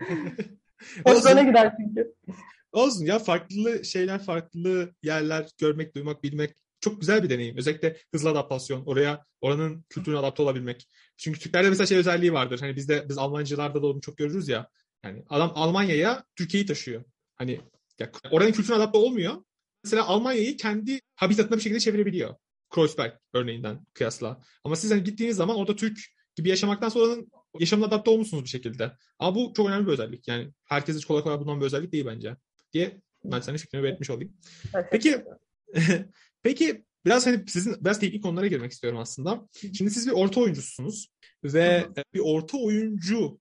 Hoşlarına 1.04 1.42
gider 1.42 1.74
çünkü. 1.80 2.14
Olsun 2.72 3.04
ya 3.04 3.18
farklı 3.18 3.84
şeyler, 3.84 4.22
farklı 4.22 4.94
yerler 5.02 5.48
görmek, 5.58 5.94
duymak, 5.94 6.22
bilmek 6.22 6.54
çok 6.80 7.00
güzel 7.00 7.22
bir 7.22 7.30
deneyim. 7.30 7.56
Özellikle 7.56 7.96
hızlı 8.14 8.30
adaptasyon, 8.30 8.86
oraya 8.86 9.24
oranın 9.40 9.84
kültürüne 9.88 10.18
adapte 10.18 10.42
olabilmek. 10.42 10.88
Çünkü 11.16 11.40
Türklerde 11.40 11.68
mesela 11.68 11.86
şey 11.86 11.98
özelliği 11.98 12.32
vardır. 12.32 12.60
Hani 12.60 12.76
bizde 12.76 13.06
biz 13.08 13.18
Almancılarda 13.18 13.82
da 13.82 13.86
onu 13.86 14.00
çok 14.00 14.16
görürüz 14.16 14.48
ya. 14.48 14.68
Yani 15.04 15.22
adam 15.28 15.52
Almanya'ya 15.54 16.24
Türkiye'yi 16.36 16.66
taşıyor. 16.66 17.04
Hani 17.34 17.60
ya, 17.98 18.10
oranın 18.30 18.52
kültürüne 18.52 18.76
adapte 18.76 18.98
olmuyor. 18.98 19.34
Mesela 19.86 20.06
Almanya'yı 20.06 20.56
kendi 20.56 21.00
habitatına 21.14 21.56
bir 21.56 21.62
şekilde 21.62 21.80
çevirebiliyor. 21.80 22.34
Kreuzberg 22.70 23.12
örneğinden 23.32 23.86
kıyasla. 23.94 24.40
Ama 24.64 24.76
siz 24.76 24.90
hani 24.90 25.04
gittiğiniz 25.04 25.36
zaman 25.36 25.56
orada 25.56 25.76
Türk 25.76 25.98
gibi 26.36 26.48
yaşamaktan 26.48 26.88
sonra 26.88 27.22
yaşamına 27.60 27.86
adapte 27.86 28.10
olmuşsunuz 28.10 28.44
bir 28.44 28.48
şekilde. 28.48 28.92
Ama 29.18 29.34
bu 29.34 29.52
çok 29.56 29.68
önemli 29.68 29.86
bir 29.86 29.92
özellik. 29.92 30.28
Yani 30.28 30.50
herkes 30.64 30.96
hiç 30.96 31.04
kolay 31.04 31.22
kolay 31.22 31.38
bulunan 31.38 31.60
bir 31.60 31.66
özellik 31.66 31.92
değil 31.92 32.06
bence. 32.06 32.36
Diye 32.72 33.00
ben 33.24 33.40
senin 33.40 33.56
fikrini 33.56 33.82
belirtmiş 33.82 34.10
olayım. 34.10 34.36
Peki 34.90 35.24
peki 36.42 36.84
biraz 37.04 37.26
hani 37.26 37.44
sizin 37.48 37.84
biraz 37.84 38.00
teknik 38.00 38.22
konulara 38.22 38.46
girmek 38.46 38.72
istiyorum 38.72 38.98
aslında. 38.98 39.48
Şimdi 39.74 39.90
siz 39.90 40.06
bir 40.06 40.12
orta 40.12 40.40
oyuncusunuz 40.40 41.08
ve 41.44 41.86
bir 42.14 42.20
orta 42.24 42.58
oyuncu 42.58 43.38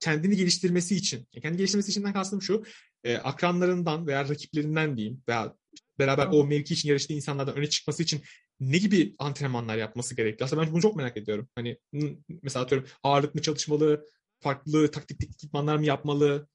kendini 0.00 0.36
geliştirmesi 0.36 0.96
için, 0.96 1.28
kendi 1.42 1.56
geliştirmesi 1.56 1.90
içinden 1.90 2.12
kastım 2.12 2.42
şu, 2.42 2.64
e, 3.04 3.16
akranlarından 3.16 4.06
veya 4.06 4.28
rakiplerinden 4.28 4.96
diyeyim 4.96 5.22
veya 5.28 5.54
beraber 5.98 6.28
o 6.32 6.44
mevki 6.46 6.74
için 6.74 6.88
yarıştığı 6.88 7.12
insanlardan 7.12 7.56
öne 7.56 7.68
çıkması 7.68 8.02
için 8.02 8.20
ne 8.60 8.78
gibi 8.78 9.14
antrenmanlar 9.18 9.76
yapması 9.76 10.16
gerekli? 10.16 10.44
Aslında 10.44 10.62
ben 10.62 10.72
bunu 10.72 10.82
çok 10.82 10.96
merak 10.96 11.16
ediyorum. 11.16 11.48
Hani 11.54 11.78
mesela 12.42 12.64
atıyorum 12.64 12.88
ağırlık 13.02 13.34
mı 13.34 13.42
çalışmalı, 13.42 14.06
farklı 14.40 14.90
taktik 14.90 15.24
ekipmanlar 15.24 15.76
mı 15.76 15.84
yapmalı? 15.84 16.48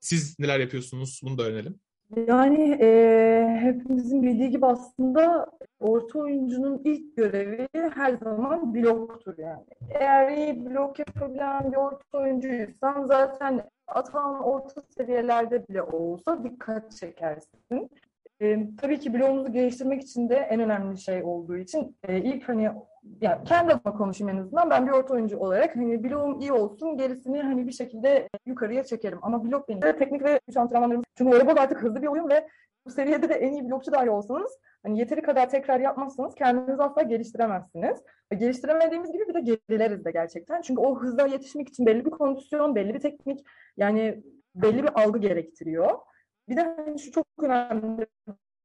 Siz 0.00 0.38
neler 0.38 0.60
yapıyorsunuz? 0.60 1.20
Bunu 1.24 1.38
da 1.38 1.42
öğrenelim. 1.42 1.80
Yani 2.26 2.78
e, 2.80 3.58
hepimizin 3.60 4.22
bildiği 4.22 4.50
gibi 4.50 4.66
aslında 4.66 5.46
orta 5.80 6.18
oyuncunun 6.18 6.80
ilk 6.84 7.16
görevi 7.16 7.68
her 7.94 8.16
zaman 8.16 8.74
bloktur 8.74 9.38
yani. 9.38 9.66
Eğer 9.90 10.36
iyi 10.36 10.66
blok 10.66 10.98
yapabilen 10.98 11.72
bir 11.72 11.76
orta 11.76 12.18
oyuncuysan 12.18 13.04
zaten 13.06 13.70
atan 13.86 14.42
orta 14.42 14.82
seviyelerde 14.96 15.68
bile 15.68 15.82
olsa 15.82 16.44
dikkat 16.44 16.96
çekersin. 16.96 17.90
E, 18.40 18.58
tabii 18.76 18.98
ki 18.98 19.14
bloğumuzu 19.14 19.52
geliştirmek 19.52 20.02
için 20.02 20.28
de 20.28 20.34
en 20.34 20.60
önemli 20.60 20.98
şey 20.98 21.22
olduğu 21.22 21.56
için 21.56 21.96
e, 22.08 22.18
ilk 22.18 22.48
hani 22.48 22.70
yani 23.20 23.44
kendi 23.44 23.72
adıma 23.72 23.96
konuşayım 23.96 24.36
en 24.36 24.42
azından 24.42 24.70
ben 24.70 24.86
bir 24.86 24.92
orta 24.92 25.14
oyuncu 25.14 25.38
olarak 25.38 25.76
hani 25.76 26.04
bloğum 26.04 26.40
iyi 26.40 26.52
olsun 26.52 26.96
gerisini 26.96 27.42
hani 27.42 27.66
bir 27.66 27.72
şekilde 27.72 28.28
yukarıya 28.46 28.84
çekerim. 28.84 29.18
Ama 29.22 29.44
blok 29.44 29.68
benim 29.68 29.80
teknik 29.80 30.22
ve 30.24 30.40
güç 30.46 30.56
antrenmanlarımız. 30.56 31.04
Çünkü 31.18 31.30
voleybol 31.30 31.56
artık 31.56 31.82
hızlı 31.82 32.02
bir 32.02 32.06
oyun 32.06 32.28
ve 32.28 32.48
bu 32.86 32.90
seviyede 32.90 33.28
de 33.28 33.34
en 33.34 33.52
iyi 33.52 33.68
blokçu 33.68 33.92
dahi 33.92 34.10
olsanız 34.10 34.58
hani 34.82 34.98
yeteri 34.98 35.22
kadar 35.22 35.48
tekrar 35.48 35.80
yapmazsanız 35.80 36.34
kendinizi 36.34 36.82
asla 36.82 37.02
geliştiremezsiniz. 37.02 37.98
Geliştiremediğimiz 38.38 39.12
gibi 39.12 39.28
bir 39.28 39.34
de 39.34 39.40
gerileriz 39.40 40.04
de 40.04 40.10
gerçekten. 40.10 40.60
Çünkü 40.60 40.80
o 40.80 41.00
hızla 41.00 41.26
yetişmek 41.26 41.68
için 41.68 41.86
belli 41.86 42.04
bir 42.04 42.10
kondisyon, 42.10 42.74
belli 42.74 42.94
bir 42.94 43.00
teknik 43.00 43.46
yani 43.76 44.22
belli 44.54 44.82
bir 44.82 45.02
algı 45.02 45.18
gerektiriyor. 45.18 45.90
Bir 46.50 46.56
de 46.56 46.74
hani 46.76 46.98
şu 46.98 47.12
çok 47.12 47.26
önemli 47.38 48.06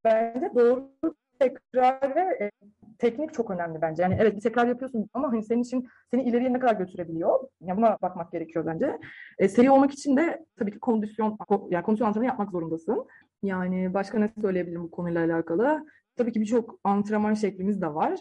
bence 0.03 0.51
doğru 0.55 0.91
tekrar 1.39 2.15
ve 2.15 2.21
e, 2.45 2.51
teknik 2.97 3.33
çok 3.33 3.51
önemli 3.51 3.81
bence. 3.81 4.03
Yani 4.03 4.17
evet 4.19 4.35
bir 4.35 4.41
tekrar 4.41 4.67
yapıyorsun 4.67 5.09
ama 5.13 5.31
hani 5.31 5.43
senin 5.43 5.63
için 5.63 5.87
seni 6.11 6.23
ileriye 6.23 6.53
ne 6.53 6.59
kadar 6.59 6.75
götürebiliyor? 6.75 7.39
Yani 7.61 7.77
buna 7.77 7.97
bakmak 8.01 8.31
gerekiyor 8.31 8.65
bence. 8.65 8.99
E, 9.37 9.49
seri 9.49 9.71
olmak 9.71 9.91
için 9.91 10.17
de 10.17 10.45
tabii 10.59 10.71
ki 10.71 10.79
kondisyon 10.79 11.37
yani 11.69 11.83
kondisyon 11.83 12.07
antrenmanı 12.07 12.27
yapmak 12.27 12.51
zorundasın. 12.51 13.07
Yani 13.43 13.93
başka 13.93 14.19
ne 14.19 14.29
söyleyebilirim 14.41 14.83
bu 14.83 14.91
konuyla 14.91 15.25
alakalı? 15.25 15.85
Tabii 16.15 16.31
ki 16.31 16.41
birçok 16.41 16.79
antrenman 16.83 17.33
şeklimiz 17.33 17.81
de 17.81 17.93
var. 17.93 18.19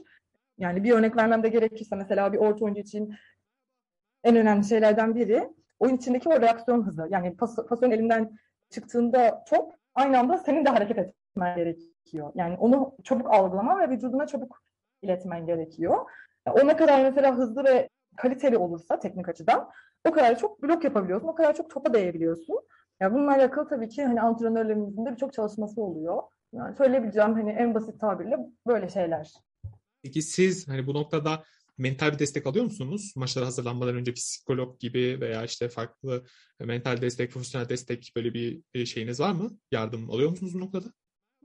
Yani 0.58 0.84
bir 0.84 0.92
örnek 0.92 1.16
vermem 1.16 1.42
de 1.42 1.48
gerekirse 1.48 1.96
mesela 1.96 2.32
bir 2.32 2.38
orta 2.38 2.64
oyuncu 2.64 2.80
için 2.80 3.14
en 4.24 4.36
önemli 4.36 4.64
şeylerden 4.64 5.14
biri 5.14 5.48
oyun 5.78 5.96
içindeki 5.96 6.28
o 6.28 6.40
reaksiyon 6.40 6.82
hızı. 6.82 7.06
Yani 7.10 7.36
pas, 7.36 7.56
pasyon 7.68 7.90
elinden 7.90 8.38
çıktığında 8.74 9.44
top 9.48 9.74
aynı 9.94 10.18
anda 10.18 10.38
senin 10.38 10.64
de 10.64 10.68
hareket 10.68 10.98
etmen 10.98 11.56
gerekiyor. 11.56 12.32
Yani 12.34 12.56
onu 12.56 12.96
çabuk 13.04 13.34
algılama 13.34 13.78
ve 13.78 13.90
vücuduna 13.90 14.26
çabuk 14.26 14.62
iletmen 15.02 15.46
gerekiyor. 15.46 16.10
O 16.46 16.66
ne 16.66 16.76
kadar 16.76 17.02
mesela 17.02 17.36
hızlı 17.36 17.64
ve 17.64 17.88
kaliteli 18.16 18.56
olursa 18.56 18.98
teknik 18.98 19.28
açıdan 19.28 19.70
o 20.08 20.12
kadar 20.12 20.38
çok 20.38 20.62
blok 20.62 20.84
yapabiliyorsun, 20.84 21.28
o 21.28 21.34
kadar 21.34 21.54
çok 21.54 21.70
topa 21.70 21.94
değebiliyorsun. 21.94 22.60
Yani 23.00 23.14
bununla 23.14 23.32
alakalı 23.32 23.68
tabii 23.68 23.88
ki 23.88 24.04
hani 24.04 24.20
antrenörlerimizin 24.20 25.06
de 25.06 25.10
birçok 25.10 25.32
çalışması 25.32 25.82
oluyor. 25.82 26.22
Yani 26.52 26.76
söyleyebileceğim 26.76 27.34
hani 27.34 27.50
en 27.50 27.74
basit 27.74 28.00
tabirle 28.00 28.38
böyle 28.66 28.88
şeyler. 28.88 29.32
Peki 30.02 30.22
siz 30.22 30.68
hani 30.68 30.86
bu 30.86 30.94
noktada 30.94 31.42
mental 31.78 32.12
bir 32.12 32.18
destek 32.18 32.46
alıyor 32.46 32.64
musunuz? 32.64 33.12
Maçlara 33.16 33.46
hazırlanmadan 33.46 33.94
önce 33.96 34.12
psikolog 34.12 34.80
gibi 34.80 35.18
veya 35.20 35.44
işte 35.44 35.68
farklı 35.68 36.24
mental 36.60 37.00
destek, 37.00 37.32
profesyonel 37.32 37.68
destek 37.68 38.12
böyle 38.16 38.34
bir 38.34 38.62
e, 38.74 38.86
şeyiniz 38.86 39.20
var 39.20 39.32
mı? 39.32 39.50
Yardım 39.70 40.10
alıyor 40.10 40.30
musunuz 40.30 40.54
bu 40.54 40.60
noktada? 40.60 40.86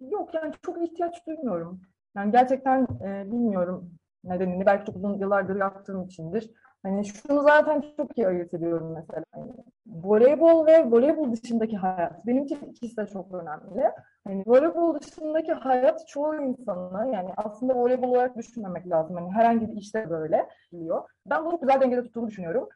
Yok 0.02 0.34
yani 0.34 0.54
çok 0.66 0.90
ihtiyaç 0.90 1.28
duymuyorum. 1.28 1.82
Yani 2.16 2.32
gerçekten 2.32 2.84
e, 2.84 3.32
bilmiyorum 3.32 3.92
nedenini. 4.24 4.66
Belki 4.66 4.86
çok 4.86 4.96
uzun 4.96 5.20
yıllardır 5.20 5.56
yaptığım 5.56 6.06
içindir. 6.06 6.52
Hani 6.84 7.06
şunu 7.06 7.42
zaten 7.44 7.84
çok 7.98 8.18
iyi 8.18 8.28
ayırt 8.28 8.54
ediyorum 8.54 8.94
mesela. 8.96 9.24
Yani 9.38 9.52
voleybol 9.86 10.66
ve 10.66 10.92
voleybol 10.92 11.32
dışındaki 11.32 11.78
hayat. 11.78 12.26
Benim 12.26 12.44
için 12.44 12.60
ikisi 12.72 12.98
de 12.98 13.08
çok 13.08 13.34
önemli. 13.34 13.92
Hani 14.28 14.44
voleybol 14.48 15.00
dışındaki 15.00 15.54
hayat 15.54 16.08
çoğu 16.08 16.36
insana 16.36 17.06
yani 17.06 17.30
aslında 17.38 17.76
voleybol 17.76 18.10
olarak 18.10 18.38
düşünmemek 18.38 18.90
lazım. 18.90 19.16
Hani 19.16 19.32
herhangi 19.32 19.72
bir 19.72 19.78
işte 19.78 20.10
böyle 20.10 20.50
biliyor. 20.72 21.10
Ben 21.26 21.46
bunu 21.46 21.60
güzel 21.62 21.82
dengede 21.82 22.04
tuttuğumu 22.04 22.28
düşünüyorum. 22.28 22.70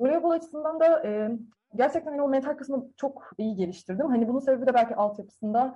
Voleybol 0.00 0.30
açısından 0.30 0.80
da 0.80 1.06
e, 1.06 1.30
gerçekten 1.74 2.10
hani 2.10 2.22
o 2.22 2.28
mental 2.28 2.54
kısmı 2.56 2.86
çok 2.96 3.30
iyi 3.38 3.56
geliştirdim. 3.56 4.06
Hani 4.06 4.28
bunun 4.28 4.40
sebebi 4.40 4.66
de 4.66 4.74
belki 4.74 4.96
altyapısında 4.96 5.74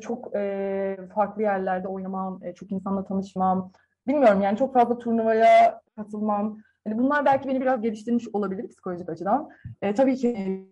çok 0.00 0.36
e, 0.36 0.98
farklı 1.14 1.42
yerlerde 1.42 1.88
oynamam, 1.88 2.44
e, 2.44 2.54
çok 2.54 2.72
insanla 2.72 3.04
tanışmam. 3.04 3.72
Bilmiyorum 4.06 4.40
yani 4.40 4.58
çok 4.58 4.74
fazla 4.74 4.98
turnuvaya 4.98 5.80
katılmam. 5.96 6.58
Yani 6.86 6.98
bunlar 6.98 7.24
belki 7.24 7.48
beni 7.48 7.60
biraz 7.60 7.80
geliştirmiş 7.80 8.28
olabilir 8.32 8.68
psikolojik 8.68 9.08
açıdan. 9.08 9.50
E, 9.82 9.94
tabii 9.94 10.16
ki 10.16 10.62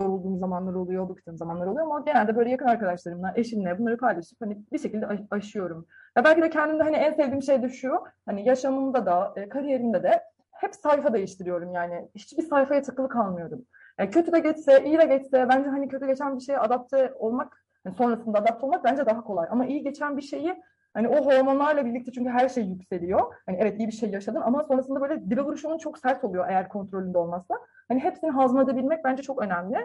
yorulduğum 0.00 0.38
zamanlar 0.38 0.74
oluyor, 0.74 1.08
bıktığım 1.08 1.36
zamanlar 1.36 1.66
oluyor 1.66 1.86
ama 1.86 2.00
genelde 2.00 2.36
böyle 2.36 2.50
yakın 2.50 2.66
arkadaşlarımla, 2.66 3.32
eşimle 3.36 3.78
bunları 3.78 3.96
paylaşıp 3.96 4.40
hani 4.40 4.58
bir 4.72 4.78
şekilde 4.78 5.06
aşıyorum. 5.30 5.86
Ya 6.16 6.24
belki 6.24 6.42
de 6.42 6.50
kendimde 6.50 6.82
hani 6.82 6.96
en 6.96 7.12
sevdiğim 7.12 7.42
şey 7.42 7.62
de 7.62 7.68
şu, 7.68 8.04
hani 8.26 8.48
yaşamımda 8.48 9.06
da, 9.06 9.32
e, 9.36 9.48
kariyerimde 9.48 10.02
de 10.02 10.22
hep 10.52 10.74
sayfa 10.74 11.12
değiştiriyorum 11.14 11.72
yani. 11.72 12.08
Hiçbir 12.14 12.42
sayfaya 12.42 12.82
takılı 12.82 13.08
kalmıyorum. 13.08 13.64
Yani 13.98 14.10
kötü 14.10 14.32
de 14.32 14.38
geçse, 14.40 14.84
iyi 14.84 14.98
de 14.98 15.04
geçse 15.04 15.48
bence 15.48 15.68
hani 15.68 15.88
kötü 15.88 16.06
geçen 16.06 16.36
bir 16.36 16.40
şeye 16.40 16.58
adapte 16.58 17.12
olmak, 17.18 17.64
yani 17.84 17.96
sonrasında 17.96 18.38
adapte 18.38 18.66
olmak 18.66 18.84
bence 18.84 19.06
daha 19.06 19.24
kolay. 19.24 19.46
Ama 19.50 19.66
iyi 19.66 19.82
geçen 19.82 20.16
bir 20.16 20.22
şeyi 20.22 20.62
Hani 20.94 21.08
o 21.08 21.26
hormonlarla 21.26 21.84
birlikte 21.84 22.12
çünkü 22.12 22.30
her 22.30 22.48
şey 22.48 22.64
yükseliyor. 22.64 23.34
Hani 23.46 23.56
evet 23.60 23.78
iyi 23.78 23.88
bir 23.88 23.92
şey 23.92 24.10
yaşadın 24.10 24.40
ama 24.40 24.64
sonrasında 24.64 25.00
böyle 25.00 25.30
dibe 25.30 25.40
vuruşunun 25.40 25.78
çok 25.78 25.98
sert 25.98 26.24
oluyor 26.24 26.48
eğer 26.48 26.68
kontrolünde 26.68 27.18
olmazsa. 27.18 27.54
Hani 27.88 28.00
hepsini 28.00 28.30
hazmedebilmek 28.30 29.04
bence 29.04 29.22
çok 29.22 29.42
önemli. 29.42 29.76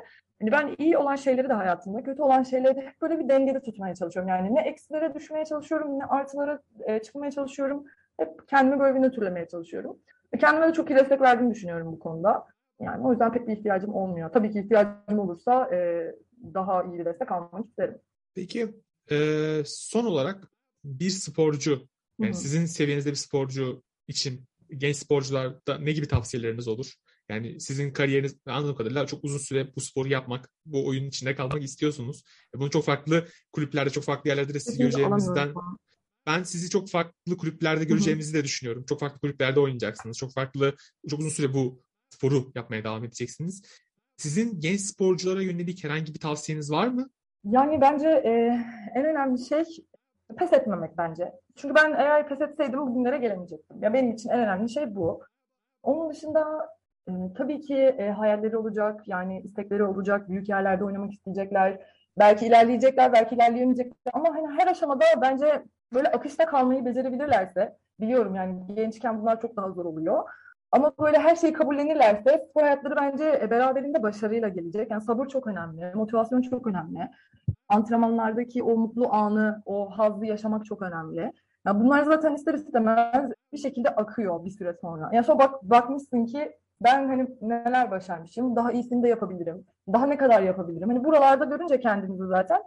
Hani 0.42 0.52
ben 0.52 0.76
iyi 0.78 0.98
olan 0.98 1.16
şeyleri 1.16 1.50
de 1.50 1.54
hayatımda, 1.54 2.04
kötü 2.04 2.22
olan 2.22 2.44
şeyleri 2.44 2.76
de 2.76 2.82
hep 2.82 3.02
böyle 3.02 3.20
bir 3.20 3.30
dengede 3.30 3.62
tutmaya 3.62 3.96
çalışıyorum. 3.96 4.30
Yani 4.30 4.56
ne 4.56 4.62
eksilere 4.62 5.14
düşmeye 5.14 5.46
çalışıyorum, 5.46 6.00
ne 6.00 6.06
artılara 6.06 6.60
e, 6.82 7.00
çıkmaya 7.00 7.32
çalışıyorum. 7.32 7.86
Hep 8.20 8.48
kendimi 8.48 8.80
böyle 8.80 8.96
bir 8.96 9.02
nötrlemeye 9.02 9.48
çalışıyorum. 9.48 10.00
Ve 10.34 10.38
kendime 10.38 10.68
de 10.68 10.74
çok 10.74 10.90
iyi 10.90 10.96
destek 10.96 11.22
verdiğimi 11.22 11.54
düşünüyorum 11.54 11.92
bu 11.92 12.00
konuda. 12.00 12.46
Yani 12.80 13.08
o 13.08 13.12
yüzden 13.12 13.32
pek 13.32 13.48
bir 13.48 13.58
ihtiyacım 13.58 13.94
olmuyor. 13.94 14.30
Tabii 14.32 14.52
ki 14.52 14.60
ihtiyacım 14.60 15.20
olursa 15.20 15.76
e, 15.76 16.12
daha 16.54 16.84
iyi 16.84 17.00
bir 17.00 17.06
destek 17.06 17.32
almak 17.32 17.66
isterim. 17.66 17.98
Peki 18.36 18.68
e, 19.12 19.18
son 19.66 20.06
olarak 20.06 20.38
bir 20.84 21.10
sporcu, 21.10 21.88
yani 22.20 22.34
sizin 22.34 22.66
seviyenizde 22.66 23.12
bir 23.12 23.16
sporcu 23.16 23.84
için 24.08 24.46
genç 24.78 24.96
sporcularda 24.96 25.78
ne 25.78 25.92
gibi 25.92 26.08
tavsiyeleriniz 26.08 26.68
olur? 26.68 26.94
Yani 27.30 27.60
sizin 27.60 27.94
kariyeriniz 27.94 28.36
anladığım 28.46 28.76
kadarıyla 28.76 29.08
çok 29.08 29.24
uzun 29.24 29.38
süre 29.38 29.76
bu 29.76 29.82
sporu 29.82 30.08
yapmak, 30.10 30.50
bu 30.66 30.88
oyunun 30.88 31.08
içinde 31.08 31.36
kalmak 31.36 31.64
istiyorsunuz. 31.64 32.24
Bunu 32.56 32.70
çok 32.70 32.86
farklı 32.86 33.28
kulüplerde, 33.52 33.90
çok 33.90 34.04
farklı 34.04 34.30
yerlerde 34.30 34.54
de 34.54 34.60
sizi 34.60 34.78
göreceğimizden 34.78 35.54
ben 36.26 36.44
sizi 36.44 36.70
çok 36.70 36.90
farklı 36.90 37.38
kulüplerde 37.38 37.84
göreceğimizi 37.84 38.34
de 38.34 38.44
düşünüyorum. 38.44 38.86
Çok 38.90 39.00
farklı 39.00 39.20
kulüplerde 39.20 39.60
oynayacaksınız. 39.60 40.18
Çok 40.18 40.34
farklı, 40.34 40.76
çok 41.10 41.20
uzun 41.20 41.30
süre 41.30 41.54
bu 41.54 41.84
sporu 42.10 42.52
yapmaya 42.56 42.84
devam 42.84 43.04
edeceksiniz. 43.04 43.62
Sizin 44.18 44.60
genç 44.60 44.82
sporculara 44.82 45.42
yönelik 45.42 45.84
herhangi 45.84 46.14
bir 46.14 46.20
tavsiyeniz 46.20 46.72
var 46.72 46.88
mı? 46.88 47.10
Yani 47.44 47.82
bence 47.82 48.08
e, 48.08 48.32
en 48.96 49.06
önemli 49.06 49.46
şey 49.46 49.64
pes 50.38 50.54
etmemek 50.54 50.98
bence. 50.98 51.34
Çünkü 51.56 51.76
ben 51.76 51.94
eğer 51.98 52.28
pes 52.28 52.42
etseydim 52.42 52.80
bugünlere 52.80 53.18
gelemeyecektim. 53.18 53.84
Ya 53.84 53.94
benim 53.94 54.12
için 54.12 54.30
en 54.30 54.40
önemli 54.40 54.70
şey 54.70 54.96
bu. 54.96 55.24
Onun 55.84 56.10
dışında 56.10 56.70
e, 57.08 57.12
tabii 57.38 57.62
ki 57.62 57.76
e, 57.76 58.10
hayalleri 58.10 58.58
olacak, 58.58 59.08
yani 59.08 59.42
istekleri 59.42 59.84
olacak, 59.84 60.30
büyük 60.30 60.50
yerlerde 60.50 60.84
oynamak 60.84 61.12
isteyecekler. 61.12 61.80
Belki 62.20 62.46
ilerleyecekler, 62.46 63.14
belki 63.14 63.36
ilerleyemeyecekler. 63.36 64.14
Ama 64.14 64.36
hani 64.36 64.48
her 64.60 64.68
aşamada 64.68 65.06
bence 65.22 65.64
böyle 65.94 66.12
akışta 66.12 66.46
kalmayı 66.46 66.86
becerebilirlerse, 66.86 67.78
biliyorum 68.00 68.36
yani 68.36 68.76
gençken 68.76 69.22
bunlar 69.22 69.42
çok 69.42 69.58
daha 69.58 69.72
zor 69.72 69.86
oluyor. 69.86 70.24
Ama 70.72 70.92
böyle 71.00 71.18
her 71.20 71.36
şeyi 71.36 71.54
kabullenirlerse 71.54 72.46
spor 72.50 72.62
hayatları 72.62 72.96
bence 72.96 73.40
e, 73.42 73.52
beraberinde 73.52 74.04
başarıyla 74.04 74.48
gelecek. 74.48 74.92
Yani 74.92 75.02
sabır 75.02 75.28
çok 75.28 75.48
önemli, 75.48 75.92
motivasyon 75.96 76.42
çok 76.42 76.68
önemli 76.68 77.10
antrenmanlardaki 77.70 78.64
o 78.64 78.78
mutlu 78.78 79.14
anı, 79.14 79.64
o 79.66 79.90
hazzı 79.90 80.26
yaşamak 80.26 80.66
çok 80.66 80.82
önemli. 80.82 81.34
Yani 81.66 81.84
bunlar 81.84 82.04
zaten 82.04 82.34
ister 82.34 82.54
istemez 82.54 83.32
bir 83.54 83.58
şekilde 83.58 83.90
akıyor 83.90 84.46
bir 84.46 84.50
süre 84.50 84.74
sonra. 84.82 85.10
Yani 85.14 85.26
sonra 85.26 85.40
bak, 85.40 85.64
bakmışsın 85.64 86.26
ki 86.26 86.52
ben 86.82 87.08
hani 87.08 87.28
neler 87.42 87.92
başarmışım, 87.92 88.56
daha 88.56 88.72
iyisini 88.72 89.04
de 89.04 89.08
yapabilirim. 89.08 89.66
Daha 89.94 90.06
ne 90.06 90.18
kadar 90.18 90.42
yapabilirim? 90.42 90.90
Hani 90.90 91.04
buralarda 91.04 91.46
görünce 91.46 91.80
kendinizi 91.80 92.28
zaten 92.28 92.64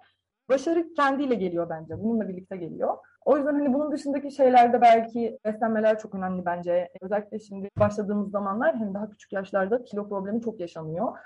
başarı 0.49 0.95
kendiyle 0.95 1.35
geliyor 1.35 1.71
bence. 1.71 2.03
Bununla 2.03 2.29
birlikte 2.29 2.57
geliyor. 2.57 2.99
O 3.25 3.37
yüzden 3.37 3.55
hani 3.55 3.75
bunun 3.75 3.93
dışındaki 3.93 4.31
şeylerde 4.31 4.81
belki 4.81 5.39
beslenmeler 5.45 5.99
çok 5.99 6.15
önemli 6.15 6.45
bence. 6.45 6.89
Özellikle 7.01 7.39
şimdi 7.39 7.69
başladığımız 7.79 8.31
zamanlar 8.31 8.77
hem 8.77 8.95
daha 8.95 9.11
küçük 9.11 9.33
yaşlarda 9.33 9.85
kilo 9.85 10.09
problemi 10.09 10.41
çok 10.41 10.61
yaşanıyor. 10.61 11.19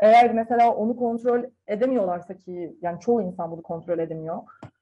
Eğer 0.00 0.34
mesela 0.34 0.74
onu 0.74 0.96
kontrol 0.96 1.44
edemiyorlarsa 1.66 2.34
ki 2.34 2.76
yani 2.82 3.00
çoğu 3.00 3.22
insan 3.22 3.50
bunu 3.50 3.62
kontrol 3.62 3.98
edemiyor. 3.98 4.38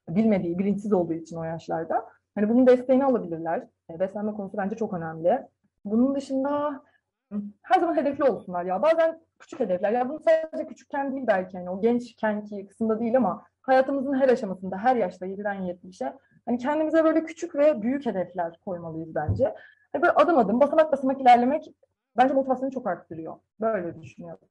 Bilmediği, 0.09 0.59
bilinçsiz 0.59 0.93
olduğu 0.93 1.13
için 1.13 1.37
o 1.37 1.45
yaşlarda. 1.45 2.07
Hani 2.35 2.49
bunun 2.49 2.67
desteğini 2.67 3.05
alabilirler. 3.05 3.67
E, 3.91 4.01
beslenme 4.01 4.33
konusu 4.33 4.57
bence 4.59 4.77
çok 4.77 4.95
önemli. 4.95 5.47
Bunun 5.85 6.15
dışında 6.15 6.83
her 7.63 7.81
zaman 7.81 7.97
hedefli 7.97 8.25
olsunlar 8.25 8.65
ya. 8.65 8.83
Bazen 8.83 9.21
küçük 9.39 9.61
hedefler. 9.61 9.93
Ya 9.93 10.09
bunu 10.09 10.21
sadece 10.21 10.67
küçükken 10.67 11.13
değil 11.13 11.27
belki 11.27 11.59
hani 11.59 11.71
o 11.71 11.81
gençkenki 11.81 12.67
kısımda 12.67 13.01
değil 13.01 13.17
ama 13.17 13.43
hayatımızın 13.63 14.15
her 14.15 14.29
aşamasında, 14.29 14.79
her 14.79 14.97
yaşta 14.97 15.27
7'den 15.27 15.57
70'e 15.57 16.13
hani 16.47 16.59
kendimize 16.59 17.05
böyle 17.05 17.25
küçük 17.25 17.55
ve 17.55 17.83
büyük 17.83 18.07
hedefler 18.07 18.61
koymalıyız 18.65 19.15
bence. 19.15 19.55
Hani 19.93 20.03
böyle 20.03 20.13
adım 20.13 20.39
adım, 20.39 20.61
basamak 20.61 20.93
basamak 20.93 21.21
ilerlemek 21.21 21.65
bence 22.17 22.35
motivasyonu 22.35 22.73
çok 22.73 22.87
arttırıyor. 22.87 23.37
Böyle 23.61 24.03
düşünüyorum. 24.03 24.49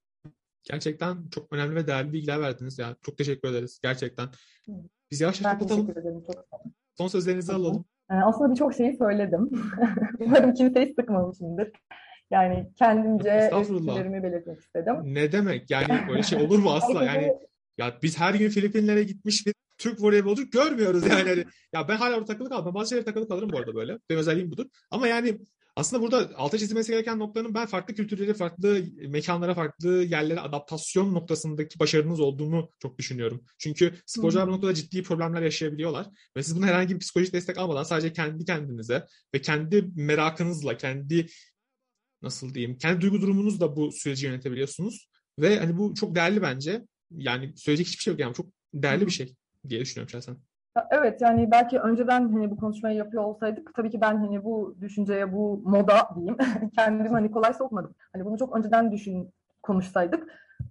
Gerçekten 0.64 1.18
çok 1.32 1.54
önemli 1.54 1.76
ve 1.76 1.88
değerli 1.88 2.14
bilgiler 2.14 2.42
verdiniz 2.42 2.80
ya. 2.80 2.96
Çok 3.02 3.18
teşekkür 3.18 3.50
ederiz 3.50 3.80
gerçekten. 3.84 4.28
Biz 5.12 5.22
yavaş 5.22 5.42
yavaş 5.42 5.54
kapatalım. 5.54 5.86
teşekkür 5.86 6.02
ederim. 6.02 6.24
Çok 6.34 6.46
Son 6.98 7.08
sözlerinizi 7.08 7.54
alalım. 7.54 7.86
Ee, 8.12 8.14
aslında 8.14 8.52
birçok 8.52 8.74
şeyi 8.74 8.98
söyledim. 8.98 9.50
Umarım 10.20 10.54
kimseyi 10.54 10.94
sıkmamışımdır. 10.94 11.72
Yani 12.32 12.72
kendimce 12.76 13.52
fikirlerimi 13.64 14.24
belirtmek 14.24 14.60
istedim. 14.60 14.96
Ne 15.04 15.32
demek? 15.32 15.72
Yani 15.72 15.88
böyle 16.10 16.24
şey 16.24 16.44
olur 16.44 16.60
mu 16.60 16.72
asla? 16.72 17.04
Yani 17.04 17.38
ya 17.80 18.00
biz 18.04 18.20
her 18.20 18.34
gün 18.34 18.50
Filipinlere 18.50 19.04
gitmiş 19.04 19.48
bir 19.48 19.54
Türk 19.78 20.02
voleybolcu 20.02 20.50
görmüyoruz 20.50 21.04
yani. 21.08 21.30
Hani, 21.30 21.46
ya 21.74 21.88
ben 21.88 21.98
hala 21.98 22.16
orada 22.16 22.26
takılı 22.26 22.50
kalmam. 22.50 22.74
Bazı 22.74 22.90
şeylere 22.90 23.06
takılı 23.06 23.28
kalırım 23.28 23.50
bu 23.50 23.58
arada 23.58 23.76
böyle. 23.76 24.00
Benim 24.10 24.20
özelliğim 24.20 24.52
budur. 24.52 24.66
Ama 24.92 25.08
yani 25.08 25.40
aslında 25.76 26.04
burada 26.04 26.30
alta 26.36 26.58
çizilmesi 26.58 26.92
gereken 26.92 27.20
noktanın 27.20 27.54
ben 27.54 27.66
farklı 27.66 27.96
kültürlere, 27.96 28.34
farklı 28.34 28.84
mekanlara, 29.08 29.54
farklı 29.54 29.90
yerlere 29.90 30.40
adaptasyon 30.40 31.14
noktasındaki 31.14 31.80
başarınız 31.80 32.20
olduğunu 32.20 32.70
çok 32.80 32.98
düşünüyorum. 32.98 33.44
Çünkü 33.58 33.94
sporcular 34.06 34.48
bu 34.48 34.52
noktada 34.52 34.74
ciddi 34.74 35.04
problemler 35.04 35.42
yaşayabiliyorlar. 35.42 36.08
Ve 36.38 36.44
siz 36.44 36.56
bunu 36.56 36.66
herhangi 36.66 36.96
bir 36.96 37.00
psikolojik 37.00 37.34
destek 37.34 37.58
almadan 37.58 37.84
sadece 37.84 38.14
kendi 38.14 38.46
kendinize 38.46 39.06
ve 39.36 39.42
kendi 39.42 39.90
merakınızla, 39.96 40.78
kendi 40.78 41.28
nasıl 42.22 42.54
diyeyim, 42.54 42.78
kendi 42.78 43.02
duygu 43.02 43.22
durumunuzla 43.22 43.76
bu 43.76 43.92
süreci 43.92 44.26
yönetebiliyorsunuz. 44.26 45.10
Ve 45.40 45.60
hani 45.60 45.78
bu 45.78 45.94
çok 45.96 46.16
değerli 46.16 46.42
bence. 46.42 46.86
Yani 47.12 47.54
söyleyecek 47.56 47.88
hiçbir 47.88 48.02
şey 48.02 48.14
yok 48.14 48.20
yani 48.20 48.34
çok 48.34 48.46
değerli 48.74 49.06
bir 49.06 49.12
şey 49.12 49.36
diye 49.70 49.82
düşünüyorum 49.82 50.10
şahsen. 50.10 50.36
Evet 50.92 51.22
yani 51.22 51.52
belki 51.52 51.80
önceden 51.80 52.32
hani 52.34 52.52
bu 52.52 52.58
konuşmayı 52.58 52.98
yapıyor 52.98 53.24
olsaydık 53.24 53.74
tabii 53.76 53.90
ki 53.90 54.02
ben 54.02 54.18
hani 54.18 54.44
bu 54.44 54.76
düşünceye 54.82 55.34
bu 55.34 55.62
moda 55.66 56.10
diyeyim 56.16 56.38
kendimi 56.78 57.10
hani 57.10 57.32
kolay 57.32 57.54
sokmadım. 57.54 57.96
Hani 58.14 58.26
bunu 58.26 58.38
çok 58.38 58.58
önceden 58.58 58.92
düşün 58.92 59.30
konuşsaydık 59.64 60.28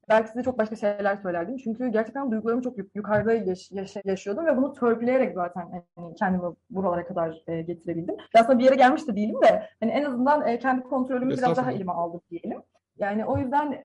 belki 0.09 0.29
size 0.29 0.43
çok 0.43 0.59
başka 0.59 0.77
şeyler 0.77 1.17
söylerdim. 1.17 1.57
Çünkü 1.57 1.89
gerçekten 1.89 2.31
duygularımı 2.31 2.63
çok 2.63 2.79
yuk- 2.79 2.91
yukarıda 2.95 3.33
yaş- 3.33 3.71
yaş- 3.73 3.97
yaşıyordum 4.05 4.47
ve 4.47 4.57
bunu 4.57 4.73
törpüleyerek 4.73 5.35
zaten 5.35 5.85
hani 5.95 6.15
kendimi 6.15 6.43
buralara 6.71 7.07
kadar 7.07 7.43
e, 7.47 7.63
getirebildim. 7.63 8.17
Aslında 8.35 8.59
bir 8.59 8.65
yere 8.65 8.75
gelmiş 8.75 9.09
de 9.09 9.17
değilim 9.17 9.37
de 9.43 9.69
hani 9.81 9.91
en 9.91 10.05
azından 10.05 10.47
e, 10.49 10.59
kendi 10.59 10.83
kontrolümü 10.83 11.31
biraz 11.39 11.57
daha 11.57 11.73
elime 11.73 11.93
aldım 11.93 12.21
diyelim. 12.31 12.63
Yani 12.99 13.25
o 13.25 13.39
yüzden 13.39 13.85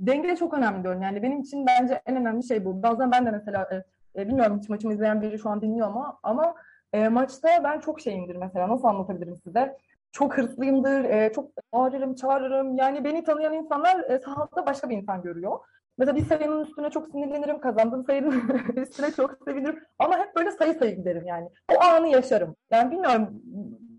denge 0.00 0.36
çok 0.36 0.54
önemli 0.54 0.82
diyorum. 0.82 1.02
Yani 1.02 1.22
benim 1.22 1.40
için 1.40 1.66
bence 1.66 2.02
en 2.06 2.16
önemli 2.16 2.44
şey 2.44 2.64
bu. 2.64 2.82
Bazen 2.82 3.12
ben 3.12 3.26
de 3.26 3.30
mesela 3.30 3.68
e, 3.72 3.84
e, 4.20 4.28
bilmiyorum 4.28 4.58
hiç 4.58 4.68
maçımı 4.68 4.94
izleyen 4.94 5.22
biri 5.22 5.38
şu 5.38 5.50
an 5.50 5.62
dinliyor 5.62 5.86
ama 5.86 6.18
ama 6.22 6.54
e, 6.92 7.08
maçta 7.08 7.48
ben 7.64 7.80
çok 7.80 8.00
şeyimdir 8.00 8.36
mesela. 8.36 8.68
Nasıl 8.68 8.88
anlatabilirim 8.88 9.36
size? 9.44 9.76
Çok 10.12 10.38
hırslıyımdır, 10.38 11.04
e, 11.04 11.32
çok 11.32 11.50
bağırırım, 11.72 12.14
çağırırım. 12.14 12.76
Yani 12.76 13.04
beni 13.04 13.24
tanıyan 13.24 13.54
insanlar 13.54 14.10
e, 14.10 14.18
sahada 14.18 14.66
başka 14.66 14.90
bir 14.90 14.96
insan 14.96 15.22
görüyor. 15.22 15.58
Mesela 15.98 16.16
bir 16.16 16.24
sayının 16.24 16.64
üstüne 16.64 16.90
çok 16.90 17.08
sinirlenirim, 17.08 17.60
kazandığım 17.60 18.04
sayının 18.04 18.42
üstüne 18.76 19.12
çok 19.12 19.38
sevinirim. 19.44 19.80
Ama 19.98 20.18
hep 20.18 20.36
böyle 20.36 20.50
sayı 20.50 20.74
sayı 20.74 20.96
giderim 20.96 21.26
yani. 21.26 21.48
O 21.76 21.84
anı 21.84 22.08
yaşarım. 22.08 22.56
Yani 22.70 22.90
bilmiyorum, 22.90 23.42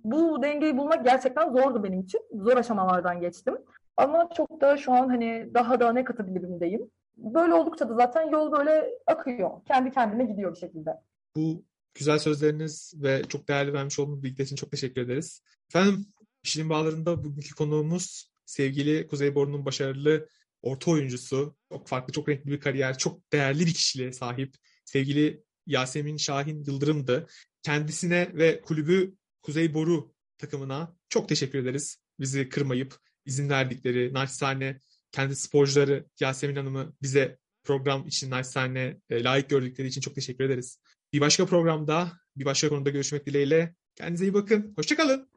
bu 0.03 0.43
dengeyi 0.43 0.77
bulmak 0.77 1.05
gerçekten 1.05 1.51
zordu 1.51 1.83
benim 1.83 1.99
için. 1.99 2.21
Zor 2.33 2.57
aşamalardan 2.57 3.21
geçtim. 3.21 3.57
Ama 3.97 4.29
çok 4.37 4.61
da 4.61 4.77
şu 4.77 4.91
an 4.91 5.09
hani 5.09 5.49
daha 5.53 5.79
da 5.79 5.93
ne 5.93 6.03
katabilirimdeyim. 6.03 6.91
Böyle 7.17 7.53
oldukça 7.53 7.89
da 7.89 7.95
zaten 7.95 8.31
yol 8.31 8.51
böyle 8.51 8.89
akıyor. 9.07 9.49
Kendi 9.67 9.91
kendine 9.91 10.25
gidiyor 10.25 10.53
bir 10.55 10.59
şekilde. 10.59 10.91
Bu 11.35 11.65
güzel 11.93 12.19
sözleriniz 12.19 12.93
ve 12.95 13.21
çok 13.29 13.47
değerli 13.47 13.73
vermiş 13.73 13.99
olduğunuz 13.99 14.23
bilgiler 14.23 14.45
için 14.45 14.55
çok 14.55 14.71
teşekkür 14.71 15.01
ederiz. 15.01 15.43
Efendim 15.69 16.05
Şirin 16.43 16.69
Bağları'nda 16.69 17.23
bugünkü 17.23 17.55
konuğumuz 17.55 18.31
sevgili 18.45 19.07
Kuzey 19.07 19.35
Boru'nun 19.35 19.65
başarılı 19.65 20.27
orta 20.61 20.91
oyuncusu. 20.91 21.55
Çok 21.69 21.87
farklı, 21.87 22.13
çok 22.13 22.29
renkli 22.29 22.51
bir 22.51 22.59
kariyer, 22.59 22.97
çok 22.97 23.33
değerli 23.33 23.59
bir 23.59 23.73
kişiliğe 23.73 24.11
sahip 24.11 24.55
sevgili 24.85 25.43
Yasemin 25.67 26.17
Şahin 26.17 26.63
Yıldırım'dı. 26.63 27.27
Kendisine 27.63 28.31
ve 28.33 28.61
kulübü 28.61 29.15
Kuzey 29.41 29.73
Boru 29.73 30.13
takımına 30.37 30.95
çok 31.09 31.29
teşekkür 31.29 31.59
ederiz. 31.59 31.97
Bizi 32.19 32.49
kırmayıp 32.49 32.95
izin 33.25 33.49
verdikleri, 33.49 34.13
naçizane 34.13 34.79
kendi 35.11 35.35
sporcuları 35.35 36.05
Yasemin 36.19 36.55
Hanım'ı 36.55 36.93
bize 37.01 37.37
program 37.63 38.07
için 38.07 38.31
naçizane 38.31 38.97
e, 39.09 39.23
layık 39.23 39.49
gördükleri 39.49 39.87
için 39.87 40.01
çok 40.01 40.15
teşekkür 40.15 40.43
ederiz. 40.43 40.79
Bir 41.13 41.21
başka 41.21 41.45
programda, 41.45 42.11
bir 42.35 42.45
başka 42.45 42.69
konuda 42.69 42.89
görüşmek 42.89 43.25
dileğiyle. 43.25 43.75
Kendinize 43.95 44.25
iyi 44.25 44.33
bakın. 44.33 44.73
Hoşçakalın. 44.75 45.31